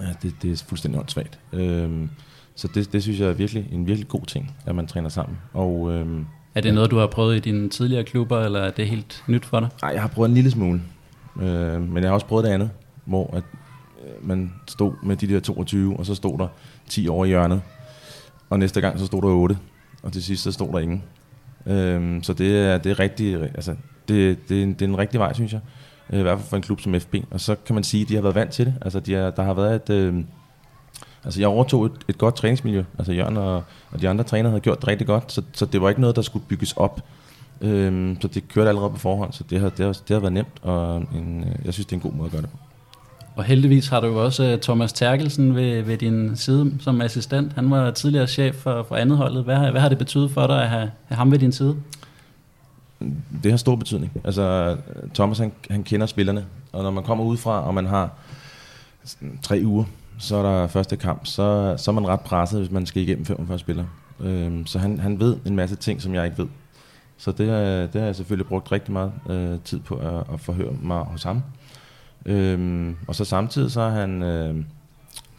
Ja, 0.01 0.07
det, 0.23 0.35
det 0.43 0.53
er 0.53 0.65
fuldstændig 0.69 1.01
åndssvagt. 1.01 1.39
Øh, 1.53 2.09
så 2.61 2.69
det, 2.75 2.93
det 2.93 3.03
synes 3.03 3.21
jeg 3.21 3.29
er 3.29 3.33
virkelig 3.33 3.69
en 3.73 3.87
virkelig 3.87 4.09
god 4.09 4.27
ting, 4.27 4.57
at 4.67 4.75
man 4.75 4.87
træner 4.87 5.09
sammen. 5.09 5.39
Og, 5.55 5.93
øhm, 5.93 6.27
er 6.55 6.61
det 6.61 6.75
noget, 6.75 6.91
du 6.91 6.99
har 6.99 7.07
prøvet 7.07 7.37
i 7.37 7.39
dine 7.39 7.69
tidligere 7.69 8.05
klubber, 8.05 8.41
eller 8.41 8.61
er 8.61 8.71
det 8.71 8.89
helt 8.89 9.25
nyt 9.27 9.45
for 9.45 9.61
dig? 9.61 9.69
Nej, 9.83 9.91
jeg 9.91 10.01
har 10.01 10.09
prøvet 10.09 10.29
en 10.29 10.35
lille 10.35 10.51
smule. 10.51 10.83
Øh, 11.43 11.83
men 11.83 11.97
jeg 11.97 12.09
har 12.09 12.15
også 12.15 12.27
prøvet 12.27 12.45
det 12.45 12.51
andet, 12.51 12.71
hvor 13.05 13.37
at, 13.37 13.43
øh, 14.05 14.29
man 14.29 14.53
stod 14.67 14.93
med 15.03 15.17
de 15.17 15.29
der 15.29 15.41
22, 15.41 15.97
og 15.97 16.07
så 16.07 16.15
stod 16.15 16.39
der 16.39 16.49
10 16.89 17.09
over 17.09 17.25
i 17.25 17.29
hjørnet. 17.29 17.63
Og 18.51 18.59
næste 18.59 18.81
gang, 18.81 18.99
så 18.99 19.07
stod 19.07 19.23
der 19.23 19.29
8. 19.29 19.59
Og 20.03 20.13
til 20.13 20.23
sidst, 20.23 20.43
så 20.43 20.53
stod 20.53 20.73
der 20.73 20.79
ingen. 20.79 21.03
Øh, 21.67 22.23
så 22.23 22.33
det 22.33 22.59
er, 22.59 22.79
det 22.79 22.91
er 22.91 22.99
rigtig, 22.99 23.43
altså, 23.43 23.75
det, 24.09 24.39
det, 24.49 24.81
det 24.81 24.83
er 24.83 24.89
en 24.89 24.99
rigtig 24.99 25.21
vej, 25.21 25.33
synes 25.33 25.53
jeg. 25.53 25.61
Øh, 26.13 26.19
I 26.19 26.23
hvert 26.23 26.39
fald 26.39 26.49
for 26.49 26.57
en 26.57 26.63
klub 26.63 26.81
som 26.81 27.01
FB. 27.01 27.15
Og 27.31 27.41
så 27.41 27.55
kan 27.67 27.75
man 27.75 27.85
sige, 27.85 28.03
at 28.03 28.09
de 28.09 28.15
har 28.15 28.23
været 28.23 28.35
vant 28.35 28.51
til 28.51 28.67
det. 28.67 28.75
Altså, 28.83 29.01
de 29.01 29.15
er, 29.15 29.31
der 29.31 29.43
har 29.43 29.55
været 29.55 29.75
et... 29.75 29.91
Øh, 29.91 30.25
Altså 31.25 31.41
jeg 31.41 31.49
overtog 31.49 31.87
et, 31.87 31.93
et 32.09 32.19
godt 32.19 32.35
træningsmiljø. 32.35 32.85
Altså 32.99 33.13
Jørgen 33.13 33.37
og, 33.37 33.63
og 33.91 34.01
de 34.01 34.09
andre 34.09 34.25
trænere 34.25 34.51
havde 34.51 34.61
gjort 34.61 34.81
det 34.81 34.89
rigtig 34.89 35.07
godt, 35.07 35.33
så, 35.33 35.43
så 35.53 35.67
det 35.67 35.83
var 35.83 35.89
ikke 35.89 36.01
noget, 36.01 36.17
der 36.17 36.23
skulle 36.23 36.45
bygges 36.49 36.73
op. 36.73 37.01
Øhm, 37.61 38.21
så 38.21 38.29
det 38.29 38.49
kørte 38.49 38.69
allerede 38.69 38.91
på 38.91 38.99
forhånd, 38.99 39.33
så 39.33 39.45
det 39.51 39.61
har, 39.61 39.69
det 39.69 39.87
har, 39.87 39.93
det 39.93 40.15
har 40.15 40.21
været 40.21 40.33
nemt, 40.33 40.59
og 40.63 40.97
en, 40.97 41.45
øh, 41.45 41.67
jeg 41.67 41.75
synes, 41.75 41.87
det 41.87 41.93
er 41.93 41.97
en 41.97 42.03
god 42.03 42.13
måde 42.13 42.27
at 42.27 42.33
gøre 42.33 42.43
det 42.43 42.51
på. 42.51 42.57
Og 43.37 43.45
heldigvis 43.45 43.89
har 43.89 44.01
du 44.01 44.07
jo 44.07 44.25
også 44.25 44.45
øh, 44.45 44.61
Thomas 44.61 44.93
Terkelsen 44.93 45.55
ved, 45.55 45.83
ved 45.83 45.99
din 45.99 46.37
side 46.37 46.73
som 46.81 47.01
assistent. 47.01 47.53
Han 47.53 47.71
var 47.71 47.91
tidligere 47.91 48.27
chef 48.27 48.55
for, 48.55 48.83
for 48.83 48.97
andet 48.97 49.19
holdet. 49.19 49.45
Hvad, 49.45 49.71
hvad 49.71 49.81
har 49.81 49.89
det 49.89 49.99
betydet 49.99 50.31
for 50.31 50.47
dig 50.47 50.63
at 50.63 50.69
have, 50.69 50.91
have 51.07 51.17
ham 51.17 51.31
ved 51.31 51.39
din 51.39 51.53
side? 51.53 51.77
Det 53.43 53.51
har 53.51 53.57
stor 53.57 53.77
betydning. 53.77 54.13
Altså, 54.25 54.77
Thomas 55.15 55.39
han, 55.39 55.53
han 55.71 55.83
kender 55.83 56.07
spillerne, 56.07 56.45
og 56.73 56.83
når 56.83 56.91
man 56.91 57.05
kommer 57.05 57.25
udefra, 57.25 57.67
og 57.67 57.75
man 57.75 57.87
har 57.87 58.11
tre 59.43 59.63
uger 59.65 59.85
så 60.21 60.37
er 60.37 60.43
der 60.43 60.67
første 60.67 60.97
kamp, 60.97 61.27
så, 61.27 61.75
så 61.79 61.91
er 61.91 61.93
man 61.93 62.09
ret 62.09 62.21
presset, 62.21 62.61
hvis 62.61 62.71
man 62.71 62.87
skal 62.87 63.03
igennem 63.03 63.25
45 63.25 63.59
spillere. 63.59 63.87
Øhm, 64.21 64.67
så 64.67 64.79
han, 64.79 64.99
han 64.99 65.21
ved 65.21 65.37
en 65.47 65.57
masse 65.57 65.77
ting, 65.77 66.03
som 66.03 66.15
jeg 66.15 66.25
ikke 66.25 66.39
ved. 66.39 66.47
Så 67.17 67.31
det, 67.33 67.39
det 67.93 68.01
har 68.01 68.07
jeg 68.07 68.17
selvfølgelig 68.17 68.47
brugt 68.47 68.73
rigtig 68.73 68.93
meget 68.93 69.13
øh, 69.31 69.59
tid 69.65 69.79
på 69.79 69.95
at, 69.95 70.35
at 70.35 70.41
forhøre 70.41 70.73
mig 70.83 70.99
hos 70.99 71.23
ham. 71.23 71.43
Øhm, 72.27 72.97
og 73.07 73.15
så 73.15 73.25
samtidig 73.25 73.71
så 73.71 73.81
er 73.81 73.91
han 73.91 74.23
øh, 74.23 74.65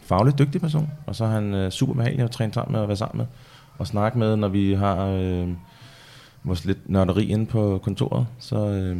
fagligt 0.00 0.38
dygtig 0.38 0.60
person, 0.60 0.90
og 1.06 1.16
så 1.16 1.24
er 1.24 1.28
han 1.28 1.54
øh, 1.54 1.70
super 1.70 1.94
behagelig 1.94 2.24
at 2.24 2.30
træne 2.30 2.52
sammen 2.52 2.72
med 2.72 2.80
og 2.80 2.88
være 2.88 2.96
sammen 2.96 3.18
med. 3.18 3.26
Og 3.78 3.86
snakke 3.86 4.18
med, 4.18 4.36
når 4.36 4.48
vi 4.48 4.72
har 4.72 5.06
øh, 5.06 5.48
vores 6.44 6.64
lidt 6.64 6.90
nørderi 6.90 7.24
inde 7.24 7.46
på 7.46 7.80
kontoret. 7.82 8.26
Så, 8.38 8.68
øh, 8.68 8.96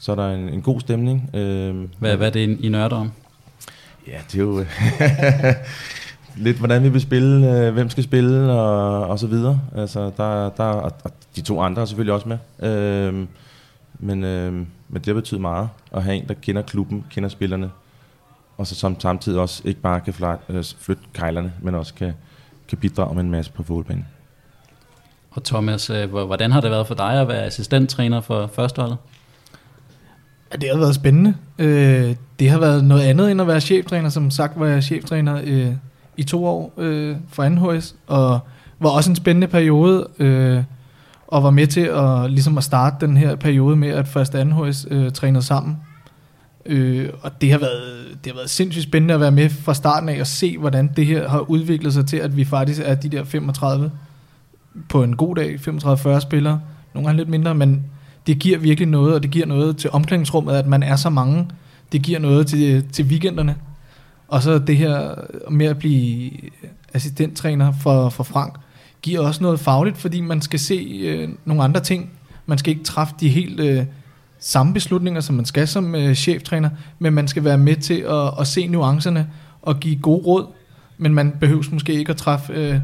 så 0.00 0.12
er 0.12 0.16
der 0.16 0.30
en, 0.30 0.48
en 0.48 0.62
god 0.62 0.80
stemning. 0.80 1.30
Øh, 1.34 1.88
hvad, 1.98 2.16
hvad 2.16 2.26
er 2.26 2.30
det, 2.30 2.60
I 2.60 2.68
nørder 2.68 2.96
om? 2.96 3.12
Ja, 4.06 4.18
det 4.32 4.34
er 4.34 4.42
jo 4.42 4.64
lidt, 6.44 6.56
hvordan 6.56 6.82
vi 6.82 6.88
vil 6.88 7.00
spille, 7.00 7.58
øh, 7.66 7.72
hvem 7.72 7.90
skal 7.90 8.04
spille, 8.04 8.52
og, 8.52 9.06
og 9.06 9.18
så 9.18 9.26
videre. 9.26 9.60
Altså, 9.76 10.10
der, 10.16 10.50
der, 10.50 10.64
og 10.64 10.92
de 11.36 11.40
to 11.40 11.60
andre 11.60 11.82
er 11.82 11.86
selvfølgelig 11.86 12.14
også 12.14 12.28
med. 12.28 12.38
Øh, 12.70 13.26
men, 13.98 14.24
øh, 14.24 14.52
men 14.88 15.02
det 15.04 15.14
betyder 15.14 15.40
meget 15.40 15.68
at 15.92 16.02
have 16.02 16.16
en, 16.16 16.28
der 16.28 16.34
kender 16.34 16.62
klubben, 16.62 17.04
kender 17.10 17.28
spillerne, 17.28 17.70
og 18.58 18.66
så 18.66 18.74
som 18.74 19.00
samtidig 19.00 19.40
også 19.40 19.62
ikke 19.64 19.80
bare 19.80 20.00
kan 20.00 20.14
fly, 20.14 20.26
øh, 20.48 20.64
flytte 20.78 21.02
kejlerne, 21.12 21.52
men 21.60 21.74
også 21.74 21.94
kan, 21.94 22.12
kan 22.68 22.78
bidrage 22.78 23.14
med 23.14 23.24
en 23.24 23.30
masse 23.30 23.52
på 23.52 23.62
fodboldbanen. 23.62 24.06
Og 25.30 25.44
Thomas, 25.44 25.90
øh, 25.90 26.10
hvordan 26.10 26.52
har 26.52 26.60
det 26.60 26.70
været 26.70 26.86
for 26.86 26.94
dig 26.94 27.20
at 27.20 27.28
være 27.28 27.42
assistenttræner 27.42 28.20
for 28.20 28.46
førsteholdet? 28.46 28.96
Ja, 30.52 30.56
det 30.56 30.68
har 30.70 30.78
været 30.78 30.94
spændende. 30.94 31.34
Øh, 31.58 32.14
det 32.38 32.50
har 32.50 32.58
været 32.58 32.84
noget 32.84 33.02
andet 33.02 33.30
end 33.30 33.40
at 33.40 33.46
være 33.46 33.60
cheftræner. 33.60 34.08
Som 34.08 34.30
sagt 34.30 34.60
var 34.60 34.66
jeg 34.66 34.82
cheftræner 34.82 35.40
øh, 35.44 35.72
i 36.16 36.22
to 36.22 36.46
år 36.46 36.72
øh, 36.76 37.16
for 37.28 37.44
2HS, 37.44 37.94
og 38.06 38.38
var 38.78 38.90
også 38.90 39.10
en 39.10 39.16
spændende 39.16 39.46
periode, 39.46 40.06
øh, 40.18 40.62
og 41.26 41.42
var 41.42 41.50
med 41.50 41.66
til 41.66 41.80
at, 41.80 42.30
ligesom 42.30 42.58
at 42.58 42.64
starte 42.64 43.06
den 43.06 43.16
her 43.16 43.36
periode 43.36 43.76
med, 43.76 43.88
at 43.88 44.08
først 44.08 44.34
2HS 44.34 44.94
øh, 44.94 45.12
trænede 45.12 45.44
sammen. 45.44 45.76
Øh, 46.66 47.08
og 47.22 47.40
det 47.40 47.50
har, 47.50 47.58
været, 47.58 48.06
det 48.24 48.32
har 48.32 48.36
været 48.36 48.50
sindssygt 48.50 48.82
spændende 48.82 49.14
at 49.14 49.20
være 49.20 49.30
med 49.30 49.50
fra 49.50 49.74
starten 49.74 50.08
af 50.08 50.20
og 50.20 50.26
se, 50.26 50.58
hvordan 50.58 50.90
det 50.96 51.06
her 51.06 51.28
har 51.28 51.40
udviklet 51.40 51.94
sig 51.94 52.06
til, 52.06 52.16
at 52.16 52.36
vi 52.36 52.44
faktisk 52.44 52.82
er 52.84 52.94
de 52.94 53.08
der 53.08 53.24
35 53.24 53.90
på 54.88 55.02
en 55.02 55.16
god 55.16 55.36
dag, 55.36 55.54
35-40 55.54 56.20
spillere, 56.20 56.60
nogle 56.94 57.06
gange 57.06 57.18
lidt 57.18 57.28
mindre, 57.28 57.54
men 57.54 57.84
det 58.30 58.38
giver 58.38 58.58
virkelig 58.58 58.88
noget, 58.88 59.14
og 59.14 59.22
det 59.22 59.30
giver 59.30 59.46
noget 59.46 59.76
til 59.76 59.90
omklædningsrummet, 59.90 60.54
at 60.54 60.66
man 60.66 60.82
er 60.82 60.96
så 60.96 61.10
mange. 61.10 61.46
Det 61.92 62.02
giver 62.02 62.18
noget 62.18 62.46
til, 62.46 62.84
til 62.92 63.04
weekenderne. 63.04 63.56
Og 64.28 64.42
så 64.42 64.58
det 64.58 64.76
her 64.76 65.14
med 65.50 65.66
at 65.66 65.78
blive 65.78 66.30
assistenttræner 66.94 67.72
for, 67.72 68.08
for 68.08 68.24
Frank, 68.24 68.54
giver 69.02 69.20
også 69.20 69.42
noget 69.42 69.60
fagligt, 69.60 69.98
fordi 69.98 70.20
man 70.20 70.40
skal 70.40 70.58
se 70.58 70.74
øh, 71.02 71.28
nogle 71.44 71.62
andre 71.62 71.80
ting. 71.80 72.10
Man 72.46 72.58
skal 72.58 72.70
ikke 72.70 72.84
træffe 72.84 73.14
de 73.20 73.28
helt 73.28 73.60
øh, 73.60 73.84
samme 74.38 74.74
beslutninger, 74.74 75.20
som 75.20 75.34
man 75.34 75.44
skal 75.44 75.68
som 75.68 75.94
øh, 75.94 76.14
cheftræner, 76.14 76.70
men 76.98 77.12
man 77.12 77.28
skal 77.28 77.44
være 77.44 77.58
med 77.58 77.76
til 77.76 78.04
at, 78.08 78.30
at 78.40 78.46
se 78.46 78.66
nuancerne 78.66 79.26
og 79.62 79.80
give 79.80 79.96
gode 79.96 80.22
råd, 80.26 80.46
men 80.98 81.14
man 81.14 81.36
behøver 81.40 81.62
måske 81.72 81.92
ikke 81.92 82.10
at 82.10 82.16
træffe 82.16 82.52
øh, 82.52 82.80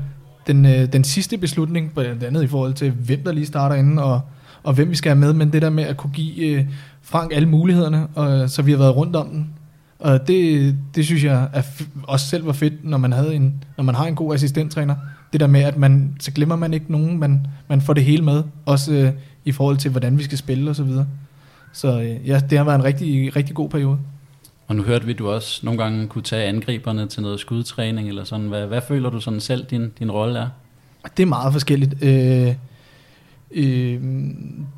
den, 0.47 0.67
øh, 0.67 0.93
den 0.93 1.05
sidste 1.05 1.39
beslutning, 1.39 1.95
blandt 1.95 2.23
andet 2.23 2.43
i 2.43 2.47
forhold 2.47 2.75
til, 2.75 2.91
hvem 2.91 3.23
der 3.25 3.33
lige 3.33 3.47
starter 3.47 3.77
inden, 3.77 3.99
og 3.99 4.21
og 4.67 4.75
hvem 4.75 4.91
vi 4.91 4.95
skal 4.95 5.11
have 5.11 5.21
med, 5.21 5.33
men 5.33 5.53
det 5.53 5.63
der 5.63 5.71
med 5.71 5.85
at 5.85 5.97
kunne 5.97 6.13
give 6.13 6.47
øh, 6.47 6.65
Frank 7.03 7.33
alle 7.35 7.49
mulighederne, 7.49 8.07
og, 8.15 8.51
så 8.51 8.63
vi 8.63 8.71
har 8.71 8.79
været 8.79 8.97
rundt 8.97 9.17
om 9.17 9.29
den. 9.29 9.51
Og 9.99 10.29
det, 10.29 10.77
det 10.95 11.05
synes 11.05 11.25
jeg 11.25 11.49
er 11.53 11.63
også 12.03 12.27
selv 12.27 12.47
var 12.47 12.53
fedt, 12.53 12.85
når 12.85 12.99
man, 12.99 13.13
havde 13.13 13.35
en, 13.35 13.65
når 13.77 13.85
man 13.85 13.95
har 13.95 14.07
en 14.07 14.15
god 14.15 14.35
assistenttræner. 14.35 14.95
Det 15.33 15.41
der 15.41 15.47
med, 15.47 15.61
at 15.61 15.77
man, 15.77 16.17
så 16.21 16.33
glemmer 16.33 16.57
man 16.57 16.75
ikke 16.75 16.93
nogen, 16.93 17.19
man, 17.19 17.47
man 17.69 17.81
får 17.81 17.93
det 17.93 18.05
hele 18.05 18.23
med, 18.23 18.43
også 18.67 18.93
øh, 18.93 19.13
i 19.45 19.53
forhold 19.53 19.77
til, 19.77 19.91
hvordan 19.91 20.19
vi 20.19 20.23
skal 20.23 20.39
spille 20.39 20.71
og 20.71 20.77
så 20.77 20.83
videre. 20.83 21.07
Så 21.73 22.01
øh, 22.01 22.29
ja, 22.29 22.41
det 22.51 22.59
har 22.59 22.65
været 22.65 22.79
en 22.79 22.85
rigtig, 22.85 23.37
rigtig 23.37 23.55
god 23.55 23.69
periode. 23.69 23.99
Og 24.69 24.77
nu 24.77 24.83
hørte 24.83 25.07
vi, 25.07 25.13
at 25.13 25.19
du 25.19 25.29
også 25.29 25.61
nogle 25.63 25.83
gange 25.83 26.07
kunne 26.07 26.23
tage 26.23 26.45
angriberne 26.45 27.07
til 27.07 27.23
noget 27.23 27.41
skudtræning 27.41 28.09
eller 28.09 28.25
sådan. 28.25 28.47
Hvad, 28.47 28.67
hvad 28.67 28.81
føler 28.89 29.11
du 29.11 29.21
sådan 29.21 29.41
selv, 29.41 29.65
din, 29.65 29.93
din 29.99 30.11
rolle 30.11 30.39
er? 30.39 30.49
Det 31.17 31.23
er 31.23 31.27
meget 31.27 31.53
forskelligt. 31.53 32.03
Øh, 32.03 32.55
Øh, 33.55 34.01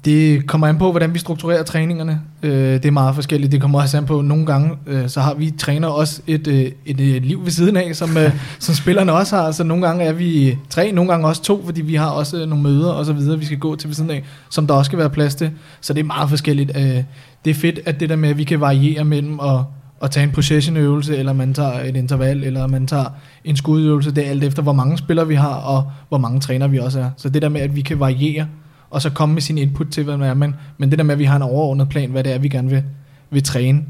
det 0.04 0.46
kommer 0.46 0.66
an 0.66 0.78
på, 0.78 0.90
hvordan 0.90 1.14
vi 1.14 1.18
strukturerer 1.18 1.62
træningerne. 1.62 2.20
Øh, 2.42 2.52
det 2.52 2.85
er 2.85 2.90
meget 2.90 3.14
forskelligt. 3.14 3.52
Det 3.52 3.61
kommer 3.61 3.81
også 3.81 3.96
an 3.96 4.07
på, 4.07 4.20
nogle 4.20 4.46
gange, 4.46 4.70
øh, 4.87 5.09
så 5.09 5.20
har 5.20 5.35
vi 5.35 5.50
træner 5.50 5.88
også 5.88 6.22
et, 6.26 6.46
øh, 6.46 6.54
et, 6.54 6.72
et, 6.87 7.16
et 7.16 7.24
liv 7.24 7.44
ved 7.44 7.50
siden 7.50 7.76
af, 7.76 7.96
som, 7.96 8.16
øh, 8.16 8.33
som 8.59 8.74
spillerne 8.74 9.12
også 9.12 9.37
har. 9.37 9.50
Så 9.50 9.64
nogle 9.64 9.87
gange 9.87 10.04
er 10.04 10.12
vi 10.12 10.59
tre, 10.70 10.92
nogle 10.92 11.11
gange 11.11 11.26
også 11.26 11.42
to, 11.42 11.64
fordi 11.64 11.81
vi 11.81 11.94
har 11.94 12.11
også 12.11 12.46
nogle 12.46 12.62
møder 12.62 12.90
og 12.90 13.07
så 13.07 13.12
videre, 13.12 13.38
vi 13.38 13.44
skal 13.44 13.59
gå 13.59 13.76
til 13.76 13.88
ved 13.88 13.94
siden 13.94 14.11
af, 14.11 14.24
som 14.50 14.66
der 14.66 14.74
også 14.74 14.88
skal 14.88 14.98
være 14.98 15.11
plads 15.11 15.35
til. 15.35 15.50
Så 15.81 15.92
det 15.92 16.00
er 16.00 16.04
meget 16.04 16.28
forskelligt. 16.28 16.72
Øh, 16.76 17.02
det 17.44 17.50
er 17.50 17.54
fedt, 17.54 17.81
at 17.87 18.00
det 18.00 18.09
der 18.09 18.16
med, 18.16 18.28
at 18.28 18.38
vi 18.38 18.44
kan 18.44 18.61
variere 18.61 19.04
mellem 19.04 19.40
at, 19.40 19.61
at 20.02 20.11
tage 20.11 20.24
en 20.24 20.32
possession-øvelse, 20.32 21.16
eller 21.16 21.32
man 21.32 21.54
tager 21.54 21.80
et 21.80 21.96
interval, 21.96 22.44
eller 22.44 22.66
man 22.66 22.87
tager 22.87 23.04
en 23.44 23.56
skudøvelse. 23.56 24.11
Det 24.11 24.26
er 24.26 24.30
alt 24.30 24.44
efter, 24.44 24.62
hvor 24.62 24.72
mange 24.72 24.98
spillere 24.98 25.28
vi 25.28 25.34
har, 25.34 25.54
og 25.54 25.90
hvor 26.08 26.18
mange 26.18 26.40
træner 26.40 26.68
vi 26.68 26.78
også 26.78 27.00
er. 27.00 27.11
Så 27.16 27.28
det 27.28 27.42
der 27.42 27.48
med, 27.48 27.61
at 27.61 27.76
vi 27.76 27.80
kan 27.80 28.00
variere, 28.00 28.46
og 28.90 29.02
så 29.02 29.11
komme 29.11 29.32
med 29.32 29.42
sin 29.42 29.58
input 29.58 29.87
til, 29.90 30.04
hvad 30.04 30.16
man 30.16 30.28
er. 30.28 30.34
Men, 30.34 30.54
men 30.78 30.90
det 30.90 30.98
der 30.98 31.04
med, 31.04 31.12
at 31.12 31.18
vi 31.18 31.24
har 31.24 31.37
en 31.37 31.42
overordnet 31.42 31.88
plan, 31.88 32.11
hvad 32.11 32.24
det 32.24 32.32
er, 32.32 32.38
vi 32.38 32.48
gerne 32.48 32.68
vil, 32.70 32.82
vil 33.30 33.42
træne 33.42 33.84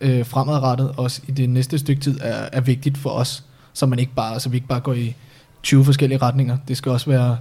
øh, 0.00 0.26
fremadrettet, 0.26 0.92
også 0.96 1.22
i 1.28 1.30
det 1.30 1.50
næste 1.50 1.78
stykke 1.78 2.02
tid, 2.02 2.18
er, 2.22 2.48
er 2.52 2.60
vigtigt 2.60 2.98
for 2.98 3.10
os, 3.10 3.44
så 3.72 3.86
man 3.86 3.98
ikke 3.98 4.14
bare, 4.14 4.40
så 4.40 4.48
vi 4.48 4.56
ikke 4.56 4.68
bare 4.68 4.80
går 4.80 4.92
i 4.92 5.14
20 5.62 5.84
forskellige 5.84 6.18
retninger. 6.18 6.58
Det 6.68 6.76
skal 6.76 6.92
også 6.92 7.10
være 7.10 7.36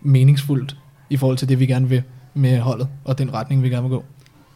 meningsfuldt 0.00 0.76
i 1.10 1.16
forhold 1.16 1.38
til 1.38 1.48
det, 1.48 1.58
vi 1.58 1.66
gerne 1.66 1.88
vil 1.88 2.02
med 2.34 2.58
holdet, 2.58 2.88
og 3.04 3.18
den 3.18 3.34
retning, 3.34 3.62
vi 3.62 3.68
gerne 3.68 3.82
vil 3.82 3.90
gå. 3.90 4.04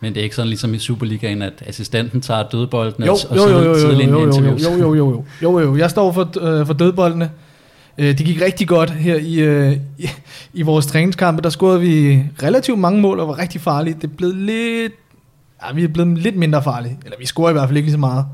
Men 0.03 0.15
det 0.15 0.21
er 0.21 0.25
ikke 0.25 0.37
sådan 0.37 0.49
ligesom 0.49 0.75
i 0.75 0.79
Superligaen, 0.79 1.43
at 1.43 1.62
assistenten 1.67 2.21
tager 2.21 2.43
dødbolden 2.43 3.05
Jo, 3.05 3.12
og, 3.12 3.37
jo, 3.37 3.49
jo, 3.49 3.59
jo, 3.59 3.62
jo, 3.62 3.75
jo, 3.75 4.29
jo, 4.38 4.57
jo, 4.79 4.95
jo, 4.95 4.95
jo, 4.95 5.25
jo, 5.43 5.61
jo. 5.61 5.77
Jeg 5.77 5.91
står 5.91 6.12
for, 6.12 6.31
øh, 6.41 6.67
for 6.67 6.75
dødboldene. 6.75 7.31
Øh, 7.99 8.19
det 8.19 8.27
gik 8.27 8.43
rigtig 8.43 8.69
godt 8.69 8.91
her 8.91 9.17
i, 9.17 9.35
øh, 9.41 9.77
i, 9.99 10.09
i 10.53 10.62
vores 10.62 10.87
træningskampe. 10.87 11.43
Der 11.43 11.51
scorede 11.51 11.81
vi 11.81 12.23
relativt 12.43 12.79
mange 12.79 13.01
mål 13.01 13.21
og 13.21 13.29
var 13.29 13.38
rigtig 13.38 13.61
farlige. 13.61 13.97
Det 14.03 14.17
blev 14.17 14.33
lidt... 14.35 14.93
Ja, 15.67 15.75
vi 15.75 15.85
er 15.85 15.88
blevet 15.88 16.19
lidt 16.19 16.37
mindre 16.37 16.62
farlige. 16.62 16.99
Eller 17.05 17.19
vi 17.19 17.27
scorer 17.27 17.51
i 17.51 17.53
hvert 17.53 17.69
fald 17.69 17.77
ikke 17.77 17.87
lige 17.87 17.93
så 17.93 17.99
meget. 17.99 18.25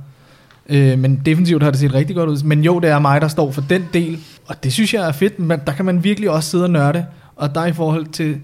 Øh, 0.69 0.99
men 0.99 1.23
defensivt 1.27 1.63
har 1.63 1.71
det 1.71 1.81
set 1.81 1.95
rigtig 1.95 2.17
godt 2.17 2.31
ud. 2.31 2.43
Men 2.43 2.65
jo, 2.65 2.79
det 2.79 2.91
er 2.91 2.99
mig, 2.99 3.21
der 3.21 3.29
står 3.29 3.51
for 3.51 3.61
den 3.69 3.89
del. 3.93 4.19
Og 4.47 4.65
det 4.65 4.73
synes 4.73 4.95
jeg 4.95 5.09
er 5.09 5.13
fedt. 5.13 5.39
Men 5.39 5.61
der 5.67 5.73
kan 5.73 5.85
man 5.85 6.05
virkelig 6.05 6.31
også 6.31 6.51
sidde 6.51 6.65
og 6.65 6.71
nørde. 6.71 7.05
Og 7.37 7.55
der 7.55 7.61
er 7.61 7.67
i 7.67 7.73
forhold 7.73 8.07
til 8.07 8.37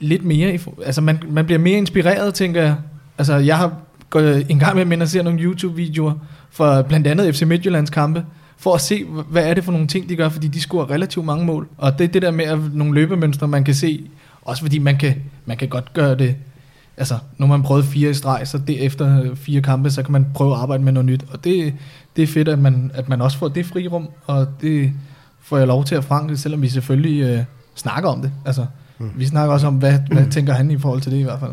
lidt 0.00 0.24
mere... 0.24 0.58
Altså, 0.84 1.00
man, 1.00 1.22
man 1.28 1.44
bliver 1.44 1.58
mere 1.58 1.78
inspireret, 1.78 2.34
tænker 2.34 2.62
jeg. 2.62 2.76
Altså, 3.18 3.36
jeg 3.36 3.58
har 3.58 3.72
gået 4.10 4.46
en 4.48 4.58
gang 4.58 4.88
med 4.88 5.02
at 5.02 5.10
se 5.10 5.22
nogle 5.22 5.40
YouTube-videoer 5.40 6.12
for 6.50 6.82
blandt 6.82 7.06
andet 7.06 7.34
FC 7.34 7.42
Midtjyllands 7.42 7.90
kampe, 7.90 8.24
for 8.58 8.74
at 8.74 8.80
se, 8.80 9.04
hvad 9.04 9.44
er 9.44 9.54
det 9.54 9.64
for 9.64 9.72
nogle 9.72 9.86
ting, 9.86 10.08
de 10.08 10.16
gør, 10.16 10.28
fordi 10.28 10.48
de 10.48 10.60
scorer 10.60 10.90
relativt 10.90 11.26
mange 11.26 11.44
mål. 11.44 11.68
Og 11.78 11.98
det 11.98 12.04
er 12.04 12.08
det 12.08 12.22
der 12.22 12.30
med 12.30 12.44
at 12.44 12.58
nogle 12.72 12.94
løbemønstre, 12.94 13.48
man 13.48 13.64
kan 13.64 13.74
se, 13.74 14.10
også 14.42 14.62
fordi 14.62 14.78
man 14.78 14.96
kan, 14.96 15.14
man 15.46 15.56
kan 15.56 15.68
godt 15.68 15.92
gøre 15.92 16.14
det, 16.14 16.36
altså 16.96 17.18
når 17.38 17.46
man 17.46 17.62
prøvet 17.62 17.84
fire 17.84 18.10
i 18.10 18.14
streg, 18.14 18.48
så 18.48 18.60
efter 18.68 19.34
fire 19.34 19.62
kampe, 19.62 19.90
så 19.90 20.02
kan 20.02 20.12
man 20.12 20.26
prøve 20.34 20.54
at 20.54 20.60
arbejde 20.60 20.82
med 20.82 20.92
noget 20.92 21.06
nyt. 21.06 21.24
Og 21.32 21.44
det, 21.44 21.74
det 22.16 22.22
er 22.22 22.26
fedt, 22.26 22.48
at 22.48 22.58
man, 22.58 22.90
at 22.94 23.08
man 23.08 23.20
også 23.20 23.38
får 23.38 23.48
det 23.48 23.66
frirum, 23.66 24.08
og 24.26 24.48
det 24.60 24.92
får 25.40 25.58
jeg 25.58 25.66
lov 25.66 25.84
til 25.84 25.94
at 25.94 26.04
franke, 26.04 26.36
selvom 26.36 26.62
vi 26.62 26.68
selvfølgelig 26.68 27.22
øh, 27.22 27.44
snakker 27.74 28.10
om 28.10 28.22
det. 28.22 28.32
Altså, 28.44 28.66
mm. 28.98 29.10
vi 29.16 29.26
snakker 29.26 29.54
også 29.54 29.66
om, 29.66 29.74
hvad, 29.74 29.98
hvad 30.12 30.26
tænker 30.30 30.52
han 30.52 30.70
i 30.70 30.78
forhold 30.78 31.00
til 31.00 31.12
det 31.12 31.18
i 31.18 31.22
hvert 31.22 31.40
fald. 31.40 31.52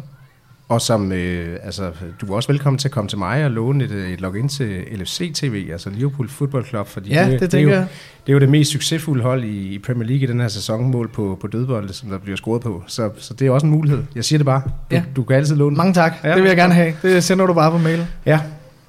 Og 0.70 0.82
som, 0.82 1.12
øh, 1.12 1.58
altså, 1.64 1.92
du 2.22 2.26
er 2.32 2.36
også 2.36 2.48
velkommen 2.52 2.78
til 2.78 2.88
at 2.88 2.92
komme 2.92 3.08
til 3.08 3.18
mig 3.18 3.46
og 3.46 3.52
låne 3.52 3.84
et, 3.84 3.92
øh, 3.92 4.10
et 4.12 4.22
login 4.22 4.48
til 4.50 4.82
LFC 4.92 5.32
TV, 5.36 5.68
altså 5.72 5.90
Liverpool 5.90 6.30
Football 6.30 6.66
Club, 6.66 6.88
fordi 6.88 7.10
Ja, 7.10 7.30
det, 7.32 7.40
det 7.40 7.52
det, 7.52 7.58
er 7.60 7.64
jo, 7.64 7.70
jeg. 7.70 7.88
det 8.28 8.32
er 8.32 8.34
jo 8.34 8.40
det 8.40 8.50
mest 8.50 8.72
succesfulde 8.72 9.24
hold 9.24 9.44
i, 9.44 9.74
i 9.74 9.80
Premier 9.80 10.08
League 10.08 10.24
i 10.24 10.26
den 10.32 10.40
her 10.40 10.48
sæson, 10.48 10.92
mål 10.92 11.10
på, 11.10 11.38
på 11.42 11.48
dødbolde, 11.48 11.94
som 11.94 12.10
der 12.10 12.18
bliver 12.18 12.38
scoret 12.38 12.62
på. 12.62 12.84
Så, 12.88 13.10
så 13.18 13.34
det 13.34 13.48
er 13.48 13.52
også 13.52 13.66
en 13.66 13.72
mulighed. 13.72 14.04
Jeg 14.16 14.26
siger 14.26 14.40
det 14.40 14.46
bare. 14.46 14.62
Du, 14.66 14.96
Ja. 14.96 15.04
du 15.16 15.24
kan 15.24 15.36
altid 15.36 15.56
låne. 15.56 15.76
Mange 15.76 15.94
tak, 15.94 16.14
ja. 16.24 16.30
det 16.30 16.42
vil 16.42 16.48
jeg 16.48 16.58
gerne 16.58 16.74
have. 16.74 16.94
Det 17.02 17.24
sender 17.24 17.46
du 17.46 17.54
bare 17.54 17.72
på 17.72 17.78
mail. 17.78 18.08
Ja, 18.26 18.40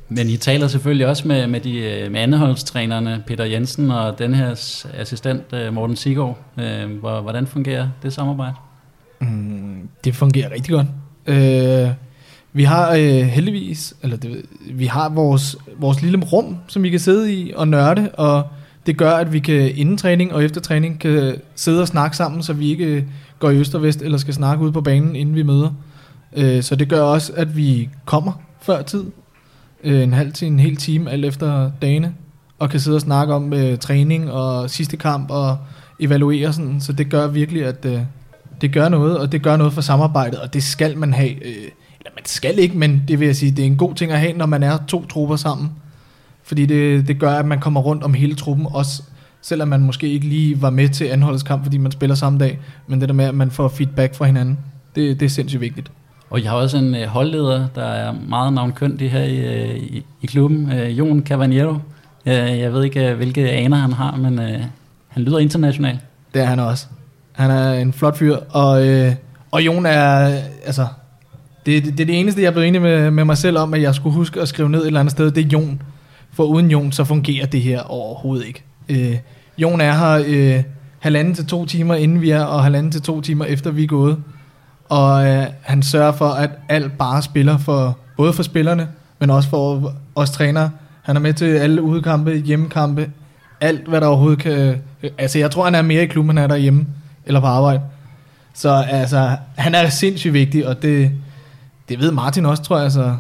men 0.09 0.29
I 0.29 0.37
taler 0.37 0.69
selvfølgelig 0.69 1.07
også 1.07 1.29
med, 1.29 1.47
med, 1.47 1.61
de, 1.61 1.79
øh, 1.79 2.13
med 2.13 2.21
andeholdstrænerne 2.21 3.23
Peter 3.27 3.45
Jensen 3.45 3.91
og 3.91 4.19
den 4.19 4.35
her 4.35 4.51
assistent 4.95 5.53
øh, 5.53 5.75
Morten 5.75 5.97
Sigård. 5.97 6.39
Øh, 6.59 6.99
Hvordan 6.99 7.47
fungerer 7.47 7.89
det 8.03 8.13
samarbejde? 8.13 8.55
Mm, 9.21 9.89
det 10.05 10.15
fungerer 10.15 10.51
rigtig 10.51 10.75
godt. 10.75 10.87
Øh, 11.27 11.91
vi 12.53 12.65
har 12.65 12.93
øh, 12.93 13.27
heldigvis, 13.27 13.95
eller 14.03 14.17
det, 14.17 14.43
vi 14.71 14.87
har 14.87 15.09
vores, 15.09 15.57
vores 15.79 16.03
lille 16.03 16.21
rum, 16.33 16.57
som 16.67 16.83
vi 16.83 16.91
kan 16.91 17.01
sidde 17.01 17.35
i 17.35 17.53
og 17.57 17.69
nørde, 17.69 18.11
og 18.11 18.43
det 18.87 18.97
gør, 18.97 19.13
at 19.13 19.33
vi 19.33 19.39
kan 19.39 19.77
inden 19.77 19.97
træning 19.97 20.33
og 20.33 20.45
efter 20.45 20.61
træning 20.61 21.01
kan 21.01 21.37
sidde 21.55 21.81
og 21.81 21.89
snakke 21.89 22.17
sammen, 22.17 22.43
så 22.43 22.53
vi 22.53 22.71
ikke 22.71 22.85
øh, 22.85 23.03
går 23.39 23.51
i 23.51 23.57
øst 23.57 23.75
og 23.75 23.83
vest, 23.83 24.03
eller 24.03 24.19
skal 24.19 24.35
snakke 24.35 24.65
ud 24.65 24.73
på 24.73 24.81
banen, 24.81 25.17
inden 25.17 25.35
vi 25.35 25.43
møder. 25.43 25.71
Øh, 26.37 26.63
så 26.63 26.77
det 26.77 26.89
gør 26.89 27.01
også, 27.01 27.33
at 27.37 27.57
vi 27.57 27.89
kommer 28.05 28.33
før 28.61 28.83
tid, 28.83 29.05
øh, 29.85 30.03
en 30.03 30.13
halv 30.13 30.33
til 30.33 30.49
en 30.49 30.59
hel 30.59 30.77
time, 30.77 31.11
alt 31.11 31.25
efter 31.25 31.71
dagene, 31.83 32.15
og 32.59 32.71
kan 32.71 32.81
sidde 32.81 32.97
og 32.97 33.01
snakke 33.01 33.35
om 33.35 33.53
øh, 33.53 33.79
træning 33.79 34.31
og 34.31 34.71
sidste 34.71 34.97
kamp 34.97 35.31
og 35.31 35.59
evaluere 36.01 36.53
sådan, 36.53 36.81
så 36.81 36.93
det 36.93 37.11
gør 37.11 37.27
virkelig, 37.27 37.65
at 37.65 37.85
øh, 37.85 38.01
det 38.61 38.73
gør 38.73 38.89
noget, 38.89 39.19
og 39.19 39.33
det 39.33 39.43
gør 39.43 39.57
noget 39.57 39.73
for 39.73 39.81
samarbejdet, 39.81 40.41
og 40.41 40.55
det 40.55 40.63
skal 40.63 40.99
man 40.99 41.13
have. 41.13 41.31
Øh, 41.31 41.71
eller 42.01 42.11
man 42.15 42.25
skal 42.25 42.59
ikke, 42.59 42.79
men 42.79 43.03
det 43.09 43.21
vil 43.21 43.27
jeg 43.27 43.37
sige, 43.37 43.53
det 43.53 43.63
er 43.63 43.67
en 43.67 43.77
god 43.77 43.95
ting 43.95 44.13
at 44.13 44.21
have, 44.21 44.33
når 44.33 44.47
man 44.47 44.63
er 44.63 44.79
to 44.89 45.07
trupper 45.07 45.37
sammen. 45.37 45.71
Fordi 46.43 46.67
det, 46.67 47.09
det 47.09 47.19
gør, 47.19 47.33
at 47.35 47.47
man 47.47 47.61
kommer 47.61 47.81
rundt 47.81 48.03
om 48.03 48.15
hele 48.15 48.35
truppen, 48.35 48.67
også 48.71 49.03
selvom 49.43 49.69
man 49.69 49.81
måske 49.81 50.09
ikke 50.09 50.27
lige 50.27 50.63
var 50.63 50.71
med 50.71 50.89
til 50.89 51.05
anholdets 51.05 51.45
fordi 51.49 51.79
man 51.79 51.93
spiller 51.93 52.17
samme 52.17 52.39
dag, 52.39 52.59
men 52.87 53.01
det 53.01 53.09
der 53.09 53.15
med, 53.15 53.25
at 53.25 53.35
man 53.35 53.51
får 53.51 53.69
feedback 53.69 54.15
fra 54.15 54.25
hinanden, 54.25 54.59
det, 54.95 55.21
det 55.21 55.27
er 55.27 55.31
sindssygt 55.31 55.61
vigtigt. 55.61 55.91
Og 56.35 56.43
jeg 56.43 56.51
har 56.51 56.57
også 56.57 56.77
en 56.77 56.95
øh, 56.95 57.07
holdleder, 57.07 57.67
der 57.75 57.85
er 57.85 58.15
meget 58.29 58.53
navnkyndig 58.53 59.11
her 59.11 59.23
i, 59.23 59.37
øh, 59.37 59.77
i, 59.77 60.05
i 60.23 60.27
klubben, 60.27 60.73
øh, 60.73 60.99
Jon 60.99 61.23
Cavaniero. 61.27 61.75
Øh, 62.27 62.35
jeg 62.35 62.73
ved 62.73 62.85
ikke, 62.85 63.11
øh, 63.11 63.17
hvilke 63.17 63.51
aner 63.51 63.77
han 63.77 63.93
har, 63.93 64.17
men 64.17 64.39
øh, 64.39 64.61
han 65.09 65.23
lyder 65.23 65.39
international. 65.39 65.99
Det 66.35 66.43
er 66.43 66.47
han 66.47 66.61
også. 66.61 66.87
Han 67.33 67.51
er 67.51 67.73
en 67.73 67.93
flot 67.93 68.19
fyr, 68.19 68.37
og, 68.51 68.89
øh, 68.89 69.15
og 69.51 69.63
Jon 69.67 69.87
er, 69.87 70.41
altså, 70.65 70.87
det, 71.67 71.85
det, 71.85 71.93
det 71.93 72.01
er 72.01 72.07
det 72.07 72.21
eneste, 72.21 72.43
jeg 72.43 72.49
er 72.49 72.53
blevet 72.53 72.69
enig 72.69 72.83
med, 72.83 73.11
med 73.11 73.25
mig 73.25 73.39
selv 73.39 73.59
om, 73.59 73.75
at 73.75 73.83
jeg 73.83 73.95
skulle 73.95 74.15
huske 74.15 74.41
at 74.41 74.49
skrive 74.49 74.71
ned 74.71 74.81
et 74.81 74.87
eller 74.87 75.01
andet 75.01 75.13
sted, 75.13 75.31
det 75.31 75.45
er 75.45 75.49
Jon. 75.49 75.83
For 76.33 76.45
uden 76.45 76.71
Jon, 76.71 76.93
så 76.93 77.05
fungerer 77.05 77.47
det 77.47 77.61
her 77.61 77.81
overhovedet 77.81 78.47
ikke. 78.47 78.63
Øh, 78.89 79.17
Jon 79.59 79.81
er 79.81 79.93
her 79.93 80.25
øh, 80.27 80.63
halvanden 80.99 81.35
til 81.35 81.47
to 81.47 81.67
timer, 81.67 81.95
inden 81.95 82.21
vi 82.21 82.31
er, 82.31 82.43
og 82.43 82.63
halvanden 82.63 82.93
til 82.93 83.03
to 83.03 83.21
timer 83.21 83.45
efter 83.45 83.71
vi 83.71 83.83
er 83.83 83.87
gået. 83.87 84.19
Og 84.89 85.27
øh, 85.27 85.47
han 85.63 85.83
sørger 85.83 86.13
for, 86.13 86.29
at 86.29 86.51
alt 86.69 86.99
bare 86.99 87.23
spiller 87.23 87.59
for, 87.59 87.99
både 88.17 88.33
for 88.33 88.43
spillerne, 88.43 88.89
men 89.19 89.31
også 89.31 89.49
for 89.49 89.93
os 90.15 90.31
trænere. 90.31 90.71
Han 91.03 91.17
er 91.17 91.21
med 91.21 91.35
til 91.35 91.45
alle 91.45 91.83
udekampe, 91.83 92.37
hjemmekampe, 92.37 93.11
alt 93.61 93.89
hvad 93.89 94.01
der 94.01 94.07
overhovedet 94.07 94.39
kan... 94.39 94.81
Øh, 95.03 95.11
altså 95.19 95.39
jeg 95.39 95.51
tror, 95.51 95.65
han 95.65 95.75
er 95.75 95.83
mere 95.83 96.03
i 96.03 96.07
klubben, 96.07 96.31
end 96.31 96.39
han 96.39 96.51
er 96.51 96.55
derhjemme, 96.55 96.87
eller 97.27 97.41
på 97.41 97.47
arbejde. 97.47 97.81
Så 98.55 98.85
altså, 98.89 99.37
han 99.57 99.75
er 99.75 99.89
sindssygt 99.89 100.35
vigtig, 100.35 100.69
og 100.69 100.83
det, 100.83 101.11
det 101.89 102.01
ved 102.01 102.11
Martin 102.11 102.47
også, 102.47 102.63
tror 102.63 102.79
jeg. 102.79 102.93
Så, 102.93 103.17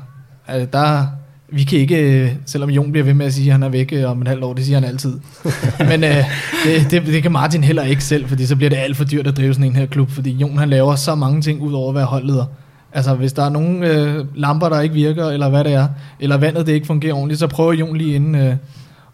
altså 0.46 0.68
der, 0.72 1.06
vi 1.54 1.64
kan 1.64 1.78
ikke, 1.78 2.22
øh, 2.22 2.32
selvom 2.46 2.70
Jon 2.70 2.92
bliver 2.92 3.04
ved 3.04 3.14
med 3.14 3.26
at 3.26 3.34
sige, 3.34 3.46
at 3.46 3.52
han 3.52 3.62
er 3.62 3.68
væk 3.68 3.92
øh, 3.92 4.10
om 4.10 4.22
et 4.22 4.28
halvt 4.28 4.44
år, 4.44 4.54
det 4.54 4.64
siger 4.64 4.80
han 4.80 4.88
altid. 4.88 5.20
Men 5.90 6.04
øh, 6.04 6.24
det, 6.64 6.90
det, 6.90 7.06
det 7.06 7.22
kan 7.22 7.32
Martin 7.32 7.64
heller 7.64 7.82
ikke 7.82 8.04
selv, 8.04 8.28
fordi 8.28 8.46
så 8.46 8.56
bliver 8.56 8.70
det 8.70 8.76
alt 8.76 8.96
for 8.96 9.04
dyrt 9.04 9.26
at 9.26 9.36
drive 9.36 9.54
sådan 9.54 9.66
en 9.70 9.76
her 9.76 9.86
klub, 9.86 10.10
fordi 10.10 10.30
Jon 10.30 10.58
han 10.58 10.70
laver 10.70 10.94
så 10.94 11.14
mange 11.14 11.42
ting 11.42 11.60
ud 11.60 11.72
over 11.72 11.88
at 11.88 11.94
være 11.94 12.04
holdleder. 12.04 12.44
Altså 12.92 13.14
hvis 13.14 13.32
der 13.32 13.44
er 13.44 13.48
nogle 13.48 13.88
øh, 13.88 14.24
lamper, 14.34 14.68
der 14.68 14.80
ikke 14.80 14.94
virker, 14.94 15.26
eller 15.26 15.48
hvad 15.48 15.64
det 15.64 15.72
er, 15.72 15.88
eller 16.20 16.36
vandet 16.36 16.66
det 16.66 16.72
ikke 16.72 16.86
fungerer 16.86 17.14
ordentligt, 17.14 17.40
så 17.40 17.46
prøver 17.46 17.72
Jon 17.72 17.96
lige 17.96 18.14
inden, 18.14 18.34
øh, 18.34 18.56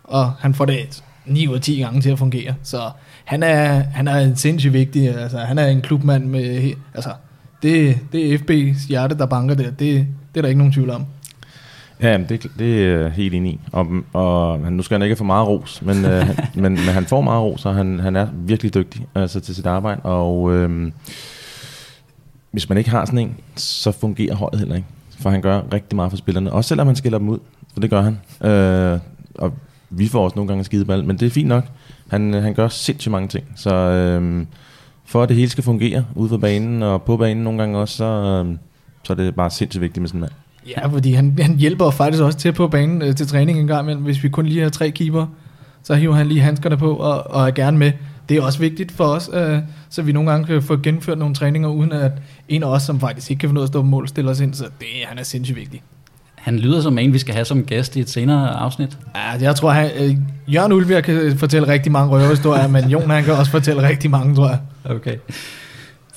og 0.04 0.32
han 0.38 0.54
får 0.54 0.64
det 0.64 1.02
9 1.26 1.48
ud 1.48 1.54
af 1.54 1.60
10 1.60 1.80
gange 1.80 2.00
til 2.00 2.10
at 2.10 2.18
fungere. 2.18 2.54
Så 2.62 2.80
han 3.24 3.42
er, 3.42 3.82
han 3.92 4.08
er 4.08 4.18
en 4.18 4.36
sindssygt 4.36 4.72
vigtig, 4.72 5.18
altså 5.18 5.38
han 5.38 5.58
er 5.58 5.66
en 5.66 5.80
klubmand 5.80 6.24
med, 6.24 6.72
altså 6.94 7.10
det, 7.62 7.98
det 8.12 8.34
er 8.34 8.38
FB's 8.38 8.88
hjerte, 8.88 9.18
der 9.18 9.26
banker 9.26 9.54
der, 9.54 9.70
det, 9.70 9.78
det 9.78 10.06
er 10.36 10.40
der 10.40 10.48
ikke 10.48 10.58
nogen 10.58 10.72
tvivl 10.72 10.90
om. 10.90 11.06
Ja, 12.02 12.12
jamen, 12.12 12.28
det, 12.28 12.46
det 12.58 12.84
er 12.84 12.98
jeg 13.00 13.10
helt 13.12 13.34
enig 13.34 13.52
i. 13.52 13.60
Og, 13.72 13.86
og 14.12 14.58
nu 14.72 14.82
skal 14.82 14.94
han 14.94 15.02
ikke 15.02 15.16
for 15.16 15.24
meget 15.24 15.48
ros, 15.48 15.82
men, 15.82 16.04
øh, 16.04 16.10
han- 16.26 16.36
men, 16.62 16.62
men 16.72 16.78
han 16.78 17.04
får 17.06 17.20
meget 17.20 17.42
ros, 17.42 17.66
og 17.66 17.74
han, 17.74 18.00
han 18.00 18.16
er 18.16 18.26
virkelig 18.34 18.74
dygtig 18.74 19.06
altså, 19.14 19.40
til 19.40 19.54
sit 19.54 19.66
arbejde. 19.66 20.00
Og 20.02 20.52
øh, 20.54 20.92
hvis 22.50 22.68
man 22.68 22.78
ikke 22.78 22.90
har 22.90 23.04
sådan 23.04 23.18
en, 23.18 23.36
så 23.56 23.92
fungerer 23.92 24.34
holdet 24.34 24.58
heller 24.58 24.74
ikke. 24.74 24.86
For 25.20 25.30
han 25.30 25.42
gør 25.42 25.60
rigtig 25.72 25.96
meget 25.96 26.12
for 26.12 26.16
spillerne. 26.16 26.52
Også 26.52 26.68
selvom 26.68 26.86
han 26.86 26.96
skiller 26.96 27.18
dem 27.18 27.28
ud, 27.28 27.38
for 27.72 27.80
det 27.80 27.90
gør 27.90 28.02
han. 28.02 28.18
Øh, 28.50 28.98
og 29.34 29.52
vi 29.90 30.08
får 30.08 30.24
også 30.24 30.36
nogle 30.36 30.48
gange 30.48 30.64
skideball, 30.64 31.04
men 31.04 31.18
det 31.18 31.26
er 31.26 31.30
fint 31.30 31.48
nok. 31.48 31.64
Han, 32.08 32.32
han 32.34 32.54
gør 32.54 32.68
sindssygt 32.68 33.12
mange 33.12 33.28
ting. 33.28 33.44
Så 33.56 33.74
øh, 33.74 34.46
for 35.04 35.22
at 35.22 35.28
det 35.28 35.36
hele 35.36 35.50
skal 35.50 35.64
fungere 35.64 36.04
ude 36.14 36.28
på 36.28 36.38
banen 36.38 36.82
og 36.82 37.02
på 37.02 37.16
banen 37.16 37.44
nogle 37.44 37.58
gange 37.58 37.78
også, 37.78 37.96
så, 37.96 38.04
øh, 38.46 38.56
så 39.02 39.12
er 39.12 39.14
det 39.14 39.34
bare 39.34 39.50
sindssygt 39.50 39.80
vigtigt 39.82 40.00
med 40.02 40.08
sådan 40.08 40.18
en 40.18 40.20
mand. 40.20 40.32
Ja, 40.76 40.86
fordi 40.86 41.12
han, 41.12 41.38
han 41.40 41.56
hjælper 41.58 41.90
faktisk 41.90 42.22
også 42.22 42.38
til 42.38 42.52
på 42.52 42.68
banen 42.68 43.02
øh, 43.02 43.14
til 43.14 43.26
træning 43.26 43.58
en 43.58 43.66
gang 43.66 43.82
imellem. 43.82 44.02
Hvis 44.04 44.22
vi 44.22 44.28
kun 44.28 44.46
lige 44.46 44.62
har 44.62 44.68
tre 44.68 44.90
keeper, 44.90 45.26
så 45.82 45.94
hiver 45.94 46.14
han 46.14 46.26
lige 46.26 46.40
handskerne 46.40 46.76
på 46.76 46.94
og, 46.94 47.30
og 47.30 47.46
er 47.46 47.50
gerne 47.50 47.78
med. 47.78 47.92
Det 48.28 48.36
er 48.36 48.42
også 48.42 48.58
vigtigt 48.58 48.92
for 48.92 49.04
os, 49.04 49.30
øh, 49.32 49.58
så 49.90 50.02
vi 50.02 50.12
nogle 50.12 50.30
gange 50.30 50.46
kan 50.46 50.62
få 50.62 50.76
gennemført 50.76 51.18
nogle 51.18 51.34
træninger, 51.34 51.68
uden 51.68 51.92
at 51.92 52.12
en 52.48 52.62
af 52.62 52.66
os, 52.66 52.82
som 52.82 53.00
faktisk 53.00 53.30
ikke 53.30 53.40
kan 53.40 53.50
ud 53.50 53.58
af 53.58 53.62
at 53.62 53.68
stå 53.68 53.80
på 53.80 53.86
mål, 53.86 54.08
stiller 54.08 54.30
os 54.30 54.40
ind. 54.40 54.54
Så 54.54 54.64
det, 54.64 54.86
han 55.06 55.18
er 55.18 55.22
sindssygt 55.22 55.58
vigtig. 55.58 55.82
Han 56.34 56.58
lyder 56.58 56.80
som 56.80 56.98
en, 56.98 57.12
vi 57.12 57.18
skal 57.18 57.34
have 57.34 57.44
som 57.44 57.64
gæst 57.64 57.96
i 57.96 58.00
et 58.00 58.10
senere 58.10 58.48
afsnit. 58.50 58.98
Ja, 59.14 59.20
jeg 59.40 59.56
tror, 59.56 59.70
han, 59.70 59.90
øh, 60.00 60.16
Jørgen 60.54 60.72
Ulbjerg 60.72 61.04
kan 61.04 61.38
fortælle 61.38 61.68
rigtig 61.68 61.92
mange 61.92 62.10
røverhistorier, 62.10 62.68
men 62.68 62.84
Jon 62.84 63.10
han 63.10 63.24
kan 63.24 63.34
også 63.34 63.50
fortælle 63.50 63.88
rigtig 63.88 64.10
mange, 64.10 64.34
tror 64.34 64.48
jeg. 64.48 64.58
Okay. 64.84 65.16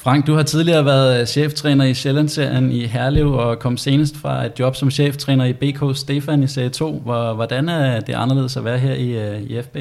Frank, 0.04 0.28
du 0.28 0.34
har 0.34 0.44
tidligere 0.44 0.86
været 0.86 1.22
øh, 1.22 1.28
cheftræner 1.28 1.86
i 1.86 1.94
Sjællandsserien 1.94 2.72
i 2.72 2.86
Herlev 2.86 3.34
og 3.34 3.60
kom 3.60 3.78
senest 3.78 4.18
fra 4.18 4.46
et 4.46 4.60
job 4.60 4.76
som 4.76 4.92
cheftræner 4.92 5.46
i 5.46 5.54
BK 5.54 5.98
Stefan 5.98 6.44
i 6.44 6.48
Serie 6.48 6.70
2. 6.70 7.00
Hvordan 7.36 7.70
er 7.70 8.00
det 8.00 8.14
anderledes 8.14 8.58
at 8.58 8.66
være 8.66 8.78
her 8.78 8.94
i, 8.94 9.10
øh, 9.10 9.42
i 9.42 9.62
FB? 9.62 9.78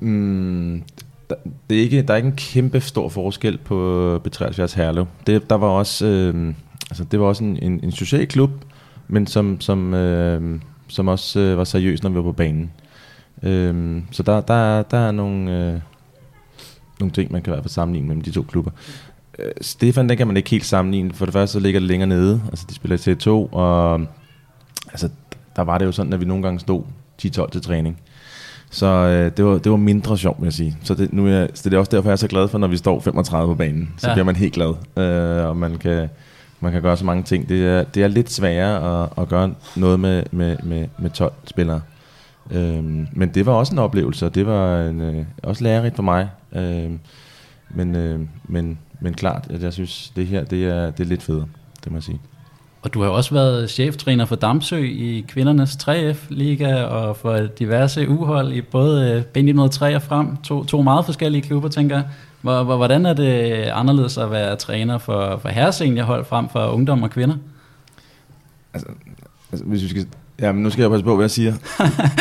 Mm, 0.00 0.82
det 1.70 1.78
er 1.78 1.82
ikke, 1.82 2.02
der 2.02 2.12
er 2.12 2.16
ikke 2.16 2.26
en 2.26 2.36
kæmpe 2.36 2.80
stor 2.80 3.08
forskel 3.08 3.58
på 3.58 4.06
øh, 4.14 4.20
B73 4.26 4.76
Herlev. 4.76 5.06
Det, 5.26 5.50
der 5.50 5.56
var 5.56 5.68
også, 5.68 6.06
øh, 6.06 6.54
altså, 6.90 7.04
det 7.04 7.20
var 7.20 7.26
også 7.26 7.44
en, 7.44 7.58
en, 7.62 7.80
en 7.82 7.92
social 7.92 8.26
klub, 8.26 8.50
men 9.08 9.26
som, 9.26 9.60
som, 9.60 9.94
øh, 9.94 10.60
som 10.88 11.08
også 11.08 11.40
øh, 11.40 11.58
var 11.58 11.64
seriøs, 11.64 12.02
når 12.02 12.10
vi 12.10 12.16
var 12.16 12.22
på 12.22 12.32
banen. 12.32 12.70
Øh, 13.42 14.02
så 14.10 14.22
der, 14.22 14.40
der, 14.40 14.82
der 14.82 14.98
er 14.98 15.10
nogle... 15.12 15.72
Øh, 15.72 15.80
nogle 17.00 17.12
ting, 17.12 17.32
man 17.32 17.42
kan 17.42 17.52
i 17.52 17.54
hvert 17.54 17.64
fald 17.64 17.70
sammenligne 17.70 18.08
mellem 18.08 18.22
de 18.22 18.30
to 18.30 18.42
klubber. 18.42 18.70
Øh, 19.38 19.52
Stefan, 19.60 20.08
den 20.08 20.16
kan 20.16 20.26
man 20.26 20.36
ikke 20.36 20.50
helt 20.50 20.64
sammenligne. 20.64 21.12
For 21.14 21.24
det 21.24 21.32
første 21.32 21.52
så 21.52 21.60
ligger 21.60 21.80
det 21.80 21.88
længere 21.88 22.08
nede. 22.08 22.42
Altså, 22.48 22.66
de 22.68 22.74
spiller 22.74 23.08
i 23.08 23.12
C2, 23.12 23.54
og 23.54 24.00
altså, 24.90 25.08
der 25.56 25.62
var 25.62 25.78
det 25.78 25.86
jo 25.86 25.92
sådan, 25.92 26.12
at 26.12 26.20
vi 26.20 26.24
nogle 26.24 26.42
gange 26.42 26.60
stod 26.60 26.82
10-12 27.22 27.50
til 27.50 27.62
træning. 27.62 28.00
Så 28.70 28.86
øh, 28.86 29.32
det, 29.36 29.44
var, 29.44 29.58
det 29.58 29.70
var 29.70 29.78
mindre 29.78 30.18
sjovt, 30.18 30.40
vil 30.40 30.46
jeg 30.46 30.52
sige. 30.52 30.76
Så 30.82 30.94
det, 30.94 31.12
nu 31.12 31.26
er 31.26 31.46
så 31.54 31.70
det 31.70 31.76
er 31.76 31.78
også 31.78 31.90
derfor, 31.90 32.08
jeg 32.08 32.12
er 32.12 32.16
så 32.16 32.28
glad 32.28 32.48
for, 32.48 32.58
når 32.58 32.68
vi 32.68 32.76
står 32.76 33.00
35 33.00 33.54
på 33.54 33.58
banen. 33.58 33.94
Så 33.98 34.08
ja. 34.08 34.14
bliver 34.14 34.24
man 34.24 34.36
helt 34.36 34.52
glad, 34.52 34.74
øh, 34.96 35.48
og 35.48 35.56
man 35.56 35.76
kan, 35.78 36.08
man 36.60 36.72
kan 36.72 36.82
gøre 36.82 36.96
så 36.96 37.04
mange 37.04 37.22
ting. 37.22 37.48
Det 37.48 37.66
er, 37.66 37.84
det 37.84 38.02
er 38.02 38.08
lidt 38.08 38.32
sværere 38.32 39.02
at, 39.02 39.08
at 39.18 39.28
gøre 39.28 39.54
noget 39.76 40.00
med, 40.00 40.22
med, 40.30 40.56
med, 40.62 40.88
med 40.98 41.10
12 41.10 41.32
spillere. 41.44 41.80
Øhm, 42.50 43.06
men 43.12 43.28
det 43.28 43.46
var 43.46 43.52
også 43.52 43.72
en 43.72 43.78
oplevelse, 43.78 44.26
og 44.26 44.34
det 44.34 44.46
var 44.46 44.80
en, 44.80 45.00
øh, 45.00 45.24
også 45.42 45.64
lærerigt 45.64 45.96
for 45.96 46.02
mig. 46.02 46.30
Øhm, 46.52 46.98
men, 47.70 47.96
øh, 47.96 48.20
men, 48.44 48.78
men 49.00 49.14
klart, 49.14 49.46
at 49.50 49.62
jeg 49.62 49.72
synes, 49.72 50.12
det 50.16 50.26
her 50.26 50.44
det 50.44 50.64
er, 50.64 50.90
det 50.90 51.00
er 51.00 51.08
lidt 51.08 51.22
federe, 51.22 51.46
det 51.84 51.92
må 51.92 51.96
jeg 51.98 52.02
sige. 52.02 52.20
Og 52.82 52.94
du 52.94 53.02
har 53.02 53.08
også 53.08 53.34
været 53.34 53.70
cheftræner 53.70 54.24
for 54.24 54.36
Damsø 54.36 54.76
i 54.76 55.24
kvindernes 55.28 55.76
3F-liga 55.76 56.82
og 56.82 57.16
for 57.16 57.36
diverse 57.36 58.08
uhold 58.08 58.52
i 58.52 58.60
både 58.60 59.24
øh, 59.34 59.44
B903 59.44 59.94
og 59.94 60.02
frem. 60.02 60.36
To, 60.36 60.64
to 60.64 60.82
meget 60.82 61.04
forskellige 61.04 61.42
klubber, 61.42 61.68
tænker 61.68 61.96
jeg. 61.96 62.04
Hvor, 62.40 62.62
hvor, 62.62 62.76
hvordan 62.76 63.06
er 63.06 63.12
det 63.12 63.52
anderledes 63.62 64.18
at 64.18 64.30
være 64.30 64.56
træner 64.56 64.98
for, 64.98 65.38
for 65.38 65.48
herreseniorhold 65.48 66.24
frem 66.24 66.48
for 66.48 66.66
ungdom 66.66 67.02
og 67.02 67.10
kvinder? 67.10 67.36
Altså, 68.74 68.88
hvis 69.64 69.82
vi 69.82 69.88
skal... 69.88 70.06
Ja, 70.40 70.52
men 70.52 70.62
nu 70.62 70.70
skal 70.70 70.82
jeg 70.82 70.90
passe 70.90 71.04
på, 71.04 71.16
hvad 71.16 71.24
jeg 71.24 71.30
siger. 71.30 71.54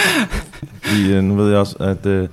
Fordi 0.84 1.14
øh, 1.14 1.24
nu 1.24 1.36
ved 1.36 1.50
jeg 1.50 1.60
også, 1.60 1.76
at 1.80 2.06
øh, 2.06 2.30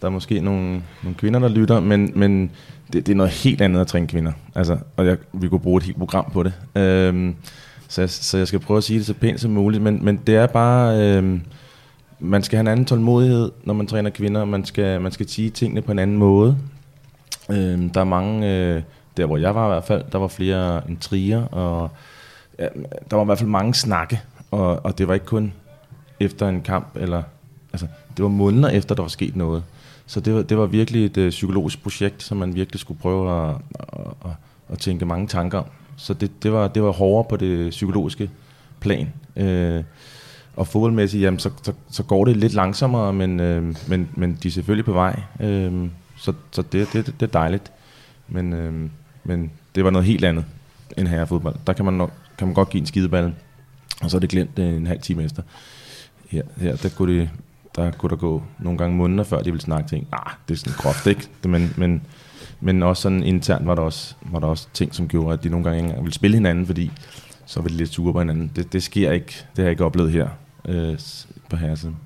der 0.00 0.06
er 0.06 0.10
måske 0.10 0.40
nogle, 0.40 0.82
nogle 1.02 1.16
kvinder, 1.18 1.40
der 1.40 1.48
lytter, 1.48 1.80
men, 1.80 2.12
men 2.14 2.50
det, 2.92 3.06
det 3.06 3.12
er 3.12 3.16
noget 3.16 3.32
helt 3.32 3.60
andet 3.60 3.80
at 3.80 3.86
træne 3.86 4.06
kvinder. 4.06 4.32
Altså, 4.54 4.78
og 4.96 5.06
jeg, 5.06 5.16
vi 5.32 5.48
kunne 5.48 5.60
bruge 5.60 5.78
et 5.78 5.82
helt 5.82 5.98
program 5.98 6.30
på 6.32 6.42
det. 6.42 6.52
Øhm, 6.74 7.34
så, 7.88 8.02
jeg, 8.02 8.10
så 8.10 8.38
jeg 8.38 8.48
skal 8.48 8.60
prøve 8.60 8.78
at 8.78 8.84
sige 8.84 8.98
det 8.98 9.06
så 9.06 9.14
pænt 9.14 9.40
som 9.40 9.50
muligt, 9.50 9.82
men, 9.82 10.04
men 10.04 10.20
det 10.26 10.36
er 10.36 10.46
bare... 10.46 11.00
Øh, 11.00 11.38
man 12.18 12.42
skal 12.42 12.56
have 12.56 12.60
en 12.60 12.68
anden 12.68 12.86
tålmodighed, 12.86 13.50
når 13.64 13.74
man 13.74 13.86
træner 13.86 14.10
kvinder. 14.10 14.44
Man 14.44 14.64
skal, 14.64 15.00
man 15.00 15.12
skal 15.12 15.28
sige 15.28 15.50
tingene 15.50 15.82
på 15.82 15.92
en 15.92 15.98
anden 15.98 16.16
måde. 16.16 16.56
Øh, 17.50 17.94
der 17.94 18.00
er 18.00 18.04
mange... 18.04 18.54
Øh, 18.54 18.82
der 19.16 19.26
hvor 19.26 19.36
jeg 19.36 19.54
var 19.54 19.66
i 19.66 19.68
hvert 19.68 19.84
fald, 19.84 20.04
der 20.12 20.18
var 20.18 20.28
flere 20.28 20.82
intriger, 20.88 21.44
og 21.44 21.90
ja, 22.58 22.68
der 23.10 23.16
var 23.16 23.22
i 23.22 23.26
hvert 23.26 23.38
fald 23.38 23.50
mange 23.50 23.74
snakke, 23.74 24.20
og, 24.50 24.84
og 24.84 24.98
det 24.98 25.08
var 25.08 25.14
ikke 25.14 25.26
kun 25.26 25.52
efter 26.20 26.48
en 26.48 26.62
kamp, 26.62 26.86
eller 26.94 27.22
altså, 27.72 27.86
det 28.16 28.22
var 28.22 28.28
måneder 28.28 28.68
efter, 28.68 28.94
der 28.94 29.02
var 29.02 29.08
sket 29.08 29.36
noget. 29.36 29.62
Så 30.06 30.20
det 30.20 30.34
var, 30.34 30.42
det 30.42 30.58
var 30.58 30.66
virkelig 30.66 31.04
et 31.04 31.16
øh, 31.16 31.30
psykologisk 31.30 31.82
projekt, 31.82 32.22
som 32.22 32.36
man 32.36 32.54
virkelig 32.54 32.80
skulle 32.80 33.00
prøve 33.00 33.48
at, 33.48 33.54
at, 33.78 34.00
at, 34.24 34.30
at 34.68 34.78
tænke 34.78 35.06
mange 35.06 35.26
tanker 35.26 35.58
om. 35.58 35.64
Så 35.96 36.14
det, 36.14 36.42
det, 36.42 36.52
var, 36.52 36.68
det 36.68 36.82
var 36.82 36.92
hårdere 36.92 37.28
på 37.28 37.36
det 37.36 37.70
psykologiske 37.70 38.30
plan. 38.80 39.12
Øh, 39.36 39.84
og 40.56 40.66
fodboldmæssigt, 40.66 41.22
jamen, 41.22 41.38
så, 41.38 41.50
så, 41.62 41.72
så 41.90 42.02
går 42.02 42.24
det 42.24 42.36
lidt 42.36 42.54
langsommere, 42.54 43.12
men, 43.12 43.40
øh, 43.40 43.76
men, 43.88 44.08
men 44.14 44.38
de 44.42 44.48
er 44.48 44.52
selvfølgelig 44.52 44.84
på 44.84 44.92
vej. 44.92 45.20
Øh, 45.40 45.88
så 46.16 46.32
så 46.50 46.62
det, 46.62 46.88
det, 46.92 47.06
det 47.06 47.22
er 47.22 47.26
dejligt. 47.26 47.72
Men, 48.28 48.52
øh, 48.52 48.90
men 49.24 49.50
det 49.74 49.84
var 49.84 49.90
noget 49.90 50.06
helt 50.06 50.24
andet 50.24 50.44
end 50.96 51.08
herrefodbold. 51.08 51.56
Der 51.66 51.72
kan 51.72 51.84
man, 51.84 51.94
nok, 51.94 52.12
kan 52.38 52.46
man 52.46 52.54
godt 52.54 52.70
give 52.70 52.80
en 52.80 52.86
skideballe 52.86 53.34
og 54.02 54.10
så 54.10 54.16
er 54.16 54.20
det 54.20 54.30
glemt 54.30 54.58
en 54.58 54.86
halv 54.86 55.00
time 55.00 55.24
efter. 55.24 55.42
Her, 56.30 56.42
her 56.56 56.76
der, 56.76 56.88
kunne 56.88 57.20
det, 57.20 57.30
der 57.76 57.90
kunne 57.90 58.10
der 58.10 58.16
gå 58.16 58.42
nogle 58.58 58.78
gange 58.78 58.96
måneder, 58.96 59.24
før 59.24 59.38
de 59.38 59.50
ville 59.50 59.60
snakke 59.60 59.88
ting. 59.88 60.06
Ah, 60.12 60.32
det 60.48 60.54
er 60.54 60.58
sådan 60.58 60.78
groft, 60.78 61.06
ikke? 61.06 61.28
Men, 61.44 61.74
men, 61.76 62.02
men 62.60 62.82
også 62.82 63.02
sådan 63.02 63.22
internt 63.22 63.66
var 63.66 63.74
der 63.74 63.82
også, 63.82 64.14
var 64.22 64.38
der 64.38 64.46
også 64.46 64.68
ting, 64.72 64.94
som 64.94 65.08
gjorde, 65.08 65.32
at 65.32 65.44
de 65.44 65.48
nogle 65.48 65.64
gange 65.64 65.78
ikke 65.78 65.86
engang 65.86 66.04
ville 66.04 66.14
spille 66.14 66.36
hinanden, 66.36 66.66
fordi 66.66 66.90
så 67.46 67.60
var 67.60 67.68
de 67.68 67.74
lidt 67.74 67.92
sure 67.92 68.12
på 68.12 68.18
hinanden. 68.18 68.50
Det, 68.56 68.72
det 68.72 68.82
sker 68.82 69.12
ikke. 69.12 69.26
Det 69.26 69.56
har 69.56 69.62
jeg 69.62 69.70
ikke 69.70 69.84
oplevet 69.84 70.12
her 70.12 70.28
øh, 70.68 70.98
på 71.50 71.56
herresiden. 71.56 71.96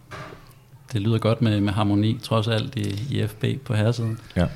Det 0.93 1.01
lyder 1.01 1.19
godt 1.19 1.43
med, 1.43 1.61
med 1.61 1.73
harmoni, 1.73 2.19
trods 2.23 2.49
alt, 2.49 2.77
i, 2.77 3.17
i 3.17 3.27
FB 3.27 3.45
på 3.65 3.75
herresiden. 3.75 4.19
Ja. 4.37 4.47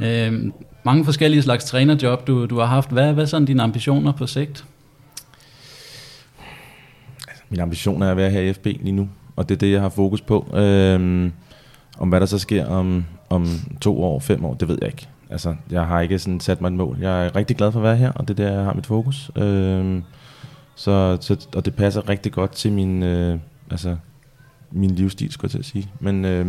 Øhm, 0.00 0.52
mange 0.84 1.04
forskellige 1.04 1.42
slags 1.42 1.64
trænerjob, 1.64 2.26
du, 2.26 2.46
du 2.46 2.58
har 2.58 2.66
haft. 2.66 2.90
Hvad, 2.90 3.12
hvad 3.12 3.22
er 3.22 3.26
sådan 3.26 3.46
dine 3.46 3.62
ambitioner 3.62 4.12
på 4.12 4.26
sigt? 4.26 4.64
Min 7.54 7.60
ambition 7.60 8.02
er 8.02 8.10
at 8.10 8.16
være 8.16 8.30
her 8.30 8.40
i 8.40 8.52
FB 8.52 8.66
lige 8.66 8.92
nu, 8.92 9.08
og 9.36 9.48
det 9.48 9.54
er 9.54 9.58
det, 9.58 9.72
jeg 9.72 9.80
har 9.80 9.88
fokus 9.88 10.20
på. 10.20 10.46
Øhm, 10.54 11.32
om 11.98 12.08
hvad 12.08 12.20
der 12.20 12.26
så 12.26 12.38
sker 12.38 12.66
om, 12.66 13.04
om 13.30 13.46
to 13.80 14.02
år, 14.02 14.18
fem 14.18 14.44
år, 14.44 14.54
det 14.54 14.68
ved 14.68 14.78
jeg 14.80 14.88
ikke. 14.88 15.08
Altså, 15.30 15.54
jeg 15.70 15.86
har 15.86 16.00
ikke 16.00 16.18
sådan 16.18 16.40
sat 16.40 16.60
mig 16.60 16.68
et 16.68 16.74
mål. 16.74 16.98
Jeg 17.00 17.26
er 17.26 17.36
rigtig 17.36 17.56
glad 17.56 17.72
for 17.72 17.78
at 17.78 17.84
være 17.84 17.96
her, 17.96 18.12
og 18.12 18.28
det 18.28 18.40
er 18.40 18.44
der, 18.44 18.52
jeg 18.52 18.64
har 18.64 18.74
mit 18.74 18.86
fokus. 18.86 19.30
Øhm, 19.36 20.02
så, 20.74 21.18
så, 21.20 21.46
og 21.56 21.64
det 21.64 21.74
passer 21.74 22.08
rigtig 22.08 22.32
godt 22.32 22.52
til 22.52 22.72
min, 22.72 23.02
øh, 23.02 23.38
altså, 23.70 23.96
min 24.70 24.90
livsstil, 24.90 25.32
skulle 25.32 25.44
jeg 25.44 25.50
til 25.50 25.58
at 25.58 25.64
sige. 25.64 25.90
Men, 26.00 26.24
øh, 26.24 26.46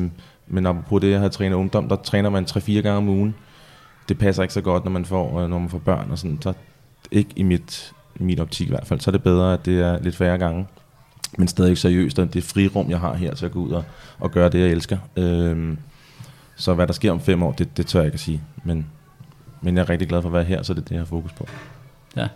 men 0.47 0.66
apropos 0.66 1.01
det, 1.01 1.12
jeg 1.12 1.20
har 1.20 1.30
trænet 1.30 1.56
ungdom, 1.56 1.89
der 1.89 1.95
træner 1.95 2.30
man 2.30 2.43
3-4 2.43 2.72
gange 2.72 2.97
om 2.97 3.10
ugen. 3.10 3.36
Det 4.10 4.18
passer 4.18 4.43
ikke 4.43 4.53
så 4.53 4.62
godt, 4.62 4.84
når 4.84 4.91
man 4.91 5.06
får, 5.06 5.39
øh, 5.39 5.49
når 5.49 5.60
man 5.60 5.70
får 5.70 5.80
børn 5.80 6.12
og 6.12 6.18
sådan. 6.18 6.41
Så 6.41 6.53
ikke 7.12 7.30
i 7.36 7.43
mit, 7.43 7.93
min 8.20 8.39
optik 8.39 8.68
i 8.68 8.70
hvert 8.70 8.88
fald. 8.88 8.99
Så 8.99 9.10
er 9.10 9.12
det 9.12 9.24
bedre, 9.24 9.53
at 9.53 9.66
det 9.66 9.82
er 9.82 10.03
lidt 10.03 10.16
færre 10.16 10.38
gange. 10.38 10.66
Men 11.38 11.48
stadig 11.48 11.78
seriøst, 11.78 12.20
og 12.20 12.34
det 12.34 12.44
frirum, 12.44 12.90
jeg 12.90 13.00
har 13.00 13.14
her 13.14 13.34
til 13.34 13.46
at 13.46 13.52
gå 13.52 13.60
ud 13.60 13.72
og, 13.72 13.84
og 14.20 14.32
gøre 14.32 14.50
det, 14.50 14.60
jeg 14.60 14.70
elsker. 14.70 14.98
Øh, 15.18 15.78
så 16.56 16.74
hvad 16.74 16.88
der 16.88 16.94
sker 16.94 17.12
om 17.12 17.20
fem 17.20 17.44
år, 17.44 17.52
det, 17.52 17.78
det 17.78 17.88
tør 17.88 18.00
jeg 18.00 18.08
ikke 18.08 18.16
at 18.16 18.20
sige. 18.20 18.42
Men, 18.64 18.86
men 19.62 19.76
jeg 19.76 19.82
er 19.82 19.90
rigtig 19.90 20.08
glad 20.08 20.22
for 20.22 20.30
at 20.30 20.34
være 20.34 20.44
her, 20.44 20.64
så 20.64 20.74
det 20.74 20.80
er 20.80 20.84
det, 20.84 20.92
jeg 20.92 21.00
har 21.00 21.06
fokus 21.06 21.32
på. 21.32 21.48
Ja. 22.18 22.28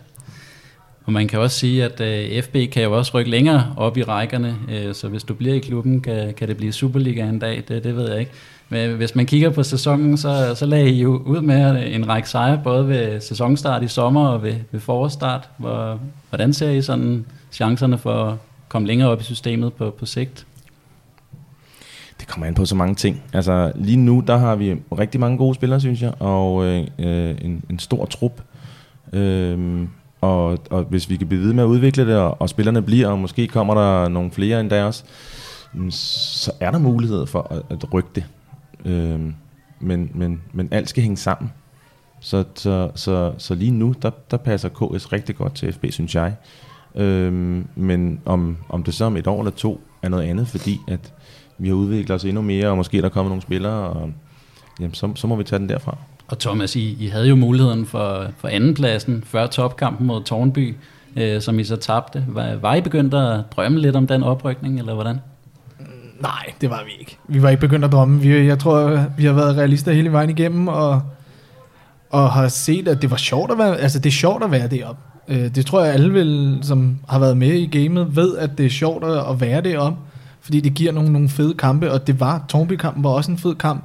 Og 1.04 1.12
man 1.12 1.28
kan 1.28 1.38
også 1.38 1.58
sige, 1.58 1.84
at 1.84 2.00
øh, 2.00 2.42
FB 2.42 2.56
kan 2.72 2.82
jo 2.82 2.98
også 2.98 3.12
rykke 3.14 3.30
længere 3.30 3.74
op 3.76 3.96
i 3.96 4.02
rækkerne, 4.02 4.56
øh, 4.70 4.94
så 4.94 5.08
hvis 5.08 5.24
du 5.24 5.34
bliver 5.34 5.54
i 5.54 5.58
klubben, 5.58 6.00
kan, 6.00 6.34
kan 6.34 6.48
det 6.48 6.56
blive 6.56 6.72
Superliga 6.72 7.28
en 7.28 7.38
dag, 7.38 7.62
det, 7.68 7.84
det 7.84 7.96
ved 7.96 8.10
jeg 8.10 8.20
ikke. 8.20 8.32
Men 8.68 8.96
hvis 8.96 9.14
man 9.14 9.26
kigger 9.26 9.50
på 9.50 9.62
sæsonen, 9.62 10.16
så, 10.16 10.54
så 10.54 10.66
lagde 10.66 10.90
I 10.90 11.02
jo 11.02 11.16
ud 11.16 11.40
med 11.40 11.94
en 11.94 12.08
række 12.08 12.28
sejre, 12.28 12.60
både 12.64 12.88
ved 12.88 13.20
sæsonstart 13.20 13.82
i 13.82 13.88
sommer 13.88 14.28
og 14.28 14.42
ved, 14.42 14.54
ved 14.70 14.80
forårsstart. 14.80 15.48
Hvor, 15.56 16.00
hvordan 16.28 16.52
ser 16.52 16.70
I 16.70 16.82
sådan 16.82 17.26
chancerne 17.52 17.98
for 17.98 18.38
komme 18.70 18.88
længere 18.88 19.08
op 19.08 19.20
i 19.20 19.24
systemet 19.24 19.72
på, 19.72 19.90
på 19.90 20.06
sigt? 20.06 20.46
Det 22.20 22.28
kommer 22.28 22.46
an 22.46 22.54
på 22.54 22.64
så 22.64 22.74
mange 22.74 22.94
ting. 22.94 23.22
Altså 23.32 23.72
lige 23.74 23.96
nu, 23.96 24.22
der 24.26 24.36
har 24.36 24.56
vi 24.56 24.76
rigtig 24.98 25.20
mange 25.20 25.38
gode 25.38 25.54
spillere, 25.54 25.80
synes 25.80 26.02
jeg, 26.02 26.22
og 26.22 26.64
øh, 26.64 26.86
en, 26.98 27.64
en 27.70 27.78
stor 27.78 28.04
trup. 28.04 28.42
Øh, 29.12 29.88
og, 30.20 30.58
og 30.70 30.82
hvis 30.82 31.10
vi 31.10 31.16
kan 31.16 31.26
blive 31.26 31.42
ved 31.42 31.52
med 31.52 31.64
at 31.64 31.66
udvikle 31.66 32.06
det, 32.06 32.16
og, 32.16 32.40
og 32.40 32.48
spillerne 32.48 32.82
bliver, 32.82 33.08
og 33.08 33.18
måske 33.18 33.48
kommer 33.48 33.74
der 33.74 34.08
nogle 34.08 34.30
flere 34.30 34.60
end 34.60 34.70
der 34.70 34.84
også, 34.84 35.04
mm, 35.72 35.90
så 35.90 36.52
er 36.60 36.70
der 36.70 36.78
mulighed 36.78 37.26
for 37.26 37.46
at, 37.50 37.62
at 37.70 37.92
rykke 37.94 38.10
det. 38.14 38.24
Øh, 38.84 39.20
men, 39.80 40.10
men, 40.14 40.42
men 40.52 40.68
alt 40.70 40.88
skal 40.88 41.02
hænge 41.02 41.16
sammen. 41.16 41.52
Så, 42.20 42.44
så, 42.54 42.90
så, 42.94 43.32
så 43.38 43.54
lige 43.54 43.70
nu, 43.70 43.94
der, 44.02 44.10
der 44.30 44.36
passer 44.36 44.68
KS 44.68 45.12
rigtig 45.12 45.36
godt 45.36 45.54
til 45.54 45.72
FB, 45.72 45.84
synes 45.90 46.14
jeg. 46.14 46.34
Øhm, 46.94 47.66
men 47.74 48.20
om, 48.24 48.56
om 48.68 48.82
det 48.82 48.94
så 48.94 49.04
om 49.04 49.16
et 49.16 49.26
år 49.26 49.40
eller 49.40 49.50
to 49.50 49.80
er 50.02 50.08
noget 50.08 50.24
andet, 50.24 50.48
fordi 50.48 50.80
at 50.88 51.12
vi 51.58 51.68
har 51.68 51.74
udviklet 51.74 52.14
os 52.14 52.24
endnu 52.24 52.42
mere, 52.42 52.68
og 52.68 52.76
måske 52.76 52.98
er 52.98 53.02
der 53.02 53.08
kommet 53.08 53.30
nogle 53.30 53.42
spillere, 53.42 53.88
og 53.90 54.10
jamen, 54.80 54.94
så, 54.94 55.12
så 55.14 55.26
må 55.26 55.36
vi 55.36 55.44
tage 55.44 55.58
den 55.58 55.68
derfra. 55.68 55.96
Og 56.28 56.38
Thomas, 56.38 56.76
I, 56.76 56.96
I 57.00 57.06
havde 57.06 57.28
jo 57.28 57.36
muligheden 57.36 57.86
for, 57.86 58.26
for 58.38 58.48
andenpladsen 58.48 59.22
før 59.26 59.46
topkampen 59.46 60.06
mod 60.06 60.22
Tornby, 60.22 60.76
øh, 61.16 61.40
som 61.40 61.58
I 61.58 61.64
så 61.64 61.76
tabte. 61.76 62.24
Var, 62.28 62.54
var 62.54 62.74
I 62.74 62.80
begyndt 62.80 63.14
at 63.14 63.40
drømme 63.56 63.78
lidt 63.78 63.96
om 63.96 64.06
den 64.06 64.22
oprykning, 64.22 64.78
eller 64.78 64.94
hvordan? 64.94 65.20
Nej, 66.20 66.52
det 66.60 66.70
var 66.70 66.84
vi 66.84 66.90
ikke. 67.00 67.18
Vi 67.28 67.42
var 67.42 67.48
ikke 67.50 67.60
begyndt 67.60 67.84
at 67.84 67.92
drømme. 67.92 68.20
Vi, 68.20 68.46
jeg 68.46 68.58
tror, 68.58 69.04
vi 69.16 69.24
har 69.24 69.32
været 69.32 69.56
realister 69.56 69.92
hele 69.92 70.12
vejen 70.12 70.30
igennem, 70.30 70.68
og, 70.68 71.02
og 72.10 72.32
har 72.32 72.48
set, 72.48 72.88
at 72.88 73.02
det 73.02 73.10
var 73.10 73.16
sjovt 73.16 73.50
at 73.50 73.58
være, 73.58 73.78
altså 73.78 73.98
det 73.98 74.06
er 74.06 74.14
sjovt 74.14 74.44
at 74.44 74.50
være 74.50 74.68
deroppe. 74.68 75.02
Øh, 75.30 75.54
Det 75.54 75.66
tror 75.66 75.84
jeg 75.84 75.94
alle 75.94 76.12
vil, 76.12 76.58
som 76.62 76.98
har 77.08 77.18
været 77.18 77.36
med 77.36 77.52
i 77.52 77.66
gamet, 77.66 78.16
ved, 78.16 78.36
at 78.38 78.58
det 78.58 78.66
er 78.66 78.70
sjovt 78.70 79.04
at 79.04 79.40
være 79.40 79.64
være 79.64 79.78
om, 79.78 79.94
fordi 80.40 80.60
det 80.60 80.74
giver 80.74 80.92
nogle, 80.92 81.12
nogle 81.12 81.28
fede 81.28 81.54
kampe, 81.54 81.92
og 81.92 82.06
det 82.06 82.20
var, 82.20 82.44
Tornby-kampen 82.48 83.04
var 83.04 83.10
også 83.10 83.30
en 83.30 83.38
fed 83.38 83.54
kamp. 83.54 83.84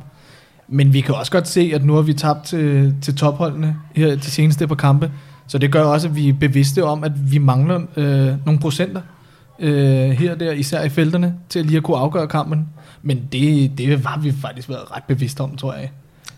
Men 0.67 0.93
vi 0.93 1.01
kan 1.01 1.15
også 1.15 1.31
godt 1.31 1.47
se, 1.47 1.71
at 1.75 1.85
nu 1.85 1.93
har 1.93 2.01
vi 2.01 2.13
tabt 2.13 2.45
til, 2.45 2.95
til 3.01 3.15
topholdene 3.15 3.75
her 3.95 4.15
de 4.15 4.21
seneste 4.21 4.67
par 4.67 4.75
kampe, 4.75 5.11
så 5.47 5.57
det 5.57 5.71
gør 5.71 5.83
også, 5.83 6.07
at 6.07 6.15
vi 6.15 6.29
er 6.29 6.33
bevidste 6.33 6.83
om, 6.83 7.03
at 7.03 7.31
vi 7.31 7.37
mangler 7.37 7.81
øh, 7.95 8.45
nogle 8.45 8.59
procenter 8.59 9.01
øh, 9.59 10.09
her 10.09 10.33
og 10.33 10.39
der, 10.39 10.51
især 10.51 10.83
i 10.83 10.89
felterne, 10.89 11.33
til 11.49 11.65
lige 11.65 11.77
at 11.77 11.83
kunne 11.83 11.97
afgøre 11.97 12.27
kampen. 12.27 12.67
Men 13.01 13.21
det, 13.31 13.71
det 13.77 14.05
har 14.05 14.19
vi 14.19 14.31
faktisk 14.31 14.69
været 14.69 14.91
ret 14.95 15.03
bevidste 15.03 15.41
om, 15.41 15.55
tror 15.55 15.73
jeg. 15.73 15.91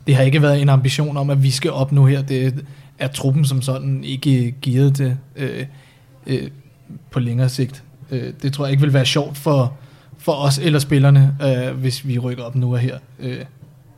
Det 0.07 0.15
har 0.15 0.23
ikke 0.23 0.41
været 0.41 0.61
en 0.61 0.69
ambition 0.69 1.17
om, 1.17 1.29
at 1.29 1.43
vi 1.43 1.51
skal 1.51 1.71
op 1.71 1.91
nu 1.91 2.05
her. 2.05 2.21
Det 2.21 2.65
er 2.99 3.07
truppen 3.07 3.45
som 3.45 3.61
sådan 3.61 4.03
ikke 4.03 4.55
gearet 4.61 4.95
til 4.95 5.17
øh, 5.35 5.65
øh, 6.27 6.49
på 7.11 7.19
længere 7.19 7.49
sigt. 7.49 7.83
Øh, 8.11 8.33
det 8.41 8.53
tror 8.53 8.65
jeg 8.65 8.71
ikke 8.71 8.81
vil 8.83 8.93
være 8.93 9.05
sjovt 9.05 9.37
for, 9.37 9.73
for 10.17 10.31
os 10.31 10.57
eller 10.57 10.79
spillerne, 10.79 11.35
øh, 11.43 11.75
hvis 11.79 12.07
vi 12.07 12.19
rykker 12.19 12.43
op 12.43 12.55
nu 12.55 12.73
og 12.73 12.79
her 12.79 12.97
øh, 13.19 13.37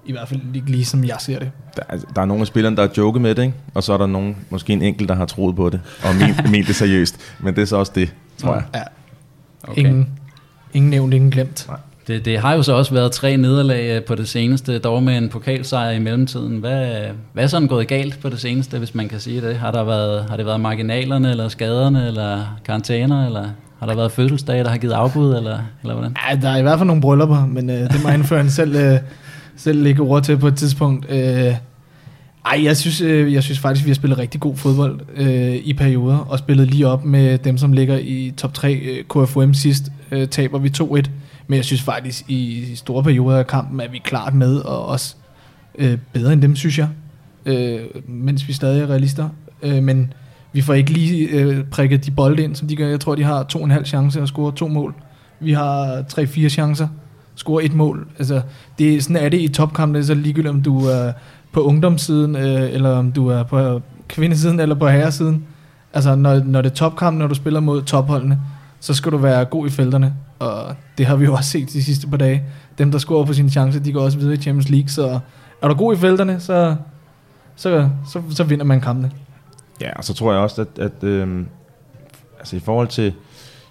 I 0.05 0.11
hvert 0.11 0.27
fald 0.29 0.41
ikke 0.55 0.71
lige 0.71 0.85
som 0.85 1.03
jeg 1.03 1.15
ser 1.19 1.39
det. 1.39 1.51
Der, 1.75 1.81
er- 1.89 1.97
der 2.15 2.21
er 2.21 2.25
nogle 2.25 2.41
af 2.41 2.47
spillerne, 2.47 2.75
der 2.75 2.81
har 2.81 2.91
joket 2.97 3.21
med 3.21 3.35
det, 3.35 3.41
ikke? 3.43 3.53
og 3.73 3.83
så 3.83 3.93
er 3.93 3.97
der 3.97 4.07
nogen, 4.07 4.37
måske 4.49 4.73
en 4.73 4.81
enkelt, 4.81 5.09
der 5.09 5.15
har 5.15 5.25
troet 5.25 5.55
på 5.55 5.69
det, 5.69 5.81
og 6.03 6.15
ment, 6.15 6.49
ment 6.51 6.67
det 6.67 6.75
seriøst. 6.75 7.17
Men 7.39 7.55
det 7.55 7.61
er 7.61 7.65
så 7.65 7.77
også 7.77 7.91
det, 7.95 8.13
tror 8.37 8.53
jeg. 8.53 8.63
Ja, 8.75 8.81
Okay. 9.63 9.79
ingen, 9.79 10.09
ingen 10.73 10.89
nævnt, 10.89 11.13
ingen 11.13 11.31
glemt. 11.31 11.69
Det, 12.09 12.25
det 12.25 12.39
har 12.39 12.53
jo 12.53 12.63
så 12.63 12.73
også 12.73 12.93
været 12.93 13.11
tre 13.11 13.37
nederlag 13.37 13.95
øh, 13.95 14.03
på 14.03 14.15
det 14.15 14.27
seneste, 14.27 14.79
dog 14.79 15.03
med 15.03 15.17
en 15.17 15.29
pokalsejr 15.29 15.91
i 15.91 15.99
mellemtiden. 15.99 16.57
Hvad, 16.57 16.87
hvad 17.33 17.43
er 17.43 17.47
sådan 17.47 17.67
gået 17.67 17.87
galt 17.87 18.19
på 18.21 18.29
det 18.29 18.39
seneste, 18.39 18.77
hvis 18.77 18.95
man 18.95 19.09
kan 19.09 19.19
sige 19.19 19.41
det? 19.41 19.55
Har, 19.55 19.71
der 19.71 19.83
været, 19.83 20.25
har 20.29 20.37
det 20.37 20.45
været 20.45 20.61
marginalerne, 20.61 21.31
eller 21.31 21.47
skaderne, 21.47 22.07
eller 22.07 22.59
karantæner, 22.65 23.25
eller 23.25 23.45
har 23.79 23.85
der 23.85 23.95
været 23.95 24.11
fødselsdage, 24.11 24.63
der 24.63 24.69
har 24.69 24.77
givet 24.77 24.93
afbud, 24.93 25.35
eller, 25.35 25.59
eller 25.81 25.93
hvordan? 25.93 26.15
Ja, 26.29 26.35
der 26.35 26.49
er 26.49 26.57
i 26.57 26.61
hvert 26.61 26.79
fald 26.79 26.87
nogle 26.87 27.01
bryllupper, 27.01 27.45
men 27.45 27.69
øh, 27.69 27.75
det 27.75 28.03
må 28.03 28.09
anføreren 28.09 28.49
selv, 28.49 28.75
øh, 28.75 28.99
selv 29.57 29.83
lægge 29.83 30.01
ord 30.01 30.23
til 30.23 30.37
på 30.37 30.47
et 30.47 30.55
tidspunkt. 30.55 31.05
Øh, 31.11 31.55
ej, 32.45 32.63
jeg 32.63 32.77
synes, 32.77 33.01
øh, 33.01 33.33
jeg 33.33 33.43
synes 33.43 33.59
faktisk, 33.59 33.85
vi 33.85 33.89
har 33.89 33.95
spillet 33.95 34.19
rigtig 34.19 34.41
god 34.41 34.55
fodbold 34.55 34.99
øh, 35.15 35.55
i 35.55 35.73
perioder, 35.73 36.17
og 36.17 36.39
spillet 36.39 36.67
lige 36.67 36.87
op 36.87 37.05
med 37.05 37.37
dem, 37.37 37.57
som 37.57 37.73
ligger 37.73 37.97
i 37.97 38.33
top 38.37 38.53
3 38.53 38.73
øh, 38.73 39.03
KFUM 39.03 39.53
sidst, 39.53 39.83
øh, 40.11 40.27
taber 40.27 40.59
vi 40.59 40.71
2-1. 40.77 41.09
Men 41.49 41.57
jeg 41.57 41.65
synes 41.65 41.81
faktisk, 41.81 42.29
i 42.29 42.71
store 42.75 43.03
perioder 43.03 43.37
af 43.37 43.47
kampen 43.47 43.79
er 43.79 43.87
vi 43.87 43.97
klart 43.97 44.33
med, 44.33 44.57
og 44.57 44.85
også 44.85 45.15
øh, 45.75 45.97
bedre 46.13 46.33
end 46.33 46.41
dem, 46.41 46.55
synes 46.55 46.77
jeg, 46.77 46.87
øh, 47.45 47.79
mens 48.07 48.47
vi 48.47 48.53
stadig 48.53 48.81
er 48.81 48.87
realister. 48.87 49.29
Øh, 49.63 49.83
men 49.83 50.13
vi 50.53 50.61
får 50.61 50.73
ikke 50.73 50.91
lige 50.91 51.27
øh, 51.27 51.63
prikket 51.63 52.05
de 52.05 52.11
bolde 52.11 52.43
ind, 52.43 52.55
som 52.55 52.67
de 52.67 52.75
gør. 52.75 52.87
Jeg 52.87 52.99
tror, 52.99 53.15
de 53.15 53.23
har 53.23 53.43
to 53.43 53.59
og 53.59 53.65
en 53.65 53.71
halv 53.71 53.85
chance 53.85 54.21
at 54.21 54.27
score 54.27 54.51
to 54.51 54.67
mål. 54.67 54.93
Vi 55.39 55.53
har 55.53 56.03
tre-fire 56.09 56.49
chancer, 56.49 56.87
score 57.35 57.63
et 57.63 57.73
mål. 57.73 58.07
Altså, 58.19 58.41
det, 58.79 59.03
sådan 59.03 59.15
er 59.15 59.29
det 59.29 59.41
i 59.41 59.47
topkampen. 59.47 59.95
Det 59.95 60.01
er 60.01 60.05
så 60.05 60.13
ligegyldigt 60.13 60.53
om 60.53 60.61
du 60.61 60.85
er 60.85 61.11
på 61.51 61.61
ungdomssiden, 61.61 62.35
øh, 62.35 62.73
eller 62.73 62.89
om 62.89 63.11
du 63.11 63.27
er 63.27 63.43
på 63.43 63.81
kvindesiden, 64.07 64.59
eller 64.59 64.75
på 64.75 64.87
herresiden. 64.87 65.43
Altså, 65.93 66.15
når, 66.15 66.39
når 66.39 66.61
det 66.61 66.69
er 66.69 66.75
topkamp, 66.75 67.17
når 67.17 67.27
du 67.27 67.35
spiller 67.35 67.59
mod 67.59 67.81
topholdene, 67.81 68.39
så 68.79 68.93
skal 68.93 69.11
du 69.11 69.17
være 69.17 69.45
god 69.45 69.67
i 69.67 69.69
felterne. 69.69 70.15
Og 70.39 70.75
det 70.97 71.05
har 71.05 71.15
vi 71.15 71.25
jo 71.25 71.33
også 71.33 71.49
set 71.49 71.73
de 71.73 71.83
sidste 71.83 72.07
par 72.07 72.17
dage. 72.17 72.43
Dem, 72.77 72.91
der 72.91 72.97
scorer 72.97 73.25
på 73.25 73.33
sine 73.33 73.49
chancer, 73.49 73.79
de 73.79 73.93
går 73.93 74.01
også 74.01 74.17
videre 74.17 74.33
i 74.33 74.37
Champions 74.37 74.69
League. 74.69 74.89
Så 74.89 75.19
er 75.61 75.67
du 75.67 75.73
god 75.73 75.95
i 75.95 75.97
felterne, 75.97 76.39
så, 76.39 76.75
så, 77.55 77.89
så, 78.09 78.21
så 78.29 78.43
vinder 78.43 78.65
man 78.65 78.81
kampene. 78.81 79.11
Ja, 79.81 79.93
og 79.95 80.03
så 80.03 80.13
tror 80.13 80.31
jeg 80.31 80.41
også, 80.41 80.61
at, 80.61 80.79
at 80.79 81.03
øhm, 81.03 81.47
altså 82.39 82.55
i 82.55 82.59
forhold 82.59 82.87
til 82.87 83.13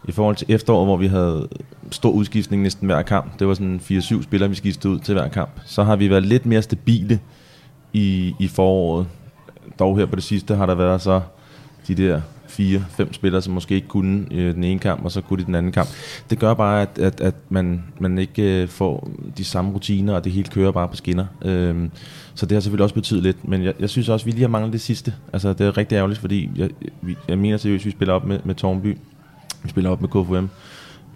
i 0.09 0.13
forhold 0.13 0.37
til 0.37 0.47
efteråret, 0.51 0.87
hvor 0.87 0.97
vi 0.97 1.07
havde 1.07 1.49
stor 1.91 2.11
udskiftning 2.11 2.63
næsten 2.63 2.87
hver 2.87 3.03
kamp, 3.03 3.39
det 3.39 3.47
var 3.47 3.55
sådan 3.55 3.81
4-7 3.91 4.23
spillere, 4.23 4.51
vi 4.51 4.55
skiftede 4.55 4.93
ud 4.93 4.99
til 4.99 5.15
hver 5.15 5.29
kamp, 5.29 5.51
så 5.65 5.83
har 5.83 5.97
vi 5.97 6.11
været 6.11 6.27
lidt 6.27 6.47
mere 6.47 6.63
stabile 6.63 7.21
i, 7.93 8.35
i 8.39 8.49
foråret. 8.49 9.07
Dog 9.79 9.99
her 9.99 10.07
på 10.07 10.17
det 10.17 10.25
sidste 10.25 10.55
har 10.55 10.67
der 10.67 10.75
været 10.75 11.01
så 11.01 11.21
de 11.89 11.95
der 11.95 12.21
fire, 12.49 12.85
fem 12.91 13.13
spillere, 13.13 13.43
som 13.43 13.55
måske 13.55 13.75
ikke 13.75 13.89
kunne 13.89 14.27
øh, 14.31 14.55
den 14.55 14.65
ene 14.65 14.81
kamp, 14.81 15.05
og 15.05 15.13
så 15.13 15.21
kunne 15.21 15.39
de 15.41 15.47
den 15.47 15.55
anden 15.55 15.73
kamp. 15.73 15.89
Det 16.31 16.39
gør 16.39 16.55
bare, 16.55 16.83
at, 16.83 16.99
at, 16.99 17.21
at 17.21 17.35
man, 17.49 17.83
man 18.01 18.19
ikke 18.19 18.63
øh, 18.63 18.69
får 18.69 19.11
de 19.39 19.45
samme 19.45 19.73
rutiner, 19.73 20.15
og 20.15 20.25
det 20.25 20.33
hele 20.33 20.49
kører 20.49 20.73
bare 20.73 20.89
på 20.89 20.97
skinner. 20.97 21.27
Øhm, 21.45 21.91
så 22.35 22.47
det 22.47 22.57
har 22.57 22.61
selvfølgelig 22.61 22.83
også 22.83 22.95
betydet 22.95 23.23
lidt, 23.23 23.49
men 23.49 23.65
jeg, 23.65 23.75
jeg 23.81 23.91
synes 23.91 24.09
også, 24.09 24.23
at 24.25 24.27
vi 24.27 24.31
lige 24.31 24.43
har 24.43 24.49
manglet 24.49 24.73
det 24.73 24.81
sidste. 24.81 25.15
Altså, 25.33 25.53
det 25.53 25.67
er 25.67 25.77
rigtig 25.77 25.97
ærgerligt, 25.97 26.21
fordi 26.21 26.51
jeg, 26.57 26.71
vi, 27.03 27.17
jeg 27.29 27.39
mener 27.39 27.57
seriøst, 27.57 27.83
at 27.83 27.87
vi 27.87 27.91
spiller 27.91 28.15
op 28.15 28.25
med, 28.25 28.39
med 28.45 28.55
Tornby. 28.55 28.97
Vi 29.63 29.69
spiller 29.69 29.91
op 29.91 30.01
med 30.01 30.09
KFM. 30.09 30.47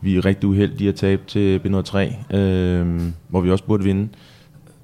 Vi 0.00 0.16
er 0.16 0.24
rigtig 0.24 0.48
uheldige 0.48 0.88
at 0.88 0.94
tabe 0.94 1.22
til 1.26 1.58
B03, 1.58 2.36
øhm, 2.36 3.12
hvor 3.28 3.40
vi 3.40 3.50
også 3.50 3.64
burde 3.64 3.84
vinde. 3.84 4.08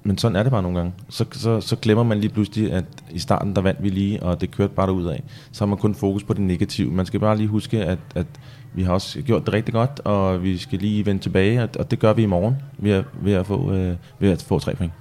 Men 0.03 0.17
sådan 0.17 0.35
er 0.35 0.43
det 0.43 0.51
bare 0.51 0.61
nogle 0.61 0.77
gange. 0.77 0.93
Så, 1.09 1.25
så, 1.31 1.61
så 1.61 1.75
glemmer 1.75 2.03
man 2.03 2.19
lige 2.19 2.29
pludselig, 2.29 2.71
at 2.73 2.85
i 3.11 3.19
starten 3.19 3.55
der 3.55 3.61
vandt 3.61 3.83
vi 3.83 3.89
lige, 3.89 4.23
og 4.23 4.41
det 4.41 4.51
kørte 4.51 4.73
bare 4.73 4.93
ud 4.93 5.05
af. 5.05 5.23
Så 5.51 5.61
har 5.61 5.65
man 5.65 5.77
kun 5.77 5.95
fokus 5.95 6.23
på 6.23 6.33
det 6.33 6.41
negative. 6.41 6.91
Man 6.91 7.05
skal 7.05 7.19
bare 7.19 7.37
lige 7.37 7.47
huske, 7.47 7.83
at, 7.83 7.99
at 8.15 8.27
vi 8.73 8.83
har 8.83 8.93
også 8.93 9.21
gjort 9.21 9.45
det 9.45 9.53
rigtig 9.53 9.73
godt, 9.73 10.01
og 10.03 10.43
vi 10.43 10.57
skal 10.57 10.79
lige 10.79 11.05
vende 11.05 11.21
tilbage, 11.21 11.63
og, 11.63 11.69
og 11.79 11.91
det 11.91 11.99
gør 11.99 12.13
vi 12.13 12.23
i 12.23 12.25
morgen 12.25 12.55
ved 12.77 12.91
at, 12.91 13.03
ved 13.21 13.33
at, 13.33 13.45
få, 13.45 13.73
øh, 13.73 13.95
ved 14.19 14.31
at 14.31 14.41
få 14.41 14.59
tre 14.59 14.75
point. 14.75 14.91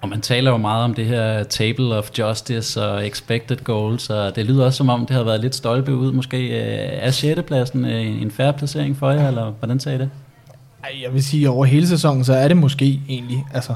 Og 0.00 0.08
man 0.10 0.20
taler 0.20 0.50
jo 0.50 0.56
meget 0.56 0.84
om 0.84 0.94
det 0.94 1.06
her 1.06 1.42
table 1.42 1.94
of 1.94 2.10
justice 2.18 2.82
og 2.82 3.06
expected 3.06 3.56
goals, 3.56 4.10
og 4.10 4.36
det 4.36 4.46
lyder 4.46 4.64
også 4.64 4.76
som 4.76 4.88
om, 4.88 5.06
det 5.06 5.16
har 5.16 5.24
været 5.24 5.40
lidt 5.40 5.54
stolpe 5.54 5.94
ud. 5.94 6.12
Måske 6.12 6.46
øh, 6.46 7.06
er 7.06 7.10
6. 7.10 7.42
pladsen 7.46 7.84
øh, 7.84 8.22
en 8.22 8.30
færre 8.30 8.52
placering 8.52 8.96
for 8.96 9.10
jer, 9.10 9.28
eller 9.28 9.50
hvordan 9.50 9.80
sagde 9.80 9.96
I 9.96 10.00
det? 10.00 10.10
Jeg 11.02 11.14
vil 11.14 11.24
sige, 11.24 11.44
at 11.44 11.48
over 11.48 11.64
hele 11.64 11.86
sæsonen, 11.86 12.24
så 12.24 12.34
er 12.34 12.48
det 12.48 12.56
måske 12.56 13.00
egentlig, 13.08 13.44
altså, 13.54 13.74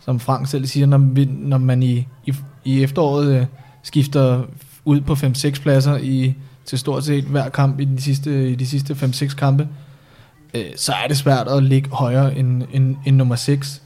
som 0.00 0.20
Frank 0.20 0.48
selv 0.48 0.66
siger, 0.66 0.86
når, 0.86 0.98
vi, 0.98 1.24
når 1.24 1.58
man 1.58 1.82
i, 1.82 2.06
i, 2.26 2.34
i 2.64 2.82
efteråret 2.82 3.40
øh, 3.40 3.46
skifter 3.82 4.42
ud 4.84 5.00
på 5.00 5.12
5-6 5.12 5.62
pladser 5.62 5.96
i, 5.96 6.34
til 6.64 6.78
stort 6.78 7.04
set 7.04 7.24
hver 7.24 7.48
kamp 7.48 7.80
i 7.80 7.84
de 7.84 8.02
sidste, 8.02 8.50
i 8.50 8.54
de 8.54 8.66
sidste 8.66 8.94
5-6 8.94 9.36
kampe, 9.36 9.68
øh, 10.54 10.64
så 10.76 10.92
er 10.92 11.08
det 11.08 11.16
svært 11.16 11.48
at 11.48 11.62
ligge 11.62 11.90
højere 11.90 12.36
end, 12.36 12.62
end, 12.72 12.96
end 13.06 13.16
nummer 13.16 13.36
6. 13.36 13.82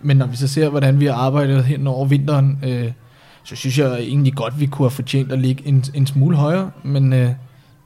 Men 0.00 0.16
når 0.16 0.26
vi 0.26 0.36
så 0.36 0.48
ser, 0.48 0.68
hvordan 0.68 1.00
vi 1.00 1.06
har 1.06 1.14
arbejdet 1.14 1.64
hen 1.64 1.86
over 1.86 2.06
vinteren, 2.06 2.58
øh, 2.64 2.92
så 3.44 3.56
synes 3.56 3.78
jeg 3.78 4.00
egentlig 4.00 4.34
godt, 4.34 4.60
vi 4.60 4.66
kunne 4.66 4.84
have 4.84 4.90
fortjent 4.90 5.32
at 5.32 5.38
ligge 5.38 5.66
en, 5.66 5.84
en 5.94 6.06
smule 6.06 6.36
højere. 6.36 6.70
Men 6.82 7.12
øh, 7.12 7.30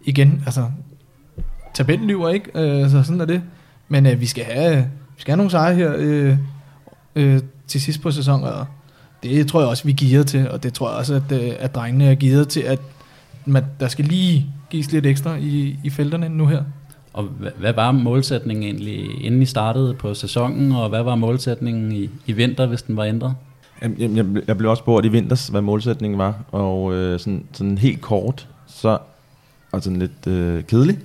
igen, 0.04 0.42
altså, 0.46 0.64
tabellen 1.74 2.08
lyver 2.08 2.28
ikke, 2.28 2.50
øh, 2.54 2.90
så 2.90 3.02
sådan 3.02 3.20
er 3.20 3.24
det. 3.24 3.42
Men 3.88 4.06
øh, 4.06 4.20
vi, 4.20 4.26
skal 4.26 4.44
have, 4.44 4.76
vi 5.16 5.20
skal 5.20 5.32
have 5.32 5.36
nogle 5.36 5.50
sejre 5.50 5.74
her 5.74 5.92
øh, 5.96 6.36
øh, 7.16 7.40
til 7.70 7.80
sidst 7.80 8.02
på 8.02 8.10
sæsonen, 8.10 8.44
og 8.44 8.66
det 9.22 9.46
tror 9.46 9.60
jeg 9.60 9.68
også, 9.68 9.84
vi 9.84 9.90
er 9.90 9.96
gearet 9.96 10.26
til, 10.26 10.50
og 10.50 10.62
det 10.62 10.74
tror 10.74 10.88
jeg 10.88 10.98
også, 10.98 11.14
at, 11.14 11.32
øh, 11.32 11.52
at 11.58 11.74
drengene 11.74 12.04
er 12.04 12.14
gearet 12.14 12.48
til, 12.48 12.60
at 12.60 12.78
man, 13.44 13.64
der 13.80 13.88
skal 13.88 14.04
lige 14.04 14.46
gives 14.70 14.92
lidt 14.92 15.06
ekstra 15.06 15.36
i, 15.36 15.78
i 15.84 15.90
felterne 15.90 16.28
nu 16.28 16.46
her. 16.46 16.62
Og 17.12 17.24
hvad, 17.24 17.50
hvad 17.58 17.72
var 17.72 17.92
målsætningen 17.92 18.64
egentlig, 18.64 19.24
inden 19.24 19.42
I 19.42 19.46
startede 19.46 19.94
på 19.94 20.14
sæsonen, 20.14 20.72
og 20.72 20.88
hvad 20.88 21.02
var 21.02 21.14
målsætningen 21.14 21.92
i, 21.92 22.10
i 22.26 22.32
vinter, 22.32 22.66
hvis 22.66 22.82
den 22.82 22.96
var 22.96 23.04
ændret? 23.04 23.34
Jamen, 23.82 24.00
Jeg, 24.00 24.10
jeg, 24.16 24.42
jeg 24.46 24.58
blev 24.58 24.70
også 24.70 24.80
spurgt 24.80 25.06
i 25.06 25.08
vinters, 25.08 25.48
hvad 25.48 25.60
målsætningen 25.60 26.18
var, 26.18 26.44
og 26.52 26.94
øh, 26.94 27.20
sådan, 27.20 27.44
sådan 27.52 27.78
helt 27.78 28.00
kort, 28.00 28.48
så, 28.66 28.98
og 29.72 29.82
sådan 29.82 29.98
lidt 29.98 30.26
øh, 30.26 30.64
kedelig, 30.64 30.98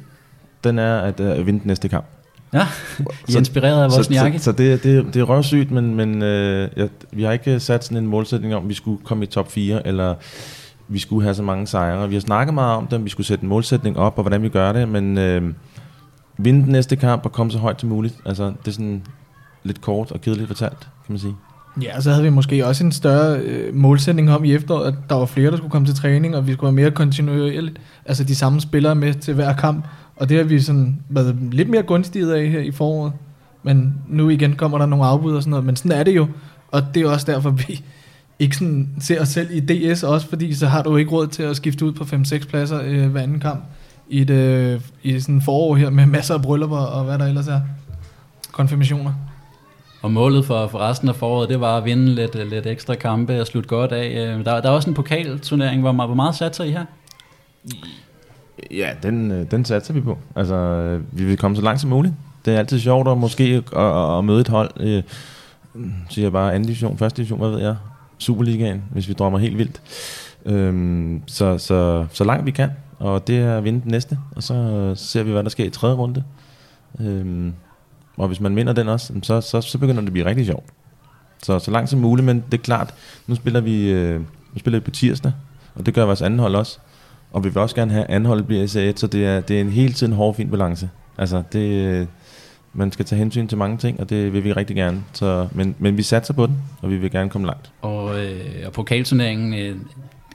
den 0.63 0.79
er 0.79 0.99
at 0.99 1.19
øh, 1.19 1.45
vinde 1.45 1.59
den 1.59 1.67
næste 1.67 1.89
kamp. 1.89 2.05
Ja, 2.55 2.61
I 2.99 3.03
er 3.27 3.31
Så- 3.31 3.37
inspireret 3.37 3.83
af 3.83 3.91
så, 3.91 3.97
Wozniacki. 3.97 4.37
så, 4.37 4.43
så 4.43 4.51
det, 4.51 4.83
det, 4.83 5.05
det 5.13 5.19
er 5.19 5.23
røvsygt, 5.23 5.71
men, 5.71 5.95
men 5.95 6.21
øh, 6.23 6.69
jeg, 6.75 6.89
vi 7.11 7.23
har 7.23 7.31
ikke 7.31 7.59
sat 7.59 7.83
sådan 7.83 7.97
en 7.97 8.07
målsætning 8.07 8.55
om, 8.55 8.63
at 8.63 8.69
vi 8.69 8.73
skulle 8.73 8.99
komme 9.03 9.23
i 9.23 9.27
top 9.27 9.51
4, 9.51 9.87
eller 9.87 10.15
vi 10.87 10.99
skulle 10.99 11.23
have 11.23 11.35
så 11.35 11.43
mange 11.43 11.67
sejre. 11.67 12.09
Vi 12.09 12.15
har 12.15 12.21
snakket 12.21 12.53
meget 12.53 12.77
om 12.77 12.87
det, 12.87 12.93
om 12.93 13.03
vi 13.05 13.09
skulle 13.09 13.27
sætte 13.27 13.43
en 13.43 13.49
målsætning 13.49 13.97
op, 13.99 14.13
og 14.17 14.23
hvordan 14.23 14.41
vi 14.43 14.49
gør 14.49 14.71
det, 14.71 14.89
men 14.89 15.17
øh, 15.17 15.41
vinde 16.37 16.63
den 16.63 16.71
næste 16.71 16.95
kamp 16.95 17.25
og 17.25 17.31
komme 17.31 17.51
så 17.51 17.57
højt 17.57 17.81
som 17.81 17.89
muligt, 17.89 18.15
altså 18.25 18.43
det 18.45 18.67
er 18.67 18.71
sådan 18.71 19.01
lidt 19.63 19.81
kort 19.81 20.11
og 20.11 20.21
kedeligt 20.21 20.47
fortalt, 20.47 20.79
kan 20.79 20.87
man 21.13 21.19
sige. 21.19 21.33
Ja, 21.81 22.01
så 22.01 22.09
havde 22.11 22.23
vi 22.23 22.29
måske 22.29 22.65
også 22.67 22.83
en 22.83 22.91
større 22.91 23.37
øh, 23.39 23.75
målsætning 23.75 24.31
om 24.31 24.43
i 24.45 24.53
efteråret, 24.53 24.87
at 24.87 24.93
der 25.09 25.15
var 25.15 25.25
flere, 25.25 25.51
der 25.51 25.57
skulle 25.57 25.71
komme 25.71 25.87
til 25.87 25.95
træning, 25.95 26.35
og 26.35 26.47
vi 26.47 26.53
skulle 26.53 26.63
være 26.75 26.83
mere 26.83 26.91
kontinuerligt, 26.91 27.77
altså 28.05 28.23
de 28.23 28.35
samme 28.35 28.61
spillere 28.61 28.95
med 28.95 29.13
til 29.13 29.33
hver 29.33 29.53
kamp. 29.53 29.85
Og 30.17 30.29
det 30.29 30.37
har 30.37 30.43
vi 30.43 30.59
sådan 30.59 30.99
været 31.09 31.35
lidt 31.51 31.69
mere 31.69 31.83
gunstige 31.83 32.35
af 32.35 32.47
her 32.49 32.59
i 32.59 32.71
foråret. 32.71 33.13
Men 33.63 33.93
nu 34.07 34.29
igen 34.29 34.55
kommer 34.55 34.77
der 34.77 34.85
nogle 34.85 35.05
afbud 35.05 35.35
og 35.35 35.41
sådan 35.41 35.49
noget, 35.49 35.65
men 35.65 35.75
sådan 35.75 35.91
er 35.91 36.03
det 36.03 36.15
jo. 36.15 36.27
Og 36.71 36.83
det 36.93 37.03
er 37.03 37.09
også 37.09 37.31
derfor, 37.31 37.49
vi 37.67 37.83
ikke 38.39 38.55
sådan 38.57 38.89
ser 38.99 39.21
os 39.21 39.27
selv 39.27 39.47
i 39.51 39.59
DS 39.59 40.03
også, 40.03 40.27
fordi 40.29 40.53
så 40.53 40.67
har 40.67 40.83
du 40.83 40.97
ikke 40.97 41.11
råd 41.11 41.27
til 41.27 41.43
at 41.43 41.55
skifte 41.55 41.85
ud 41.85 41.91
på 41.93 42.03
5-6 42.03 42.47
pladser 42.49 42.79
øh, 42.85 43.07
hver 43.11 43.21
anden 43.21 43.39
kamp 43.39 43.63
i 44.09 44.21
et, 44.21 44.29
øh, 44.29 44.81
i 45.03 45.19
sådan 45.19 45.41
forår 45.41 45.75
her 45.75 45.89
med 45.89 46.05
masser 46.05 46.33
af 46.33 46.41
bryllupper 46.41 46.77
og 46.77 47.03
hvad 47.05 47.19
der 47.19 47.25
ellers 47.25 47.47
er. 47.47 47.61
Konfirmationer. 48.51 49.13
Og 50.01 50.11
målet 50.11 50.45
for, 50.45 50.67
for 50.67 50.79
resten 50.79 51.09
af 51.09 51.15
foråret, 51.15 51.49
det 51.49 51.59
var 51.59 51.77
at 51.77 51.85
vinde 51.85 52.15
lidt, 52.15 52.35
øh, 52.35 52.49
lidt 52.49 52.67
ekstra 52.67 52.95
kampe 52.95 53.41
og 53.41 53.47
slutte 53.47 53.69
godt 53.69 53.91
af. 53.91 54.07
Øh, 54.37 54.45
der, 54.45 54.61
der 54.61 54.69
er 54.69 54.73
også 54.73 54.89
en 54.89 54.93
pokalturnering, 54.93 55.81
hvor, 55.81 55.91
meget- 55.91 56.07
hvor 56.07 56.15
meget 56.15 56.35
satser 56.35 56.63
I 56.63 56.71
her? 56.71 56.85
Ja, 58.71 58.89
den, 59.03 59.31
øh, 59.31 59.51
den 59.51 59.65
satser 59.65 59.93
vi 59.93 60.01
på. 60.01 60.17
Altså, 60.35 60.55
øh, 60.55 61.01
vi 61.11 61.25
vil 61.25 61.37
komme 61.37 61.57
så 61.57 61.63
langt 61.63 61.81
som 61.81 61.89
muligt. 61.89 62.13
Det 62.45 62.53
er 62.53 62.59
altid 62.59 62.79
sjovt 62.79 63.07
at 63.07 63.17
måske 63.17 63.43
at, 63.43 63.79
at, 63.79 64.17
at 64.17 64.25
møde 64.25 64.41
et 64.41 64.47
hold, 64.47 64.71
øh, 64.79 65.03
siger 66.09 66.25
jeg 66.25 66.31
bare 66.31 66.53
anden 66.53 66.67
division, 66.67 66.97
første 66.97 67.17
division, 67.17 67.39
hvad 67.39 67.49
ved 67.49 67.59
jeg, 67.59 67.75
Superligaen, 68.17 68.83
hvis 68.91 69.07
vi 69.07 69.13
drømmer 69.13 69.39
helt 69.39 69.57
vildt. 69.57 69.81
Øhm, 70.45 71.21
så, 71.27 71.57
så, 71.57 72.05
så 72.11 72.23
langt 72.23 72.45
vi 72.45 72.51
kan, 72.51 72.69
og 72.99 73.27
det 73.27 73.37
er 73.37 73.57
at 73.57 73.63
vinde 73.63 73.81
den 73.81 73.91
næste, 73.91 74.17
og 74.35 74.43
så 74.43 74.53
øh, 74.53 74.97
ser 74.97 75.23
vi, 75.23 75.31
hvad 75.31 75.43
der 75.43 75.49
sker 75.49 75.65
i 75.65 75.69
tredje 75.69 75.95
runde. 75.95 76.23
Øhm, 76.99 77.53
og 78.17 78.27
hvis 78.27 78.39
man 78.39 78.55
vinder 78.55 78.73
den 78.73 78.87
også, 78.87 79.13
så, 79.21 79.41
så, 79.41 79.61
så 79.61 79.77
begynder 79.77 80.01
det 80.01 80.07
at 80.07 80.13
blive 80.13 80.25
rigtig 80.25 80.45
sjovt. 80.45 80.65
Så, 81.43 81.59
så 81.59 81.71
langt 81.71 81.89
som 81.89 81.99
muligt, 81.99 82.25
men 82.25 82.43
det 82.51 82.57
er 82.57 82.63
klart, 82.63 82.93
nu 83.27 83.35
spiller 83.35 83.61
vi, 83.61 83.89
øh, 83.89 84.19
nu 84.19 84.59
spiller 84.59 84.79
vi 84.79 84.83
på 84.83 84.91
tirsdag, 84.91 85.31
og 85.75 85.85
det 85.85 85.93
gør 85.93 86.05
vores 86.05 86.21
anden 86.21 86.39
hold 86.39 86.55
også. 86.55 86.79
Og 87.35 87.43
vi 87.43 87.49
vil 87.49 87.57
også 87.57 87.75
gerne 87.75 87.91
have, 87.91 88.03
at 88.03 88.15
anholdet 88.15 88.47
bliver 88.47 88.63
SA1, 88.63 88.97
så 88.97 89.07
det 89.07 89.25
er, 89.25 89.41
det 89.41 89.57
er 89.57 89.61
en 89.61 89.69
hele 89.69 89.93
tiden 89.93 90.13
hård, 90.13 90.35
fin 90.35 90.49
balance. 90.49 90.89
Altså, 91.17 91.43
det, 91.53 92.07
man 92.73 92.91
skal 92.91 93.05
tage 93.05 93.19
hensyn 93.19 93.47
til 93.47 93.57
mange 93.57 93.77
ting, 93.77 93.99
og 93.99 94.09
det 94.09 94.33
vil 94.33 94.43
vi 94.43 94.53
rigtig 94.53 94.75
gerne. 94.75 95.03
Så, 95.13 95.47
men, 95.51 95.75
men 95.79 95.97
vi 95.97 96.03
satser 96.03 96.33
på 96.33 96.45
den, 96.45 96.57
og 96.81 96.89
vi 96.89 96.97
vil 96.97 97.11
gerne 97.11 97.29
komme 97.29 97.47
langt. 97.47 97.71
Og, 97.81 98.19
øh, 98.19 98.39
og 98.65 98.71
pokalturneringen, 98.71 99.53
øh, 99.53 99.75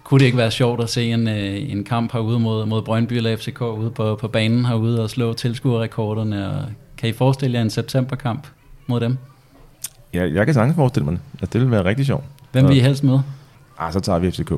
kunne 0.05 0.18
det 0.18 0.26
ikke 0.26 0.38
være 0.38 0.51
sjovt 0.51 0.82
at 0.82 0.90
se 0.90 1.12
en, 1.12 1.28
øh, 1.28 1.72
en 1.72 1.84
kamp 1.84 2.12
herude 2.12 2.40
mod, 2.40 2.66
mod 2.66 2.82
Brøndby 2.82 3.12
eller 3.12 3.36
FCK 3.36 3.61
ude 3.62 3.90
på, 3.90 4.16
på 4.20 4.28
banen 4.28 4.64
herude 4.64 5.03
og 5.03 5.11
slå 5.11 5.32
tilskuerrekorderne? 5.32 6.51
Og 6.51 6.62
kan 6.96 7.09
I 7.09 7.12
forestille 7.12 7.57
jer 7.57 7.62
en 7.62 7.70
septemberkamp 7.70 8.46
mod 8.86 9.01
dem? 9.01 9.18
Ja, 10.14 10.32
jeg 10.32 10.44
kan 10.46 10.55
sagtens 10.55 10.76
forestille 10.76 11.05
mig 11.05 11.12
det. 11.12 11.20
Altså, 11.32 11.53
det 11.53 11.61
vil 11.61 11.70
være 11.70 11.84
rigtig 11.84 12.07
sjovt. 12.07 12.24
Hvem 12.53 12.68
vil 12.68 12.76
I 12.76 12.80
helst 12.80 13.05
med? 13.05 13.18
Ah, 13.78 13.92
så 13.92 14.01
tager 14.01 14.18
vi 14.18 14.30
FCK. 14.30 14.53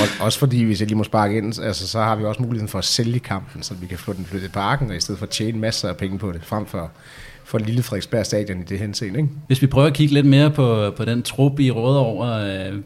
Og, 0.00 0.24
også 0.24 0.38
fordi, 0.38 0.62
hvis 0.62 0.80
jeg 0.80 0.88
lige 0.88 0.98
må 0.98 1.04
sparke 1.04 1.36
ind, 1.36 1.60
altså, 1.62 1.88
så 1.88 1.98
har 1.98 2.16
vi 2.16 2.24
også 2.24 2.42
muligheden 2.42 2.68
for 2.68 2.78
at 2.78 2.84
sælge 2.84 3.18
kampen, 3.18 3.62
så 3.62 3.74
vi 3.74 3.86
kan 3.86 3.98
få 3.98 4.12
den 4.12 4.24
flyttet 4.24 4.48
i 4.48 4.52
parken, 4.52 4.90
og 4.90 4.96
i 4.96 5.00
stedet 5.00 5.18
for 5.18 5.26
at 5.26 5.30
tjene 5.30 5.58
masser 5.58 5.88
af 5.88 5.96
penge 5.96 6.18
på 6.18 6.32
det, 6.32 6.40
frem 6.44 6.66
for, 6.66 6.90
for 7.44 7.58
Lille 7.58 7.82
Frederiksberg 7.82 8.26
Stadion 8.26 8.60
i 8.60 8.64
det 8.64 8.78
henseende. 8.78 9.18
Ikke? 9.18 9.30
Hvis 9.46 9.62
vi 9.62 9.66
prøver 9.66 9.86
at 9.86 9.94
kigge 9.94 10.14
lidt 10.14 10.26
mere 10.26 10.50
på, 10.50 10.90
på 10.96 11.04
den 11.04 11.22
trup 11.22 11.60
i 11.60 11.70
Rødovre, 11.70 12.50
øh, 12.50 12.80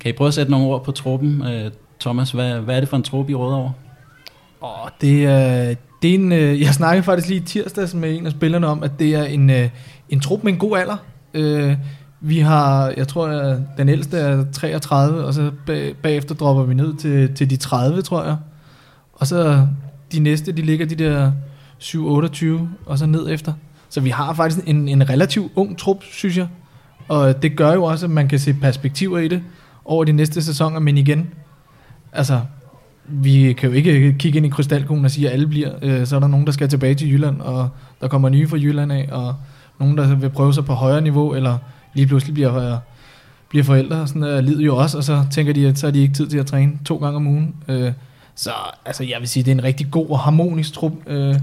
kan 0.00 0.08
I 0.08 0.12
prøve 0.12 0.28
at 0.28 0.34
sætte 0.34 0.50
nogle 0.50 0.66
ord 0.66 0.84
på 0.84 0.92
truppen? 0.92 1.42
Øh, 1.46 1.70
Thomas, 2.00 2.30
hvad, 2.30 2.54
hvad 2.54 2.76
er 2.76 2.80
det 2.80 2.88
for 2.88 2.96
en 2.96 3.02
trup 3.02 3.30
i 3.30 3.34
Rødovre? 3.34 3.72
Åh, 4.62 4.88
det 5.00 5.24
er, 5.24 5.74
det 6.02 6.10
er 6.10 6.14
en, 6.14 6.32
øh, 6.32 6.60
jeg 6.60 6.74
snakkede 6.74 7.04
faktisk 7.04 7.28
lige 7.28 7.40
tirsdags 7.40 7.94
med 7.94 8.16
en 8.16 8.26
af 8.26 8.32
spillerne 8.32 8.66
om, 8.66 8.82
at 8.82 8.90
det 8.98 9.14
er 9.14 9.24
en, 9.24 9.50
øh, 9.50 9.68
en 10.08 10.20
trup 10.20 10.44
med 10.44 10.52
en 10.52 10.58
god 10.58 10.78
alder. 10.78 10.96
Øh, 11.34 11.76
vi 12.20 12.38
har, 12.38 12.92
jeg 12.96 13.08
tror, 13.08 13.28
at 13.28 13.58
den 13.78 13.88
ældste 13.88 14.16
er 14.18 14.44
33, 14.52 15.24
og 15.24 15.34
så 15.34 15.50
bag, 15.66 15.96
bagefter 16.02 16.34
dropper 16.34 16.62
vi 16.62 16.74
ned 16.74 16.94
til, 16.94 17.34
til 17.34 17.50
de 17.50 17.56
30, 17.56 18.02
tror 18.02 18.24
jeg. 18.24 18.36
Og 19.12 19.26
så 19.26 19.66
de 20.12 20.20
næste, 20.20 20.52
de 20.52 20.62
ligger 20.62 20.86
de 20.86 20.94
der 20.94 21.32
7-28, 21.80 22.46
og 22.86 22.98
så 22.98 23.06
ned 23.06 23.30
efter. 23.30 23.52
Så 23.88 24.00
vi 24.00 24.10
har 24.10 24.34
faktisk 24.34 24.66
en, 24.66 24.88
en 24.88 25.10
relativt 25.10 25.52
ung 25.54 25.78
trup, 25.78 26.02
synes 26.02 26.36
jeg. 26.36 26.48
Og 27.08 27.42
det 27.42 27.56
gør 27.56 27.72
jo 27.72 27.84
også, 27.84 28.06
at 28.06 28.10
man 28.10 28.28
kan 28.28 28.38
se 28.38 28.54
perspektiver 28.54 29.18
i 29.18 29.28
det 29.28 29.42
over 29.84 30.04
de 30.04 30.12
næste 30.12 30.42
sæsoner, 30.42 30.78
men 30.78 30.98
igen, 30.98 31.30
altså, 32.12 32.40
vi 33.04 33.52
kan 33.52 33.68
jo 33.68 33.74
ikke 33.74 34.14
kigge 34.18 34.36
ind 34.36 34.46
i 34.46 34.48
krystalkuglen 34.48 35.04
og 35.04 35.10
sige, 35.10 35.26
at 35.26 35.32
alle 35.32 35.46
bliver. 35.46 35.72
Øh, 35.82 36.06
så 36.06 36.16
er 36.16 36.20
der 36.20 36.26
nogen, 36.26 36.46
der 36.46 36.52
skal 36.52 36.68
tilbage 36.68 36.94
til 36.94 37.12
Jylland, 37.12 37.40
og 37.40 37.68
der 38.00 38.08
kommer 38.08 38.28
nye 38.28 38.48
fra 38.48 38.56
Jylland 38.56 38.92
af, 38.92 39.08
og 39.12 39.34
nogen, 39.78 39.98
der 39.98 40.14
vil 40.14 40.30
prøve 40.30 40.54
sig 40.54 40.64
på 40.64 40.72
højere 40.72 41.00
niveau, 41.00 41.34
eller 41.34 41.58
lige 41.94 42.06
pludselig 42.06 42.34
bliver, 42.34 42.72
øh, 42.72 42.78
bliver 43.48 43.64
forældre. 43.64 44.06
Sådan 44.06 44.22
øh, 44.22 44.36
er 44.36 44.40
livet 44.40 44.66
jo 44.66 44.76
også, 44.76 44.98
og 44.98 45.04
så 45.04 45.26
tænker 45.30 45.52
de, 45.52 45.68
at 45.68 45.78
så 45.78 45.86
har 45.86 45.92
de 45.92 46.00
ikke 46.00 46.14
tid 46.14 46.28
til 46.28 46.38
at 46.38 46.46
træne 46.46 46.72
to 46.84 46.96
gange 46.96 47.16
om 47.16 47.26
ugen. 47.26 47.54
Øh, 47.68 47.92
så 48.34 48.50
altså, 48.84 49.04
jeg 49.04 49.16
vil 49.20 49.28
sige, 49.28 49.42
det 49.42 49.50
er 49.50 49.54
en 49.54 49.64
rigtig 49.64 49.90
god 49.90 50.10
og 50.10 50.18
harmonisk 50.18 50.72
trup. 50.72 50.92
Øh, 51.06 51.34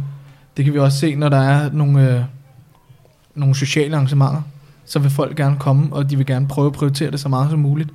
det 0.58 0.66
kan 0.66 0.74
vi 0.74 0.80
også 0.80 1.00
se, 1.00 1.16
når 1.16 1.30
der 1.30 1.38
er 1.38 1.72
nogle, 1.72 2.16
øh, 2.16 2.22
nogle 3.36 3.56
sociale 3.56 3.96
arrangementer. 3.96 4.42
Så 4.86 5.00
vil 5.00 5.10
folk 5.10 5.38
gerne 5.38 5.58
komme, 5.60 5.88
og 5.92 6.10
de 6.10 6.18
vil 6.18 6.26
gerne 6.26 6.48
prøve 6.48 6.68
at 6.68 6.74
prioritere 6.74 7.12
det 7.12 7.20
så 7.20 7.30
meget 7.30 7.50
som 7.50 7.60
muligt. 7.60 7.90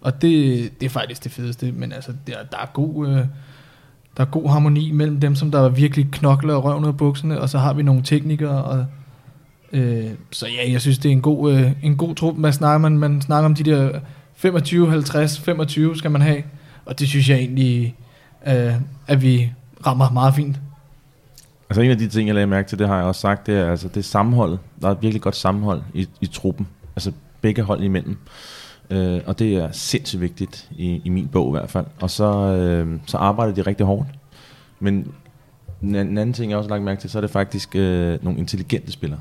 Og 0.00 0.22
det, 0.22 0.70
det 0.80 0.86
er 0.86 0.90
faktisk 0.90 1.24
det 1.24 1.32
fedeste. 1.32 1.72
Men 1.72 1.92
altså, 1.92 2.12
der, 2.26 2.32
der, 2.50 2.58
er 2.58 2.70
god, 2.72 3.08
øh, 3.08 3.16
der 4.16 4.22
er 4.22 4.24
god 4.24 4.50
harmoni 4.50 4.92
mellem 4.92 5.20
dem, 5.20 5.34
som 5.34 5.50
der 5.50 5.68
virkelig 5.68 6.08
knokler 6.12 6.54
og 6.54 6.64
røvner 6.64 6.88
af 6.88 6.96
bukserne, 6.96 7.40
og 7.40 7.48
så 7.48 7.58
har 7.58 7.72
vi 7.72 7.82
nogle 7.82 8.02
teknikere. 8.02 8.64
Og, 8.64 8.86
øh, 9.74 10.10
så 10.30 10.46
ja, 10.46 10.72
jeg 10.72 10.80
synes, 10.80 10.98
det 10.98 11.08
er 11.08 11.12
en 11.12 11.22
god, 11.22 11.52
øh, 11.52 11.72
en 11.82 11.96
god 11.96 12.14
trup. 12.14 12.36
Man 12.36 12.52
snakker, 12.52 12.78
man, 12.78 12.98
man 12.98 13.22
snakker 13.22 13.46
om 13.46 13.54
de 13.54 13.62
der 13.62 14.00
25, 14.34 14.90
50, 14.90 15.40
25 15.40 15.96
skal 15.96 16.10
man 16.10 16.20
have. 16.20 16.42
Og 16.84 16.98
det 16.98 17.08
synes 17.08 17.28
jeg 17.28 17.38
egentlig, 17.38 17.96
øh, 18.46 18.74
at 19.06 19.22
vi 19.22 19.52
rammer 19.86 20.10
meget 20.10 20.34
fint. 20.34 20.60
Altså 21.70 21.82
en 21.82 21.90
af 21.90 21.98
de 21.98 22.08
ting, 22.08 22.26
jeg 22.26 22.34
lagde 22.34 22.46
mærke 22.46 22.68
til, 22.68 22.78
det 22.78 22.88
har 22.88 22.96
jeg 22.96 23.04
også 23.04 23.20
sagt, 23.20 23.46
det 23.46 23.54
er, 23.58 23.70
altså, 23.70 23.88
det 23.88 23.96
er 23.96 24.02
sammenholdet. 24.02 24.58
Der 24.80 24.88
er 24.88 24.92
et 24.92 25.02
virkelig 25.02 25.22
godt 25.22 25.36
sammenhold 25.36 25.82
i, 25.94 26.08
i 26.20 26.26
truppen. 26.26 26.68
Altså 26.96 27.12
begge 27.40 27.62
hold 27.62 27.82
imellem. 27.82 28.16
Øh, 28.90 29.20
og 29.26 29.38
det 29.38 29.56
er 29.56 29.68
sindssygt 29.72 30.20
vigtigt, 30.20 30.68
i, 30.76 31.00
i 31.04 31.08
min 31.08 31.28
bog 31.28 31.48
i 31.48 31.50
hvert 31.50 31.70
fald. 31.70 31.86
Og 32.00 32.10
så, 32.10 32.24
øh, 32.34 33.00
så 33.06 33.16
arbejder 33.16 33.54
de 33.54 33.62
rigtig 33.62 33.86
hårdt. 33.86 34.08
Men 34.80 35.12
en 35.82 35.94
anden 35.96 36.32
ting, 36.32 36.50
jeg 36.50 36.58
også 36.58 36.68
har 36.68 36.76
lagt 36.76 36.84
mærke 36.84 37.00
til, 37.00 37.10
så 37.10 37.18
er 37.18 37.20
det 37.20 37.30
faktisk 37.30 37.76
øh, 37.76 38.24
nogle 38.24 38.38
intelligente 38.38 38.92
spillere. 38.92 39.20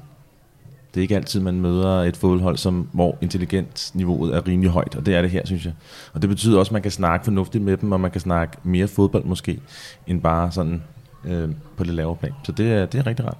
Det 0.93 0.99
er 0.99 1.01
ikke 1.01 1.15
altid, 1.15 1.39
man 1.39 1.61
møder 1.61 2.03
et 2.03 2.17
fodboldhold, 2.17 2.57
som, 2.57 2.87
hvor 2.91 3.17
intelligensniveauet 3.21 4.35
er 4.35 4.47
rimelig 4.47 4.71
højt, 4.71 4.95
og 4.95 5.05
det 5.05 5.15
er 5.15 5.21
det 5.21 5.31
her, 5.31 5.41
synes 5.45 5.65
jeg. 5.65 5.73
Og 6.13 6.21
det 6.21 6.29
betyder 6.29 6.59
også, 6.59 6.69
at 6.69 6.73
man 6.73 6.81
kan 6.81 6.91
snakke 6.91 7.23
fornuftigt 7.23 7.63
med 7.63 7.77
dem, 7.77 7.91
og 7.91 7.99
man 7.99 8.11
kan 8.11 8.21
snakke 8.21 8.57
mere 8.63 8.87
fodbold 8.87 9.25
måske, 9.25 9.59
end 10.07 10.21
bare 10.21 10.51
sådan 10.51 10.81
øh, 11.25 11.49
på 11.77 11.83
det 11.83 11.93
lavere 11.93 12.15
plan. 12.15 12.31
Så 12.43 12.51
det 12.51 12.71
er, 12.71 12.85
det 12.85 12.99
er 12.99 13.07
rigtig 13.07 13.25
rart. 13.25 13.37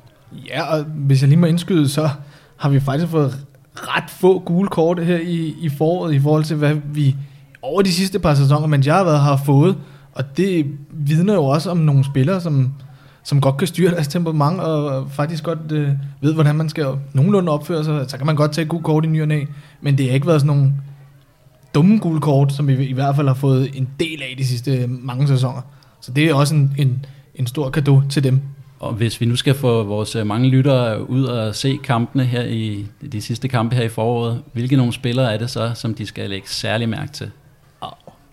Ja, 0.48 0.64
og 0.64 0.84
hvis 0.84 1.22
jeg 1.22 1.30
lige 1.30 1.40
må 1.40 1.46
indskyde, 1.46 1.90
så 1.90 2.10
har 2.58 2.70
vi 2.70 2.80
faktisk 2.80 3.12
fået 3.12 3.46
ret 3.76 4.10
få 4.10 4.40
gule 4.40 4.70
kort 4.70 5.06
her 5.06 5.18
i, 5.18 5.56
i 5.62 5.70
foråret, 5.70 6.14
i 6.14 6.20
forhold 6.20 6.44
til 6.44 6.56
hvad 6.56 6.76
vi 6.86 7.16
over 7.62 7.82
de 7.82 7.92
sidste 7.92 8.20
par 8.20 8.36
sæsoner, 8.36 8.68
men 8.68 8.86
jeg 8.86 8.96
har 8.96 9.04
været 9.04 9.20
har 9.20 9.42
fået. 9.46 9.78
Og 10.14 10.38
det 10.38 10.66
vidner 10.92 11.34
jo 11.34 11.46
også 11.46 11.72
om 11.72 11.78
nogle 11.78 12.04
spillere, 12.04 12.42
som, 12.42 12.74
som 13.24 13.42
godt 13.42 13.58
kan 13.58 13.68
styre 13.68 13.92
deres 13.92 14.08
temperament, 14.08 14.60
og 14.60 15.12
faktisk 15.12 15.44
godt 15.44 15.72
øh, 15.72 15.90
ved, 16.22 16.34
hvordan 16.34 16.56
man 16.56 16.70
skal 16.70 16.86
nogenlunde 17.14 17.52
opføre 17.52 17.84
sig. 17.84 18.06
Så 18.10 18.18
kan 18.18 18.26
man 18.26 18.36
godt 18.36 18.52
tage 18.52 18.66
gule 18.66 18.84
kort 18.84 19.06
i 19.06 19.08
ny 19.08 19.22
og 19.22 19.28
næ, 19.28 19.44
men 19.82 19.98
det 19.98 20.06
har 20.08 20.14
ikke 20.14 20.28
været 20.28 20.42
sådan 20.42 20.56
nogle 20.58 20.74
dumme 21.76 21.98
gule 21.98 22.22
kort, 22.22 22.54
som 22.54 22.68
vi 22.68 22.86
i 22.86 22.94
hvert 22.94 23.16
fald 23.16 23.28
har 23.28 23.34
fået 23.34 23.70
en 23.78 23.90
del 24.00 24.22
af 24.22 24.36
de 24.38 24.46
sidste 24.46 24.86
mange 24.88 25.28
sæsoner. 25.28 25.62
Så 26.02 26.12
det 26.12 26.26
er 26.30 26.34
også 26.34 26.56
en, 26.56 26.74
en, 26.78 27.06
en 27.36 27.48
stor 27.48 27.70
gave 27.70 28.04
til 28.10 28.24
dem. 28.24 28.42
Og 28.80 28.94
hvis 28.94 29.22
vi 29.22 29.26
nu 29.26 29.36
skal 29.36 29.56
få 29.56 29.84
vores 29.84 30.16
øh, 30.16 30.28
mange 30.28 30.50
lyttere 30.50 31.10
ud 31.10 31.24
og 31.24 31.56
se 31.56 31.80
kampene 31.84 32.26
her 32.26 32.44
i 32.44 32.86
de 33.12 33.22
sidste 33.22 33.48
kampe 33.48 33.76
her 33.76 33.84
i 33.84 33.90
foråret, 33.90 34.42
hvilke 34.54 34.76
nogle 34.76 34.94
spillere 34.94 35.34
er 35.34 35.38
det 35.38 35.50
så, 35.50 35.72
som 35.76 35.94
de 35.94 36.06
skal 36.06 36.30
lægge 36.30 36.48
særlig 36.50 36.90
mærke 36.90 37.12
til? 37.12 37.30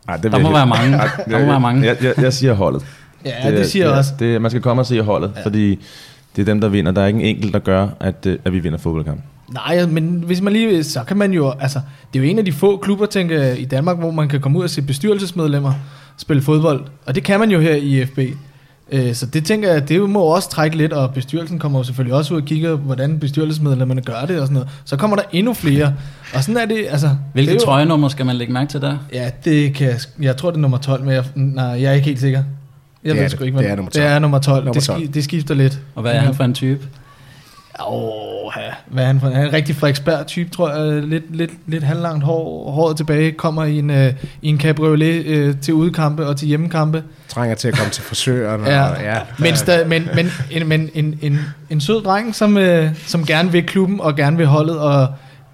Ej, 0.08 0.16
det 0.16 0.32
Der 0.32 0.38
vil 0.38 0.42
må 0.42 0.48
jeg- 0.48 0.54
være 0.56 0.66
mange. 0.66 0.96
Ej, 0.96 1.08
Der 1.28 1.38
må 1.38 1.44
være 1.46 1.60
mange. 1.60 1.86
Jeg, 1.86 1.96
jeg, 2.02 2.14
jeg 2.18 2.32
siger 2.32 2.52
holdet. 2.54 2.86
Ja, 3.24 3.50
det, 3.50 3.58
det 3.58 3.66
siger 3.66 3.88
jeg 3.88 3.94
også. 3.98 4.12
Det, 4.18 4.42
man 4.42 4.50
skal 4.50 4.62
komme 4.62 4.82
og 4.82 4.86
se 4.86 5.02
holdet, 5.02 5.32
ja. 5.36 5.44
fordi 5.44 5.78
det 6.36 6.42
er 6.42 6.46
dem, 6.46 6.60
der 6.60 6.68
vinder. 6.68 6.92
Der 6.92 7.02
er 7.02 7.06
ikke 7.06 7.20
en 7.20 7.26
enkelt, 7.26 7.52
der 7.52 7.58
gør, 7.58 7.88
at, 8.00 8.26
øh, 8.26 8.38
at 8.44 8.52
vi 8.52 8.58
vinder 8.58 8.78
fodboldkamp. 8.78 9.20
Nej, 9.54 9.86
men 9.86 10.22
hvis 10.26 10.40
man 10.40 10.52
lige, 10.52 10.84
så 10.84 11.00
kan 11.04 11.16
man 11.16 11.32
jo, 11.32 11.52
altså, 11.60 11.80
det 12.12 12.18
er 12.20 12.24
jo 12.24 12.30
en 12.30 12.38
af 12.38 12.44
de 12.44 12.52
få 12.52 12.76
klubber, 12.76 13.06
tænker 13.06 13.52
i 13.52 13.64
Danmark, 13.64 13.98
hvor 13.98 14.10
man 14.10 14.28
kan 14.28 14.40
komme 14.40 14.58
ud 14.58 14.64
og 14.64 14.70
se 14.70 14.82
bestyrelsesmedlemmer 14.82 15.72
spille 16.16 16.42
fodbold. 16.42 16.84
Og 17.06 17.14
det 17.14 17.22
kan 17.24 17.40
man 17.40 17.50
jo 17.50 17.60
her 17.60 17.74
i 17.74 18.06
FB. 18.06 18.18
Øh, 18.92 19.14
Så 19.14 19.26
det 19.26 19.44
tænker 19.44 19.72
jeg, 19.72 19.88
det 19.88 20.10
må 20.10 20.20
også 20.22 20.50
trække 20.50 20.76
lidt, 20.76 20.92
og 20.92 21.14
bestyrelsen 21.14 21.58
kommer 21.58 21.78
jo 21.78 21.82
selvfølgelig 21.82 22.14
også 22.14 22.34
ud 22.34 22.40
og 22.40 22.46
kigger, 22.46 22.76
hvordan 22.76 23.18
bestyrelsesmedlemmerne 23.18 24.00
gør 24.02 24.24
det 24.28 24.40
og 24.40 24.46
sådan 24.46 24.54
noget. 24.54 24.68
Så 24.84 24.96
kommer 24.96 25.16
der 25.16 25.22
endnu 25.32 25.54
flere. 25.54 25.94
Og 26.34 26.44
sådan 26.44 26.56
er 26.56 26.64
det, 26.66 26.86
altså... 26.90 27.08
Hvilke 27.32 27.50
det 27.50 27.56
er 27.56 27.60
jo- 27.60 27.64
trøjenummer 27.66 28.08
skal 28.08 28.26
man 28.26 28.36
lægge 28.36 28.52
mærke 28.52 28.70
til 28.70 28.80
der? 28.80 28.96
Ja, 29.12 29.30
det 29.44 29.74
kan 29.74 29.86
jeg, 29.88 29.96
jeg 30.20 30.36
tror 30.36 30.50
det 30.50 30.56
er 30.56 30.60
nummer 30.60 30.78
12, 30.78 31.04
men 31.04 31.14
jeg, 31.14 31.24
nej, 31.34 31.64
jeg 31.64 31.82
er 31.82 31.92
ikke 31.92 32.06
helt 32.06 32.20
sikker. 32.20 32.42
Jeg 33.04 33.10
Det 33.10 33.16
ved 33.18 33.24
er 33.24 33.28
sgu 33.28 33.38
det. 33.38 33.44
ikke, 33.46 33.54
hvad 33.54 33.64
Det 33.64 33.72
er 33.72 33.76
nummer 33.76 33.90
Det 33.90 34.02
er 34.02 34.18
nummer 34.18 34.38
12. 34.38 34.56
Nummer 34.64 34.72
det, 34.72 34.82
12. 34.82 35.00
ski, 35.00 35.06
det 35.06 35.24
skifter 35.24 35.54
lidt. 35.54 35.78
Og 35.94 36.02
hvad 36.02 36.12
er 36.12 36.20
han 36.20 36.34
for 36.34 36.44
en 36.44 36.54
type? 36.54 36.86
Åh, 37.88 38.52
hvad 38.86 39.02
er 39.02 39.06
han 39.06 39.20
for? 39.20 39.26
Han 39.28 39.42
er 39.42 39.46
en 39.46 39.52
rigtig 39.52 39.76
Frederiksberg-type, 39.76 40.50
tror 40.50 40.70
jeg. 40.74 41.02
Lidt, 41.02 41.36
lidt, 41.36 41.50
lidt 41.66 41.84
halvlangt 41.84 42.24
hår, 42.24 42.70
håret 42.70 42.96
tilbage, 42.96 43.32
kommer 43.32 43.64
i 43.64 43.78
en, 43.78 43.90
øh, 43.90 44.12
i 44.42 44.48
en 44.48 44.60
cabriolet 44.60 45.24
øh, 45.26 45.54
til 45.60 45.74
udekampe 45.74 46.26
og 46.26 46.36
til 46.36 46.48
hjemmekampe. 46.48 47.02
Trænger 47.28 47.54
til 47.56 47.68
at 47.68 47.74
komme 47.74 47.90
til 47.90 48.02
frisøren. 48.02 48.60
Ja. 48.66 48.82
Og, 48.82 48.96
ja 49.02 49.18
Men, 49.38 49.52
sta- 49.54 49.84
men, 49.84 50.08
men, 50.14 50.30
en, 50.50 50.68
men 50.68 50.90
en, 50.94 51.18
en, 51.22 51.40
en 51.70 51.80
sød 51.80 52.02
dreng, 52.02 52.34
som, 52.34 52.56
øh, 52.58 52.88
som 53.06 53.26
gerne 53.26 53.52
vil 53.52 53.66
klubben 53.66 54.00
og 54.00 54.16
gerne 54.16 54.36
vil 54.36 54.46
holdet, 54.46 54.78
og 54.78 55.06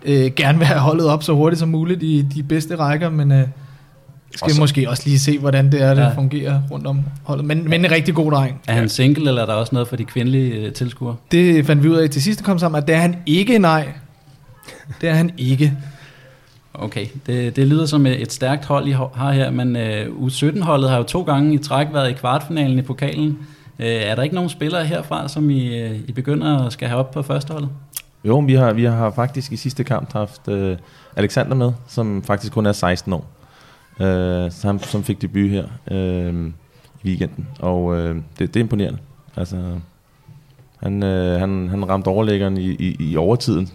øh, 0.05 0.30
gerne 0.36 0.59
vil 0.59 0.66
have 0.66 0.80
holdet 0.80 1.07
op 1.07 1.22
så 1.22 1.32
hurtigt 1.32 1.61
som 1.61 1.68
muligt 1.68 2.03
i 2.03 2.26
de 2.34 2.42
bedste 2.42 2.76
rækker, 2.76 3.11
men 3.11 3.32
øh, 3.32 3.47
skal 4.37 4.53
så- 4.55 4.61
måske 4.61 4.91
også 4.91 5.03
lige 5.07 5.18
se, 5.18 5.39
hvordan 5.39 5.72
det 5.72 5.82
er, 5.82 5.95
det 5.95 6.03
Ja. 6.03 6.09
fungerer 6.14 6.62
rundt 6.70 6.87
om 6.87 7.01
holdet. 7.24 7.45
Men, 7.45 7.68
men 7.68 7.84
en 7.84 7.91
rigtig 7.91 8.14
god 8.14 8.32
dreng. 8.32 8.61
Er 8.68 8.72
han 8.72 8.89
single, 8.89 9.28
eller 9.28 9.43
er 9.43 9.47
der 9.47 9.53
også 9.53 9.74
noget 9.74 9.89
for 9.89 9.97
de 9.97 10.05
kvindelige 10.05 10.53
øh, 10.55 10.72
tilskuere? 10.72 11.16
Det 11.30 11.66
fandt 11.66 11.82
vi 11.82 11.89
ud 11.89 11.97
af 11.97 12.11
til 12.11 12.22
sidste 12.22 12.45
kom 12.45 12.59
sammen, 12.59 12.78
at 12.82 12.87
det 12.89 12.95
er 12.95 13.01
han 13.01 13.16
ikke, 13.26 13.59
nej. 13.59 13.89
Det 15.01 15.09
er 15.09 15.14
han 15.14 15.30
ikke. 15.39 15.72
Okay, 16.74 17.07
det, 17.26 17.57
det 17.57 17.66
lyder 17.66 17.87
som 17.87 18.07
et 18.07 18.32
stærkt 18.32 18.64
hold, 18.64 18.89
I 18.89 18.93
har 18.93 19.32
her, 19.32 19.51
men 19.51 19.76
øh, 19.76 20.07
U17-holdet 20.07 20.91
har 20.91 20.97
jo 20.97 21.03
to 21.03 21.22
gange 21.22 21.55
i 21.55 21.59
træk 21.59 21.87
været 21.93 22.11
i 22.11 22.12
kvartfinalen 22.12 22.78
i 22.78 22.82
pokalen. 22.82 23.39
Øh, 23.78 23.87
er 23.87 24.14
der 24.14 24.22
ikke 24.22 24.34
nogen 24.34 24.51
spillere 24.51 24.84
herfra, 24.84 25.28
som 25.28 25.51
I, 25.51 25.87
I 25.97 26.12
begynder 26.12 26.66
at 26.66 26.72
skal 26.72 26.89
have 26.89 26.99
op 26.99 27.11
på 27.11 27.22
førsteholdet? 27.22 27.68
Jo, 28.24 28.39
vi 28.39 28.55
har, 28.55 28.72
vi 28.72 28.84
har 28.84 29.11
faktisk 29.11 29.53
i 29.53 29.57
sidste 29.57 29.84
kamp 29.84 30.12
haft 30.12 30.49
øh, 30.49 30.76
Alexander 31.16 31.55
med, 31.57 31.72
som 31.89 32.22
faktisk 32.26 32.53
kun 32.53 32.66
er 32.66 32.72
16 32.72 33.12
år. 33.12 33.26
Øh, 34.01 34.51
som, 34.53 34.78
som 34.82 35.05
fik 35.05 35.22
debut 35.22 35.51
her 35.51 35.64
øh, 35.90 36.47
i 37.03 37.09
weekenden, 37.09 37.49
og 37.61 37.97
øh, 37.97 38.16
det, 38.38 38.55
det 38.55 38.57
er 38.57 38.64
imponerende. 38.64 38.99
Altså, 39.36 39.57
han, 40.82 41.03
øh, 41.03 41.40
han, 41.40 41.68
han 41.68 41.88
ramte 41.88 42.09
overlæggeren 42.09 42.57
i, 42.57 42.70
i, 42.70 42.97
i 43.01 43.16
overtiden, 43.16 43.68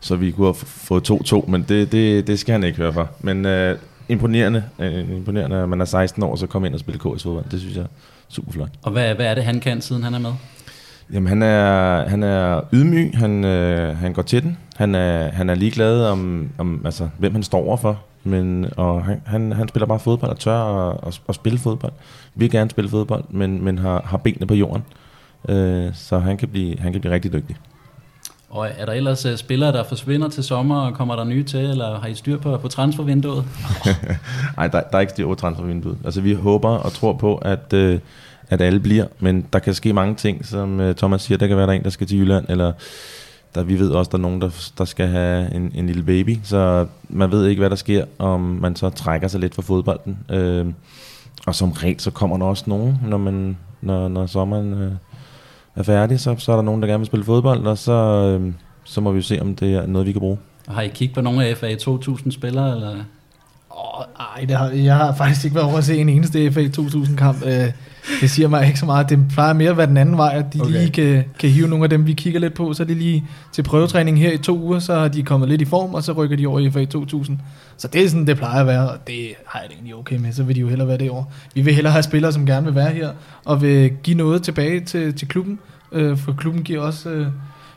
så 0.00 0.16
vi 0.16 0.30
kunne 0.30 0.46
have 0.46 0.54
fået 0.54 1.10
2-2, 1.10 1.50
men 1.50 1.64
det, 1.68 1.92
det, 1.92 2.26
det 2.26 2.38
skal 2.38 2.52
han 2.52 2.64
ikke 2.64 2.78
høre 2.78 2.92
for. 2.92 3.10
Men 3.20 3.46
øh, 3.46 3.78
imponerende, 4.08 4.64
øh, 4.78 5.10
imponerende, 5.16 5.56
at 5.56 5.68
man 5.68 5.80
er 5.80 5.84
16 5.84 6.22
år, 6.22 6.30
og 6.30 6.38
så 6.38 6.46
komme 6.46 6.66
ind 6.66 6.74
og 6.74 6.80
spille 6.80 6.98
KS 6.98 7.22
fodbold. 7.22 7.44
Det 7.50 7.60
synes 7.60 7.76
jeg 7.76 7.82
er 7.82 7.88
super 8.28 8.52
flot. 8.52 8.70
Og 8.82 8.92
hvad, 8.92 9.14
hvad 9.14 9.26
er 9.26 9.34
det, 9.34 9.44
han 9.44 9.60
kan, 9.60 9.80
siden 9.80 10.02
han 10.02 10.14
er 10.14 10.18
med? 10.18 10.32
Jamen, 11.12 11.28
han 11.28 11.42
er, 11.42 12.08
han 12.08 12.22
er 12.22 12.60
ydmyg, 12.72 13.10
han, 13.14 13.44
øh, 13.44 13.98
han 13.98 14.12
går 14.12 14.22
til 14.22 14.42
den. 14.42 14.58
Han 14.76 14.94
er, 14.94 15.30
han 15.30 15.50
er 15.50 15.54
ligeglad 15.54 16.06
om, 16.06 16.48
om 16.58 16.82
altså, 16.84 17.08
hvem 17.18 17.32
han 17.32 17.42
står 17.42 17.66
overfor. 17.66 18.02
Men, 18.24 18.66
og 18.76 19.04
han, 19.04 19.22
han, 19.26 19.52
han 19.52 19.68
spiller 19.68 19.86
bare 19.86 19.98
fodbold 19.98 20.30
og 20.30 20.38
tør 20.38 20.90
at, 20.90 20.98
at, 21.06 21.20
at 21.28 21.34
spille 21.34 21.58
fodbold. 21.58 21.92
Vil 22.34 22.50
gerne 22.50 22.70
spille 22.70 22.90
fodbold, 22.90 23.24
men, 23.30 23.64
men 23.64 23.78
har, 23.78 24.02
har 24.04 24.16
benene 24.16 24.46
på 24.46 24.54
jorden. 24.54 24.84
Øh, 25.48 25.94
så 25.94 26.18
han 26.18 26.36
kan, 26.36 26.48
blive, 26.48 26.78
han 26.78 26.92
kan 26.92 27.00
blive 27.00 27.14
rigtig 27.14 27.32
dygtig. 27.32 27.56
Og 28.54 28.68
er 28.78 28.86
der 28.86 28.92
ellers 28.92 29.26
uh, 29.26 29.36
spillere, 29.36 29.72
der 29.72 29.84
forsvinder 29.84 30.28
til 30.28 30.44
sommer, 30.44 30.80
og 30.80 30.94
kommer 30.94 31.16
der 31.16 31.24
nye 31.24 31.44
til, 31.44 31.60
eller 31.60 32.00
har 32.00 32.08
I 32.08 32.14
styr 32.14 32.38
på, 32.38 32.56
på 32.56 32.68
transfervinduet? 32.68 33.44
Nej, 34.56 34.68
der, 34.68 34.80
der 34.80 34.96
er 34.96 35.00
ikke 35.00 35.10
styr 35.10 35.26
på 35.26 35.34
transfervinduet. 35.34 35.98
Altså, 36.04 36.20
vi 36.20 36.32
håber 36.34 36.68
og 36.68 36.92
tror 36.92 37.12
på, 37.12 37.36
at, 37.36 37.72
øh, 37.72 37.98
at 38.50 38.60
alle 38.60 38.80
bliver, 38.80 39.06
men 39.18 39.46
der 39.52 39.58
kan 39.58 39.74
ske 39.74 39.92
mange 39.92 40.14
ting, 40.14 40.46
som 40.46 40.80
øh, 40.80 40.94
Thomas 40.94 41.22
siger, 41.22 41.38
der 41.38 41.46
kan 41.46 41.56
være 41.56 41.66
der 41.66 41.72
en, 41.72 41.82
der 41.82 41.90
skal 41.90 42.06
til 42.06 42.18
Jylland, 42.18 42.44
eller 42.48 42.72
der, 43.54 43.62
vi 43.62 43.78
ved 43.78 43.90
også, 43.90 44.08
der 44.08 44.18
er 44.18 44.22
nogen, 44.22 44.40
der, 44.40 44.70
der 44.78 44.84
skal 44.84 45.06
have 45.06 45.54
en, 45.54 45.72
en 45.74 45.86
lille 45.86 46.02
baby, 46.02 46.38
så 46.42 46.86
man 47.08 47.30
ved 47.30 47.46
ikke, 47.46 47.60
hvad 47.60 47.70
der 47.70 47.76
sker, 47.76 48.04
om 48.18 48.40
man 48.40 48.76
så 48.76 48.90
trækker 48.90 49.28
sig 49.28 49.40
lidt 49.40 49.54
fra 49.54 49.62
fodbolden. 49.62 50.18
Øh, 50.30 50.66
og 51.46 51.54
som 51.54 51.70
regel, 51.70 52.00
så 52.00 52.10
kommer 52.10 52.38
der 52.38 52.44
også 52.44 52.64
nogen, 52.66 52.98
når, 53.06 53.18
man, 53.18 53.56
når, 53.80 54.08
når 54.08 54.26
sommeren 54.26 54.72
øh, 54.74 54.92
er 55.76 55.82
færdig, 55.82 56.20
så, 56.20 56.36
så 56.38 56.52
er 56.52 56.56
der 56.56 56.62
nogen, 56.62 56.82
der 56.82 56.88
gerne 56.88 56.98
vil 56.98 57.06
spille 57.06 57.24
fodbold, 57.24 57.66
og 57.66 57.78
så, 57.78 57.92
øh, 57.92 58.52
så 58.84 59.00
må 59.00 59.12
vi 59.12 59.16
jo 59.16 59.22
se, 59.22 59.40
om 59.40 59.56
det 59.56 59.74
er 59.74 59.86
noget, 59.86 60.06
vi 60.06 60.12
kan 60.12 60.20
bruge. 60.20 60.38
Og 60.66 60.74
har 60.74 60.82
I 60.82 60.88
kigget 60.88 61.14
på 61.14 61.20
nogle 61.20 61.46
af 61.46 61.56
FA 61.56 61.74
2000 61.74 62.32
spillere, 62.32 62.74
eller? 62.74 62.90
Åh, 63.70 64.04
ej, 64.20 64.44
det 64.44 64.56
har, 64.56 64.68
jeg 64.68 64.96
har 64.96 65.14
faktisk 65.14 65.44
ikke 65.44 65.54
været 65.54 65.68
over 65.68 65.78
at 65.78 65.84
se 65.84 65.96
en 65.96 66.08
eneste 66.08 66.52
FA 66.52 66.60
2000-kamp. 66.60 67.46
Øh, 67.46 67.72
det 68.20 68.30
siger 68.30 68.48
mig 68.48 68.66
ikke 68.66 68.78
så 68.78 68.86
meget. 68.86 69.08
Det 69.08 69.18
plejer 69.32 69.52
mere 69.52 69.70
at 69.70 69.76
være 69.76 69.86
den 69.86 69.96
anden 69.96 70.16
vej, 70.16 70.32
at 70.34 70.54
de 70.54 70.60
okay. 70.60 70.72
Lige 70.72 70.90
kan, 70.90 71.24
kan 71.38 71.50
hive 71.50 71.68
nogle 71.68 71.84
af 71.84 71.90
dem, 71.90 72.06
vi 72.06 72.12
kigger 72.12 72.40
lidt 72.40 72.54
på. 72.54 72.72
Så 72.72 72.82
er 72.82 72.86
de 72.86 72.94
lige 72.94 73.24
til 73.52 73.62
prøvetræning 73.62 74.18
her 74.18 74.32
i 74.32 74.38
to 74.38 74.58
uger, 74.58 74.78
så 74.78 74.92
er 74.92 75.08
de 75.08 75.22
kommet 75.22 75.48
lidt 75.48 75.60
i 75.60 75.64
form, 75.64 75.94
og 75.94 76.02
så 76.02 76.12
rykker 76.12 76.36
de 76.36 76.46
over 76.46 76.60
i 76.60 76.70
FA 76.70 76.84
2000. 76.84 77.38
Så 77.76 77.88
det 77.88 78.04
er 78.04 78.08
sådan, 78.08 78.26
det 78.26 78.36
plejer 78.36 78.60
at 78.60 78.66
være, 78.66 78.90
og 78.90 79.06
det 79.06 79.34
har 79.46 79.60
jeg 79.60 79.68
det 79.68 79.74
egentlig 79.74 79.94
okay 79.94 80.16
med. 80.16 80.32
Så 80.32 80.42
vil 80.42 80.56
de 80.56 80.60
jo 80.60 80.68
hellere 80.68 80.88
være 80.88 80.98
det 80.98 81.10
år. 81.10 81.32
Vi 81.54 81.60
vil 81.60 81.74
hellere 81.74 81.92
have 81.92 82.02
spillere, 82.02 82.32
som 82.32 82.46
gerne 82.46 82.66
vil 82.66 82.74
være 82.74 82.90
her, 82.90 83.10
og 83.44 83.62
vil 83.62 83.90
give 84.02 84.16
noget 84.16 84.42
tilbage 84.42 84.80
til, 84.80 85.14
til 85.14 85.28
klubben. 85.28 85.58
Øh, 85.92 86.18
for 86.18 86.32
klubben 86.32 86.62
giver 86.62 86.82
også 86.82 87.10
øh, 87.10 87.26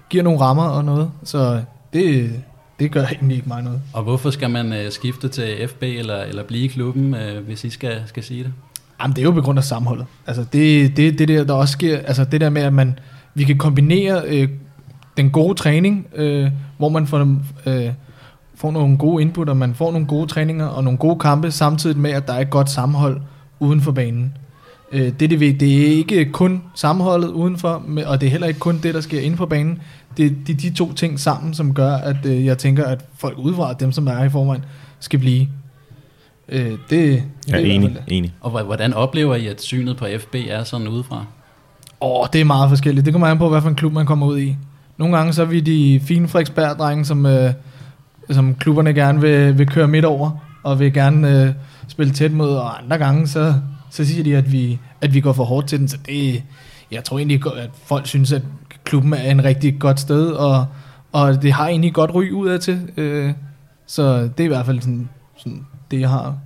giver 0.09 0.23
nogle 0.23 0.39
rammer 0.39 0.63
og 0.63 0.85
noget. 0.85 1.11
Så 1.23 1.61
det, 1.93 2.31
det 2.79 2.91
gør 2.91 3.05
egentlig 3.05 3.35
ikke 3.35 3.49
mig 3.49 3.63
noget. 3.63 3.81
Og 3.93 4.03
hvorfor 4.03 4.29
skal 4.29 4.49
man 4.49 4.71
uh, 4.71 4.91
skifte 4.91 5.27
til 5.27 5.67
FB, 5.67 5.83
eller, 5.83 6.23
eller 6.23 6.43
blive 6.43 6.63
i 6.63 6.67
klubben, 6.67 7.13
uh, 7.13 7.45
hvis 7.45 7.63
I 7.63 7.69
skal, 7.69 8.01
skal 8.05 8.23
sige 8.23 8.43
det? 8.43 8.53
Jamen, 9.01 9.15
det 9.15 9.21
er 9.21 9.25
jo 9.25 9.31
på 9.31 9.41
grund 9.41 9.59
af 9.59 9.63
samholdet. 9.63 10.05
Altså, 10.27 10.45
det, 10.53 10.97
det, 10.97 11.19
det 11.19 11.27
der, 11.27 11.43
der 11.43 11.53
også 11.53 11.71
sker, 11.71 11.97
altså 11.97 12.23
det 12.23 12.41
der 12.41 12.49
med, 12.49 12.61
at 12.61 12.73
man, 12.73 12.99
vi 13.33 13.43
kan 13.43 13.57
kombinere 13.57 14.21
øh, 14.27 14.49
den 15.17 15.29
gode 15.29 15.55
træning, 15.55 16.07
øh, 16.15 16.51
hvor 16.77 16.89
man 16.89 17.07
får, 17.07 17.37
øh, 17.65 17.89
får 18.55 18.71
nogle 18.71 18.97
gode 18.97 19.21
input, 19.21 19.49
og 19.49 19.57
man 19.57 19.75
får 19.75 19.91
nogle 19.91 20.07
gode 20.07 20.27
træninger 20.27 20.65
og 20.65 20.83
nogle 20.83 20.97
gode 20.97 21.19
kampe, 21.19 21.51
samtidig 21.51 21.97
med, 21.97 22.11
at 22.11 22.27
der 22.27 22.33
er 22.33 22.39
et 22.39 22.49
godt 22.49 22.69
sammenhold 22.69 23.21
uden 23.59 23.81
for 23.81 23.91
banen. 23.91 24.33
Øh, 24.91 25.11
det, 25.19 25.29
det, 25.29 25.39
ved, 25.39 25.53
det 25.53 25.81
er 25.81 25.87
ikke 25.87 26.31
kun 26.31 26.63
sammenholdet 26.75 27.27
udenfor, 27.27 27.83
og 28.05 28.21
det 28.21 28.27
er 28.27 28.31
heller 28.31 28.47
ikke 28.47 28.59
kun 28.59 28.79
det, 28.83 28.93
der 28.93 29.01
sker 29.01 29.19
inden 29.19 29.37
for 29.37 29.45
banen. 29.45 29.81
Det 30.17 30.25
er 30.25 30.29
de, 30.47 30.53
de 30.53 30.69
to 30.69 30.93
ting 30.93 31.19
sammen, 31.19 31.53
som 31.53 31.73
gør, 31.73 31.91
at 31.91 32.25
øh, 32.25 32.45
jeg 32.45 32.57
tænker, 32.57 32.85
at 32.85 33.05
folk 33.17 33.37
udefra, 33.37 33.73
dem 33.73 33.91
som 33.91 34.07
er 34.07 34.13
her 34.13 34.25
i 34.25 34.29
forvejen, 34.29 34.65
skal 34.99 35.19
blive. 35.19 35.47
Øh, 36.49 36.65
det, 36.71 36.79
det 36.89 37.23
er 37.49 37.57
enig, 37.57 37.89
fald- 37.91 38.03
enig. 38.07 38.33
Og 38.41 38.51
hvor- 38.51 38.63
hvordan 38.63 38.93
oplever 38.93 39.35
I, 39.35 39.47
at 39.47 39.61
synet 39.61 39.97
på 39.97 40.05
FB 40.19 40.35
er 40.49 40.63
sådan 40.63 40.87
udefra? 40.87 41.25
Åh, 42.01 42.27
det 42.33 42.41
er 42.41 42.45
meget 42.45 42.69
forskelligt. 42.69 43.05
Det 43.05 43.13
kommer 43.13 43.27
an 43.27 43.37
på, 43.37 43.49
hvad 43.49 43.61
for 43.61 43.69
en 43.69 43.75
klub 43.75 43.93
man 43.93 44.05
kommer 44.05 44.25
ud 44.27 44.39
i. 44.39 44.57
Nogle 44.97 45.17
gange 45.17 45.33
så 45.33 45.41
er 45.41 45.45
vi 45.45 45.59
de 45.59 45.99
fine 46.03 46.27
Frederiksberg-drenge, 46.27 47.05
som, 47.05 47.25
øh, 47.25 47.53
som 48.31 48.55
klubberne 48.55 48.93
gerne 48.93 49.21
vil, 49.21 49.57
vil 49.57 49.67
køre 49.67 49.87
midt 49.87 50.05
over, 50.05 50.31
og 50.63 50.79
vil 50.79 50.93
gerne 50.93 51.43
øh, 51.43 51.53
spille 51.87 52.13
tæt 52.13 52.31
mod, 52.31 52.49
og 52.55 52.79
andre 52.83 52.97
gange 52.97 53.27
så, 53.27 53.53
så 53.91 54.05
siger 54.05 54.23
de, 54.23 54.35
at 54.37 54.51
vi, 54.51 54.79
at 55.01 55.13
vi 55.13 55.19
går 55.19 55.33
for 55.33 55.43
hårdt 55.43 55.67
til 55.67 55.79
den. 55.79 55.87
Så 55.87 55.97
det, 56.05 56.43
jeg 56.91 57.03
tror 57.03 57.17
egentlig, 57.17 57.41
at 57.57 57.69
folk 57.85 58.07
synes, 58.07 58.31
at 58.31 58.41
klubben 58.83 59.13
er 59.13 59.31
en 59.31 59.43
rigtig 59.43 59.79
godt 59.79 59.99
sted, 59.99 60.27
og, 60.31 60.65
og 61.11 61.41
det 61.41 61.53
har 61.53 61.67
egentlig 61.67 61.93
godt 61.93 62.11
ry 62.15 62.31
ud 62.31 62.47
af 62.47 62.59
til. 62.59 62.79
Øh, 62.97 63.33
så 63.87 64.17
det 64.21 64.39
er 64.39 64.43
i 64.43 64.47
hvert 64.47 64.65
fald 64.65 64.81
sådan, 64.81 65.09
sådan 65.37 65.65
det, 65.91 65.99
jeg 65.99 66.09
har 66.09 66.37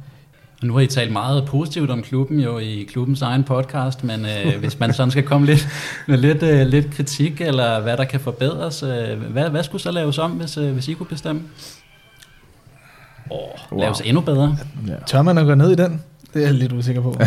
Og 0.61 0.67
nu 0.67 0.73
har 0.73 0.79
I 0.79 0.87
talt 0.87 1.11
meget 1.11 1.45
positivt 1.45 1.89
om 1.89 2.01
klubben 2.01 2.39
jo 2.39 2.57
i 2.57 2.87
klubbens 2.89 3.21
egen 3.21 3.43
podcast, 3.43 4.03
men 4.03 4.25
øh, 4.25 4.59
hvis 4.61 4.79
man 4.79 4.93
sådan 4.93 5.11
skal 5.11 5.23
komme 5.23 5.47
lidt 5.47 5.67
med 6.07 6.17
lidt, 6.17 6.43
øh, 6.43 6.67
lidt 6.67 6.91
kritik, 6.91 7.41
eller 7.41 7.81
hvad 7.81 7.97
der 7.97 8.05
kan 8.05 8.19
forbedres, 8.19 8.83
øh, 8.83 9.21
hvad, 9.31 9.49
hvad 9.49 9.63
skulle 9.63 9.81
så 9.81 9.91
laves 9.91 10.17
om, 10.17 10.31
hvis, 10.31 10.57
øh, 10.57 10.73
hvis 10.73 10.87
I 10.87 10.93
kunne 10.93 11.07
bestemme? 11.07 11.41
Oh, 13.29 13.79
laves 13.79 14.01
endnu 14.01 14.21
bedre? 14.21 14.57
Ja. 14.87 14.95
Tør 15.07 15.21
man 15.21 15.37
at 15.37 15.45
gå 15.45 15.55
ned 15.55 15.71
i 15.71 15.75
den? 15.75 16.01
Det 16.33 16.41
er 16.41 16.45
jeg 16.45 16.53
lidt 16.53 16.73
usikker 16.73 17.01
på. 17.01 17.15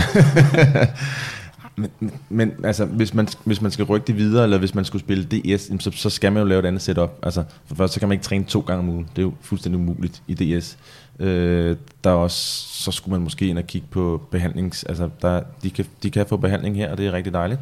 Men, 1.77 1.91
men 2.29 2.53
altså, 2.65 2.85
hvis 2.85 3.15
man, 3.15 3.29
hvis 3.45 3.61
man 3.61 3.71
skal 3.71 3.85
rykke 3.85 4.07
det 4.07 4.17
videre, 4.17 4.45
eller 4.45 4.59
hvis 4.59 4.75
man 4.75 4.85
skulle 4.85 5.03
spille 5.03 5.25
DS, 5.25 5.71
så, 5.81 5.91
så 5.95 6.11
skal 6.11 6.33
man 6.33 6.43
jo 6.43 6.49
lave 6.49 6.59
et 6.59 6.67
andet 6.67 6.83
setup. 6.83 7.11
Altså, 7.23 7.45
for 7.67 7.75
først, 7.75 7.95
så 7.95 8.01
kan 8.01 8.09
man 8.09 8.15
ikke 8.15 8.25
træne 8.25 8.45
to 8.45 8.61
gange 8.61 8.79
om 8.79 8.89
ugen. 8.89 9.09
Det 9.17 9.19
er 9.19 9.27
jo 9.27 9.33
fuldstændig 9.41 9.81
umuligt 9.81 10.23
i 10.29 10.35
DS. 10.35 10.77
Øh, 11.19 11.77
der 12.05 12.11
er 12.11 12.15
også, 12.15 12.67
så 12.69 12.93
skulle 12.93 13.13
man 13.13 13.21
måske 13.21 13.47
ind 13.47 13.59
og 13.59 13.67
kigge 13.67 13.87
på 13.91 14.23
behandlings... 14.31 14.85
Altså, 14.85 15.11
der, 15.23 15.43
de, 15.63 15.71
kan, 15.71 15.87
de 16.03 16.11
kan 16.11 16.27
få 16.27 16.37
behandling 16.37 16.77
her, 16.77 16.91
og 16.91 16.99
det 16.99 17.07
er 17.07 17.13
rigtig 17.13 17.33
dejligt. 17.33 17.61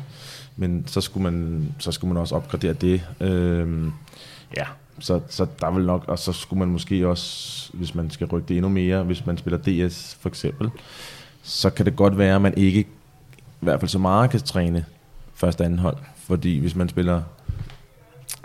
Men 0.56 0.84
så 0.86 1.00
skulle 1.00 1.24
man, 1.24 1.66
så 1.78 1.92
skulle 1.92 2.12
man 2.12 2.20
også 2.20 2.34
opgradere 2.34 2.72
det. 2.72 3.02
Øh, 3.20 3.86
ja, 4.56 4.64
så, 4.98 5.20
så 5.28 5.46
der 5.60 5.70
vil 5.70 5.84
nok... 5.84 6.04
Og 6.08 6.18
så 6.18 6.32
skulle 6.32 6.58
man 6.58 6.68
måske 6.68 7.08
også, 7.08 7.70
hvis 7.72 7.94
man 7.94 8.10
skal 8.10 8.26
rykke 8.26 8.48
det 8.48 8.56
endnu 8.56 8.68
mere, 8.68 9.02
hvis 9.02 9.26
man 9.26 9.38
spiller 9.38 9.58
DS 9.58 10.16
for 10.20 10.28
eksempel, 10.28 10.70
så 11.42 11.70
kan 11.70 11.86
det 11.86 11.96
godt 11.96 12.18
være, 12.18 12.34
at 12.34 12.42
man 12.42 12.54
ikke 12.56 12.80
i 12.80 13.64
hvert 13.64 13.80
fald 13.80 13.88
så 13.88 13.98
meget 13.98 14.30
kan 14.30 14.40
træne 14.40 14.84
første 15.34 15.64
anden 15.64 15.78
hold. 15.78 15.96
Fordi 16.16 16.58
hvis 16.58 16.76
man 16.76 16.88
spiller 16.88 17.22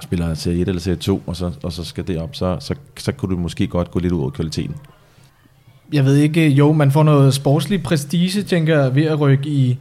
spiller 0.01 0.33
serie 0.33 0.61
1 0.61 0.67
eller 0.67 0.81
serie 0.81 0.97
2, 0.97 1.23
og 1.25 1.35
så, 1.35 1.51
og 1.63 1.71
så 1.71 1.83
skal 1.83 2.07
det 2.07 2.21
op, 2.21 2.35
så, 2.35 2.57
så, 2.59 2.75
så 2.97 3.11
kunne 3.11 3.35
du 3.35 3.39
måske 3.39 3.67
godt 3.67 3.91
gå 3.91 3.99
lidt 3.99 4.13
ud 4.13 4.21
over 4.21 4.29
kvaliteten 4.29 4.75
jeg 5.93 6.05
ved 6.05 6.15
ikke, 6.15 6.49
jo, 6.49 6.73
man 6.73 6.91
får 6.91 7.03
noget 7.03 7.33
sportslig 7.33 7.83
prestige, 7.83 8.43
tænker 8.43 8.81
jeg, 8.81 8.95
ved 8.95 9.03
at 9.03 9.19
rykke 9.19 9.49
i, 9.49 9.77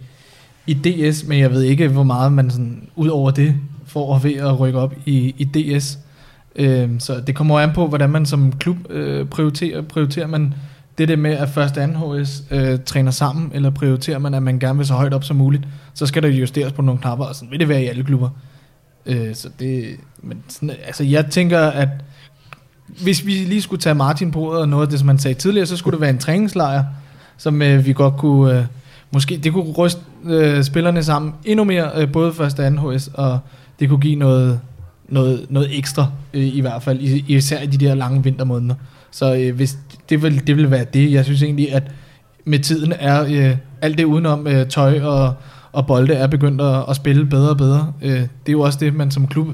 i 0.67 0.75
DS, 0.75 1.25
men 1.25 1.39
jeg 1.39 1.51
ved 1.51 1.63
ikke, 1.63 1.89
hvor 1.89 2.03
meget 2.03 2.33
man 2.33 2.51
sådan, 2.51 2.89
ud 2.97 3.09
over 3.09 3.31
det 3.31 3.55
får 3.87 4.19
ved 4.19 4.35
at 4.35 4.61
rykke 4.61 4.79
op 4.79 4.95
i, 5.07 5.35
i 5.39 5.45
DS. 5.45 5.99
Øh, 6.57 6.91
så 6.99 7.21
det 7.27 7.35
kommer 7.35 7.61
an 7.61 7.73
på, 7.73 7.87
hvordan 7.87 8.11
man 8.11 8.27
som 8.27 8.53
klub 8.53 8.77
øh, 8.91 9.27
prioriterer. 9.27 9.83
Prioriterer 9.83 10.27
man 10.27 10.55
det 10.99 11.09
der 11.09 11.17
med, 11.17 11.31
at 11.31 11.49
første 11.49 11.83
anden 11.83 11.97
HS 11.97 12.43
øh, 12.51 12.79
træner 12.87 13.11
sammen, 13.11 13.51
eller 13.55 13.71
prioriterer 13.71 14.19
man, 14.19 14.35
at 14.35 14.43
man 14.43 14.59
gerne 14.59 14.77
vil 14.77 14.87
så 14.87 14.95
højt 14.95 15.15
op 15.15 15.25
som 15.25 15.37
muligt, 15.37 15.65
så 15.95 16.07
skal 16.07 16.23
der 16.23 16.29
justeres 16.29 16.73
på 16.73 16.83
nogle 16.83 17.01
knapper, 17.01 17.25
og 17.25 17.35
sådan 17.35 17.51
vil 17.51 17.61
det 17.61 17.69
være 17.69 17.83
i 17.83 17.87
alle 17.87 18.05
klubber. 18.05 18.29
Øh, 19.07 19.35
så 19.35 19.49
det, 19.59 19.97
men 20.23 20.43
sådan, 20.49 20.71
altså 20.87 21.05
jeg 21.05 21.27
tænker, 21.27 21.61
at 21.61 21.89
hvis 23.03 23.27
vi 23.27 23.33
lige 23.33 23.63
skulle 23.63 23.81
tage 23.81 23.95
Martin 23.95 24.31
på 24.31 24.41
ordet 24.41 24.61
og 24.61 24.69
noget 24.69 24.83
af 24.83 24.89
det, 24.91 24.99
som 24.99 25.09
han 25.09 25.19
sagde 25.19 25.35
tidligere, 25.39 25.67
så 25.67 25.77
skulle 25.77 25.93
det 25.93 26.01
være 26.01 26.11
en 26.11 26.19
træningslejr, 26.19 26.85
som 27.37 27.63
øh, 27.63 27.87
vi 27.87 27.93
godt 27.93 28.17
kunne, 28.17 28.59
øh, 28.59 28.65
måske, 29.13 29.37
det 29.37 29.53
kunne 29.53 29.73
ryste 29.73 30.01
øh, 30.25 30.65
spillerne 30.65 31.03
sammen 31.03 31.33
endnu 31.45 31.65
mere, 31.65 31.91
øh, 31.97 32.13
både 32.13 32.33
første 32.33 32.61
og 32.61 32.67
anden 32.67 32.81
HS, 32.97 33.11
og 33.15 33.39
det 33.81 33.89
kunne 33.89 34.01
give 34.01 34.17
noget, 34.17 34.61
noget, 35.09 35.47
noget 35.49 35.79
ekstra, 35.79 36.07
øh, 36.35 36.57
i 36.57 36.61
hvert 36.61 36.83
fald, 36.83 37.01
i- 37.01 37.25
især 37.29 37.61
i 37.63 37.67
de 37.67 37.87
der 37.87 37.95
lange 37.95 38.23
vintermåneder. 38.23 38.75
Så 39.11 39.35
øh, 39.35 39.55
hvis, 39.57 39.79
det, 40.09 40.23
vil, 40.23 40.47
det 40.47 40.57
vil 40.57 40.71
være 40.71 40.85
det. 40.95 41.13
Jeg 41.13 41.25
synes 41.25 41.43
egentlig, 41.43 41.73
at 41.75 41.83
med 42.45 42.59
tiden 42.59 42.93
er 42.99 43.25
øh, 43.51 43.57
alt 43.83 43.99
det 43.99 44.05
udenom 44.05 44.47
øh, 44.47 44.67
tøj 44.69 45.01
og, 45.01 45.35
og 45.73 45.87
bolde 45.87 46.15
er 46.15 46.27
begyndt 46.27 46.61
at, 46.61 46.85
at 46.89 46.97
spille 46.97 47.27
bedre 47.27 47.51
og 47.51 47.57
bedre. 47.57 47.93
Øh, 48.03 48.11
det 48.21 48.27
er 48.47 48.53
jo 48.53 48.61
også 48.61 48.79
det, 48.81 48.95
man 48.95 49.11
som 49.11 49.27
klub, 49.27 49.49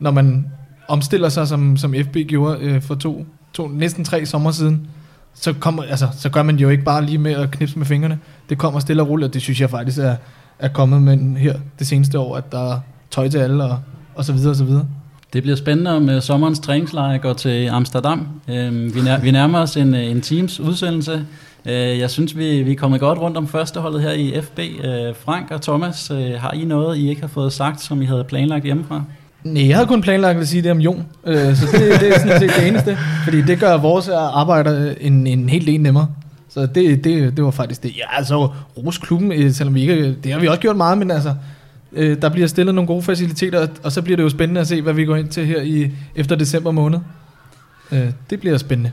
når 0.00 0.10
man 0.10 0.46
omstiller 0.88 1.28
sig, 1.28 1.48
som, 1.48 1.76
som 1.76 1.94
FB 2.04 2.16
gjorde 2.28 2.58
øh, 2.60 2.82
for 2.82 2.94
to, 2.94 3.26
to, 3.52 3.68
næsten 3.68 4.04
tre 4.04 4.26
sommer 4.26 4.50
siden, 4.50 4.86
så, 5.34 5.52
kommer, 5.52 5.82
altså, 5.82 6.08
så 6.18 6.30
gør 6.30 6.42
man 6.42 6.56
jo 6.56 6.68
ikke 6.68 6.84
bare 6.84 7.04
lige 7.04 7.18
med 7.18 7.32
at 7.32 7.50
knipse 7.50 7.78
med 7.78 7.86
fingrene. 7.86 8.18
Det 8.48 8.58
kommer 8.58 8.80
stille 8.80 9.02
og 9.02 9.08
roligt, 9.08 9.26
og 9.26 9.34
det 9.34 9.42
synes 9.42 9.60
jeg 9.60 9.70
faktisk 9.70 9.98
er, 9.98 10.16
er 10.58 10.68
kommet 10.68 11.02
med 11.02 11.36
her 11.36 11.58
det 11.78 11.86
seneste 11.86 12.18
år, 12.18 12.36
at 12.36 12.52
der 12.52 12.72
er 12.72 12.80
tøj 13.10 13.28
til 13.28 13.38
alle 13.38 13.64
og, 13.64 13.78
og 14.14 14.24
så 14.24 14.32
videre 14.32 14.50
og 14.50 14.56
så 14.56 14.64
videre. 14.64 14.86
Det 15.32 15.42
bliver 15.42 15.56
spændende, 15.56 15.96
om 15.96 16.08
øh, 16.08 16.22
sommerens 16.22 16.58
træningslejr 16.58 17.18
går 17.18 17.32
til 17.32 17.68
Amsterdam. 17.68 18.28
Øh, 18.48 18.94
vi, 18.94 19.00
nær, 19.00 19.20
vi 19.20 19.30
nærmer 19.30 19.58
os 19.58 19.76
en, 19.76 19.94
øh, 19.94 20.10
en 20.10 20.20
teams 20.20 20.60
udsendelse. 20.60 21.26
Øh, 21.66 21.98
jeg 21.98 22.10
synes, 22.10 22.38
vi, 22.38 22.62
vi 22.62 22.72
er 22.72 22.76
kommet 22.76 23.00
godt 23.00 23.18
rundt 23.18 23.36
om 23.36 23.48
førsteholdet 23.48 24.02
her 24.02 24.12
i 24.12 24.40
FB. 24.42 24.58
Øh, 24.58 25.14
Frank 25.24 25.50
og 25.50 25.62
Thomas, 25.62 26.10
øh, 26.10 26.40
har 26.40 26.52
I 26.52 26.64
noget, 26.64 26.96
I 26.96 27.08
ikke 27.08 27.20
har 27.20 27.28
fået 27.28 27.52
sagt, 27.52 27.80
som 27.80 28.02
I 28.02 28.04
havde 28.04 28.24
planlagt 28.24 28.64
hjemmefra? 28.64 29.02
Nej, 29.44 29.68
jeg 29.68 29.76
havde 29.76 29.86
kun 29.86 30.02
planlagt 30.02 30.38
at 30.38 30.48
sige 30.48 30.62
det 30.62 30.70
om 30.70 30.78
Jon, 30.78 31.06
øh, 31.26 31.56
så 31.56 31.66
det, 31.72 32.00
det 32.00 32.08
er 32.08 32.18
sådan 32.18 32.40
set 32.40 32.50
det 32.56 32.68
eneste, 32.68 32.98
fordi 33.24 33.42
det 33.42 33.60
gør 33.60 33.76
vores 33.76 34.08
arbejde 34.08 34.70
øh, 34.70 35.06
en, 35.06 35.26
en 35.26 35.48
helt 35.48 35.66
del 35.66 35.80
nemmere. 35.80 36.08
Så 36.48 36.66
det, 36.66 37.04
det, 37.04 37.36
det 37.36 37.44
var 37.44 37.50
faktisk 37.50 37.82
det. 37.82 37.96
Ja, 37.96 38.16
altså, 38.16 38.48
rose 38.76 39.00
klubben, 39.00 39.32
øh, 39.32 39.52
selvom 39.52 39.74
vi 39.74 39.80
ikke, 39.80 40.16
det 40.24 40.32
har 40.32 40.40
vi 40.40 40.46
også 40.46 40.60
gjort 40.60 40.76
meget, 40.76 40.98
men 40.98 41.10
altså, 41.10 41.34
Øh, 41.96 42.22
der 42.22 42.28
bliver 42.28 42.46
stillet 42.46 42.74
nogle 42.74 42.86
gode 42.86 43.02
faciliteter, 43.02 43.66
og 43.82 43.92
så 43.92 44.02
bliver 44.02 44.16
det 44.16 44.22
jo 44.22 44.28
spændende 44.28 44.60
at 44.60 44.66
se, 44.66 44.82
hvad 44.82 44.92
vi 44.92 45.04
går 45.04 45.16
ind 45.16 45.28
til 45.28 45.46
her 45.46 45.62
i 45.62 45.90
efter 46.14 46.36
december 46.36 46.70
måned. 46.70 46.98
Øh, 47.92 48.10
det 48.30 48.40
bliver 48.40 48.58
spændende. 48.58 48.90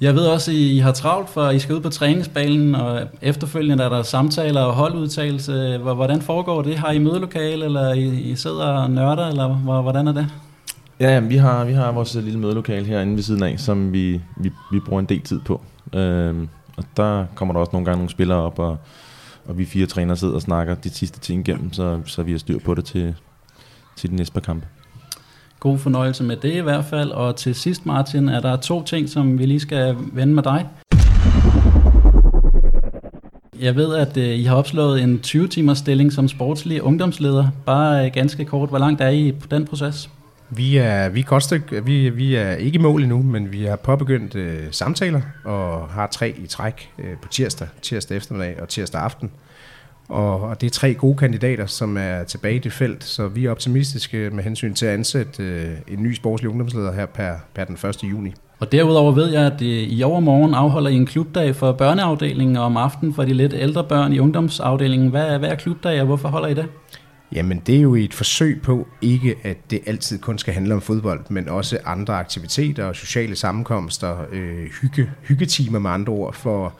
Jeg 0.00 0.14
ved 0.14 0.26
også, 0.26 0.50
at 0.50 0.56
I 0.56 0.78
har 0.78 0.92
travlt, 0.92 1.30
for 1.30 1.50
I 1.50 1.58
skal 1.58 1.74
ud 1.74 1.80
på 1.80 1.88
træningsbanen, 1.88 2.74
og 2.74 3.00
efterfølgende 3.22 3.84
er 3.84 3.88
der 3.88 4.02
samtaler 4.02 4.60
og 4.60 4.74
holdudtagelse. 4.74 5.78
Hvordan 5.78 6.22
foregår 6.22 6.62
det? 6.62 6.78
Har 6.78 6.92
I 6.92 6.98
mødelokale, 6.98 7.64
eller 7.64 7.92
I, 7.94 8.34
sidder 8.36 8.66
og 8.66 8.90
nørder, 8.90 9.28
eller 9.28 9.48
hvordan 9.82 10.08
er 10.08 10.12
det? 10.12 10.26
Ja, 11.00 11.14
jamen, 11.14 11.30
vi 11.30 11.36
har, 11.36 11.64
vi 11.64 11.72
har 11.72 11.92
vores 11.92 12.16
øh, 12.16 12.24
lille 12.24 12.38
mødelokale 12.38 12.86
herinde 12.86 13.16
ved 13.16 13.22
siden 13.22 13.42
af, 13.42 13.60
som 13.60 13.92
vi, 13.92 14.20
vi, 14.36 14.52
vi 14.72 14.80
bruger 14.80 15.00
en 15.00 15.06
del 15.06 15.20
tid 15.20 15.40
på. 15.40 15.60
Øhm, 15.94 16.48
og 16.76 16.84
der 16.96 17.26
kommer 17.34 17.52
der 17.52 17.60
også 17.60 17.72
nogle 17.72 17.84
gange 17.84 17.98
nogle 17.98 18.10
spillere 18.10 18.38
op, 18.38 18.58
og, 18.58 18.78
og 19.48 19.58
vi 19.58 19.64
fire 19.64 19.86
trænere 19.86 20.16
sidder 20.16 20.34
og 20.34 20.42
snakker 20.42 20.74
de 20.74 20.90
sidste 20.90 21.20
ting 21.20 21.48
igennem, 21.48 21.72
så, 21.72 22.00
så 22.04 22.22
vi 22.22 22.32
har 22.32 22.38
styr 22.38 22.58
på 22.58 22.74
det 22.74 22.84
til, 22.84 23.14
til 23.96 24.10
de 24.10 24.16
næste 24.16 24.32
par 24.32 24.40
kampe. 24.40 24.66
God 25.60 25.78
fornøjelse 25.78 26.24
med 26.24 26.36
det 26.36 26.52
i 26.52 26.60
hvert 26.60 26.84
fald. 26.84 27.10
Og 27.10 27.36
til 27.36 27.54
sidst, 27.54 27.86
Martin, 27.86 28.28
er 28.28 28.40
der 28.40 28.56
to 28.56 28.84
ting, 28.84 29.08
som 29.08 29.38
vi 29.38 29.46
lige 29.46 29.60
skal 29.60 29.96
vende 30.12 30.34
med 30.34 30.42
dig. 30.42 30.66
Jeg 33.60 33.76
ved, 33.76 33.94
at 33.94 34.16
øh, 34.16 34.38
I 34.38 34.42
har 34.42 34.56
opslået 34.56 35.02
en 35.02 35.20
20-timers 35.26 35.78
stilling 35.78 36.12
som 36.12 36.28
sportslig 36.28 36.82
ungdomsleder. 36.82 37.48
Bare 37.66 38.06
øh, 38.06 38.12
ganske 38.12 38.44
kort, 38.44 38.68
hvor 38.68 38.78
langt 38.78 39.00
er 39.00 39.08
I 39.08 39.32
på 39.32 39.46
den 39.50 39.66
proces? 39.66 40.10
Vi 40.50 40.76
er, 40.76 41.08
vi 41.08 41.20
er, 41.20 41.24
godt 41.24 41.42
stykke, 41.42 41.84
vi, 41.84 42.08
vi 42.08 42.34
er 42.34 42.52
ikke 42.52 42.78
i 42.78 42.82
mål 42.82 43.02
endnu, 43.02 43.22
men 43.22 43.52
vi 43.52 43.64
har 43.64 43.76
påbegyndt 43.76 44.34
øh, 44.34 44.62
samtaler 44.70 45.20
og 45.44 45.88
har 45.88 46.06
tre 46.06 46.34
i 46.38 46.46
træk 46.46 46.90
øh, 46.98 47.16
på 47.22 47.28
tirsdag, 47.28 47.68
tirsdag 47.82 48.16
eftermiddag 48.16 48.62
og 48.62 48.68
tirsdag 48.68 49.00
aften. 49.00 49.30
Og, 50.10 50.40
og 50.40 50.60
det 50.60 50.66
er 50.66 50.70
tre 50.70 50.94
gode 50.94 51.16
kandidater, 51.16 51.66
som 51.66 51.96
er 51.96 52.24
tilbage 52.24 52.54
i 52.54 52.58
det 52.58 52.72
felt, 52.72 53.04
så 53.04 53.28
vi 53.28 53.44
er 53.46 53.50
optimistiske 53.50 54.30
med 54.32 54.44
hensyn 54.44 54.74
til 54.74 54.86
at 54.86 54.94
ansætte 54.94 55.42
øh, 55.42 55.68
en 55.88 56.02
ny 56.02 56.14
sportslig 56.14 56.50
ungdomsleder 56.50 56.92
her 56.92 57.06
per, 57.06 57.32
per 57.54 57.64
den 57.64 57.74
1. 57.88 57.96
juni. 58.04 58.34
Og 58.60 58.72
derudover 58.72 59.12
ved 59.12 59.32
jeg, 59.32 59.42
at 59.46 59.62
øh, 59.62 59.68
i 59.68 60.02
overmorgen 60.02 60.54
afholder 60.54 60.90
I 60.90 60.94
en 60.94 61.06
klubdag 61.06 61.56
for 61.56 61.72
børneafdelingen, 61.72 62.56
og 62.56 62.64
om 62.64 62.76
aftenen 62.76 63.14
for 63.14 63.24
de 63.24 63.32
lidt 63.34 63.54
ældre 63.56 63.84
børn 63.84 64.12
i 64.12 64.18
ungdomsafdelingen. 64.18 65.08
Hvad, 65.10 65.26
er- 65.34 65.38
hvad 65.38 65.48
er 65.48 65.54
klubdag, 65.54 66.00
og 66.00 66.06
hvorfor 66.06 66.28
holder 66.28 66.48
I 66.48 66.54
det? 66.54 66.66
Jamen, 67.34 67.62
det 67.66 67.76
er 67.76 67.80
jo 67.80 67.94
et 67.94 68.14
forsøg 68.14 68.60
på 68.62 68.86
ikke, 69.02 69.34
at 69.42 69.56
det 69.70 69.80
altid 69.86 70.18
kun 70.18 70.38
skal 70.38 70.54
handle 70.54 70.74
om 70.74 70.80
fodbold, 70.80 71.20
men 71.28 71.48
også 71.48 71.78
andre 71.84 72.14
aktiviteter 72.14 72.84
og 72.84 72.96
sociale 72.96 73.36
sammenkomster, 73.36 74.16
øh, 74.32 74.66
hygge, 74.82 75.10
hyggetimer 75.22 75.78
med 75.78 75.90
andre 75.90 76.12
ord 76.12 76.34
for, 76.34 76.74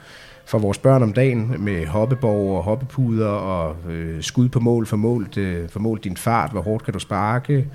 for 0.44 0.58
vores 0.58 0.78
børn 0.78 1.02
om 1.02 1.12
dagen 1.12 1.54
med 1.58 1.86
hoppeborg 1.86 2.56
og 2.56 2.62
hoppepuder 2.62 3.28
og 3.28 3.76
øh, 3.90 4.22
skud 4.22 4.48
på 4.48 4.60
mål 4.60 4.86
formålt, 4.86 5.36
øh, 5.36 5.68
formålt 5.68 6.04
din 6.04 6.16
fart, 6.16 6.50
hvor 6.50 6.60
hårdt 6.60 6.84
kan 6.84 6.92
du 6.92 6.98
sparke. 6.98 7.66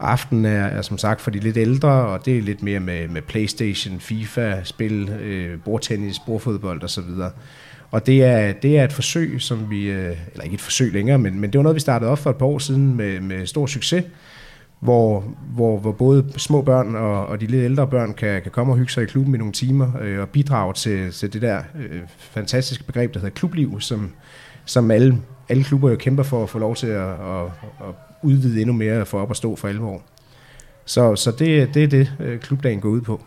Aftenen 0.00 0.44
er, 0.44 0.64
er 0.64 0.82
som 0.82 0.98
sagt 0.98 1.20
for 1.20 1.30
de 1.30 1.38
lidt 1.38 1.56
ældre, 1.56 1.88
og 1.88 2.26
det 2.26 2.38
er 2.38 2.42
lidt 2.42 2.62
mere 2.62 2.80
med, 2.80 3.08
med 3.08 3.22
Playstation, 3.22 4.00
FIFA, 4.00 4.64
spil, 4.64 5.08
øh, 5.08 5.58
bordtennis, 5.64 6.18
bordfodbold 6.18 6.82
osv. 6.82 7.10
Og 7.90 8.06
det 8.06 8.24
er, 8.24 8.52
det 8.52 8.78
er 8.78 8.84
et 8.84 8.92
forsøg, 8.92 9.36
som 9.38 9.70
vi, 9.70 9.90
øh, 9.90 10.16
eller 10.32 10.44
ikke 10.44 10.54
et 10.54 10.60
forsøg 10.60 10.92
længere, 10.92 11.18
men, 11.18 11.40
men 11.40 11.52
det 11.52 11.58
var 11.58 11.62
noget, 11.62 11.74
vi 11.74 11.80
startede 11.80 12.10
op 12.10 12.18
for 12.18 12.30
et 12.30 12.36
par 12.36 12.46
år 12.46 12.58
siden 12.58 12.96
med, 12.96 13.20
med 13.20 13.46
stor 13.46 13.66
succes, 13.66 14.04
hvor, 14.84 15.24
hvor, 15.54 15.78
hvor 15.78 15.92
både 15.92 16.24
små 16.36 16.62
børn 16.62 16.94
og, 16.94 17.26
og 17.26 17.40
de 17.40 17.46
lidt 17.46 17.64
ældre 17.64 17.86
børn 17.86 18.14
kan, 18.14 18.42
kan 18.42 18.50
komme 18.50 18.72
og 18.72 18.76
hygge 18.78 18.92
sig 18.92 19.02
i 19.02 19.06
klubben 19.06 19.34
i 19.34 19.38
nogle 19.38 19.52
timer 19.52 19.90
øh, 20.00 20.20
og 20.20 20.28
bidrage 20.28 20.74
til, 20.74 21.12
til 21.12 21.32
det 21.32 21.42
der 21.42 21.62
øh, 21.78 22.00
fantastiske 22.18 22.84
begreb, 22.84 23.14
der 23.14 23.20
hedder 23.20 23.34
klubliv, 23.34 23.80
som, 23.80 24.12
som 24.64 24.90
alle, 24.90 25.18
alle 25.48 25.64
klubber 25.64 25.90
jo 25.90 25.96
kæmper 25.96 26.22
for 26.22 26.42
at 26.42 26.48
få 26.48 26.58
lov 26.58 26.76
til 26.76 26.86
at, 26.86 27.08
at, 27.08 27.44
at 27.80 27.94
udvide 28.22 28.60
endnu 28.60 28.72
mere 28.72 29.06
for 29.06 29.20
op 29.20 29.30
at 29.30 29.36
stå 29.36 29.56
for 29.56 29.68
alvor. 29.68 30.02
Så, 30.84 31.16
så 31.16 31.30
det, 31.30 31.74
det 31.74 31.84
er 31.84 31.88
det, 31.88 32.12
øh, 32.20 32.40
klubdagen 32.40 32.80
går 32.80 32.88
ud 32.88 33.00
på. 33.00 33.20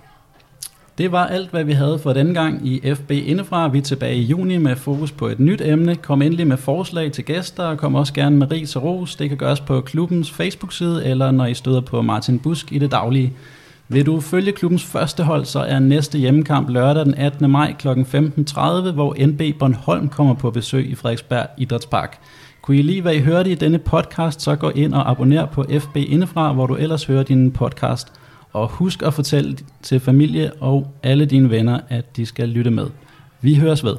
Det 0.98 1.12
var 1.12 1.26
alt, 1.26 1.50
hvad 1.50 1.64
vi 1.64 1.72
havde 1.72 2.00
for 2.00 2.14
denne 2.14 2.34
gang 2.34 2.68
i 2.68 2.94
FB 2.96 3.12
Indefra. 3.12 3.68
Vi 3.68 3.78
er 3.78 3.82
tilbage 3.82 4.16
i 4.16 4.22
juni 4.22 4.58
med 4.58 4.76
fokus 4.76 5.12
på 5.12 5.28
et 5.28 5.40
nyt 5.40 5.62
emne. 5.66 5.96
Kom 5.96 6.22
endelig 6.22 6.48
med 6.48 6.58
forslag 6.58 7.12
til 7.12 7.26
gæster, 7.26 7.64
og 7.64 7.78
kom 7.78 7.96
også 7.96 8.14
gerne 8.14 8.38
med 8.38 8.52
ris 8.52 8.76
og 8.76 8.84
ros. 8.84 9.16
Det 9.16 9.30
kan 9.30 9.38
gøres 9.38 9.62
på 9.62 9.82
klubbens 9.82 10.32
Facebook-side, 10.32 11.06
eller 11.06 11.32
når 11.32 11.46
I 11.46 11.54
støder 11.54 11.82
på 11.82 12.02
Martin 12.02 12.40
Busk 12.40 12.72
i 12.72 12.78
det 12.80 12.92
daglige. 12.92 13.34
Vil 13.88 14.06
du 14.06 14.20
følge 14.20 14.52
klubbens 14.52 14.84
første 14.84 15.24
hold, 15.24 15.46
så 15.46 15.60
er 15.60 15.80
næste 15.80 16.18
hjemmekamp 16.18 16.70
lørdag 16.70 17.06
den 17.06 17.16
18. 17.16 17.52
maj 17.52 17.74
kl. 17.80 17.88
15.30, 17.88 18.92
hvor 18.92 19.26
NB 19.28 19.42
Bornholm 19.60 20.10
kommer 20.10 20.34
på 20.34 20.52
besøg 20.52 20.90
i 20.90 20.96
Frederiksberg 20.96 21.48
Idrætspark. 21.58 22.20
Kunne 22.62 22.78
I 22.78 22.82
lide, 22.82 23.02
hvad 23.02 23.14
I 23.14 23.20
hørte 23.20 23.52
i 23.52 23.56
denne 23.56 23.78
podcast, 23.78 24.42
så 24.42 24.56
gå 24.56 24.70
ind 24.70 24.94
og 24.94 25.12
abonner 25.12 25.46
på 25.46 25.66
FB 25.80 25.96
Indefra, 25.96 26.54
hvor 26.54 26.68
du 26.68 26.76
ellers 26.76 27.06
hører 27.06 27.24
din 27.24 27.52
podcast. 27.52 28.08
Og 28.54 28.68
husk 28.68 29.04
at 29.04 29.14
fortælle 29.14 29.58
til 29.82 30.00
familie 30.00 30.54
og 30.54 30.88
alle 31.04 31.26
dine 31.26 31.50
venner, 31.50 31.80
at 31.90 32.18
de 32.18 32.26
skal 32.26 32.50
lytte 32.50 32.72
med. 32.72 32.88
Vi 33.42 33.56
høres 33.56 33.84
ved. 33.84 33.96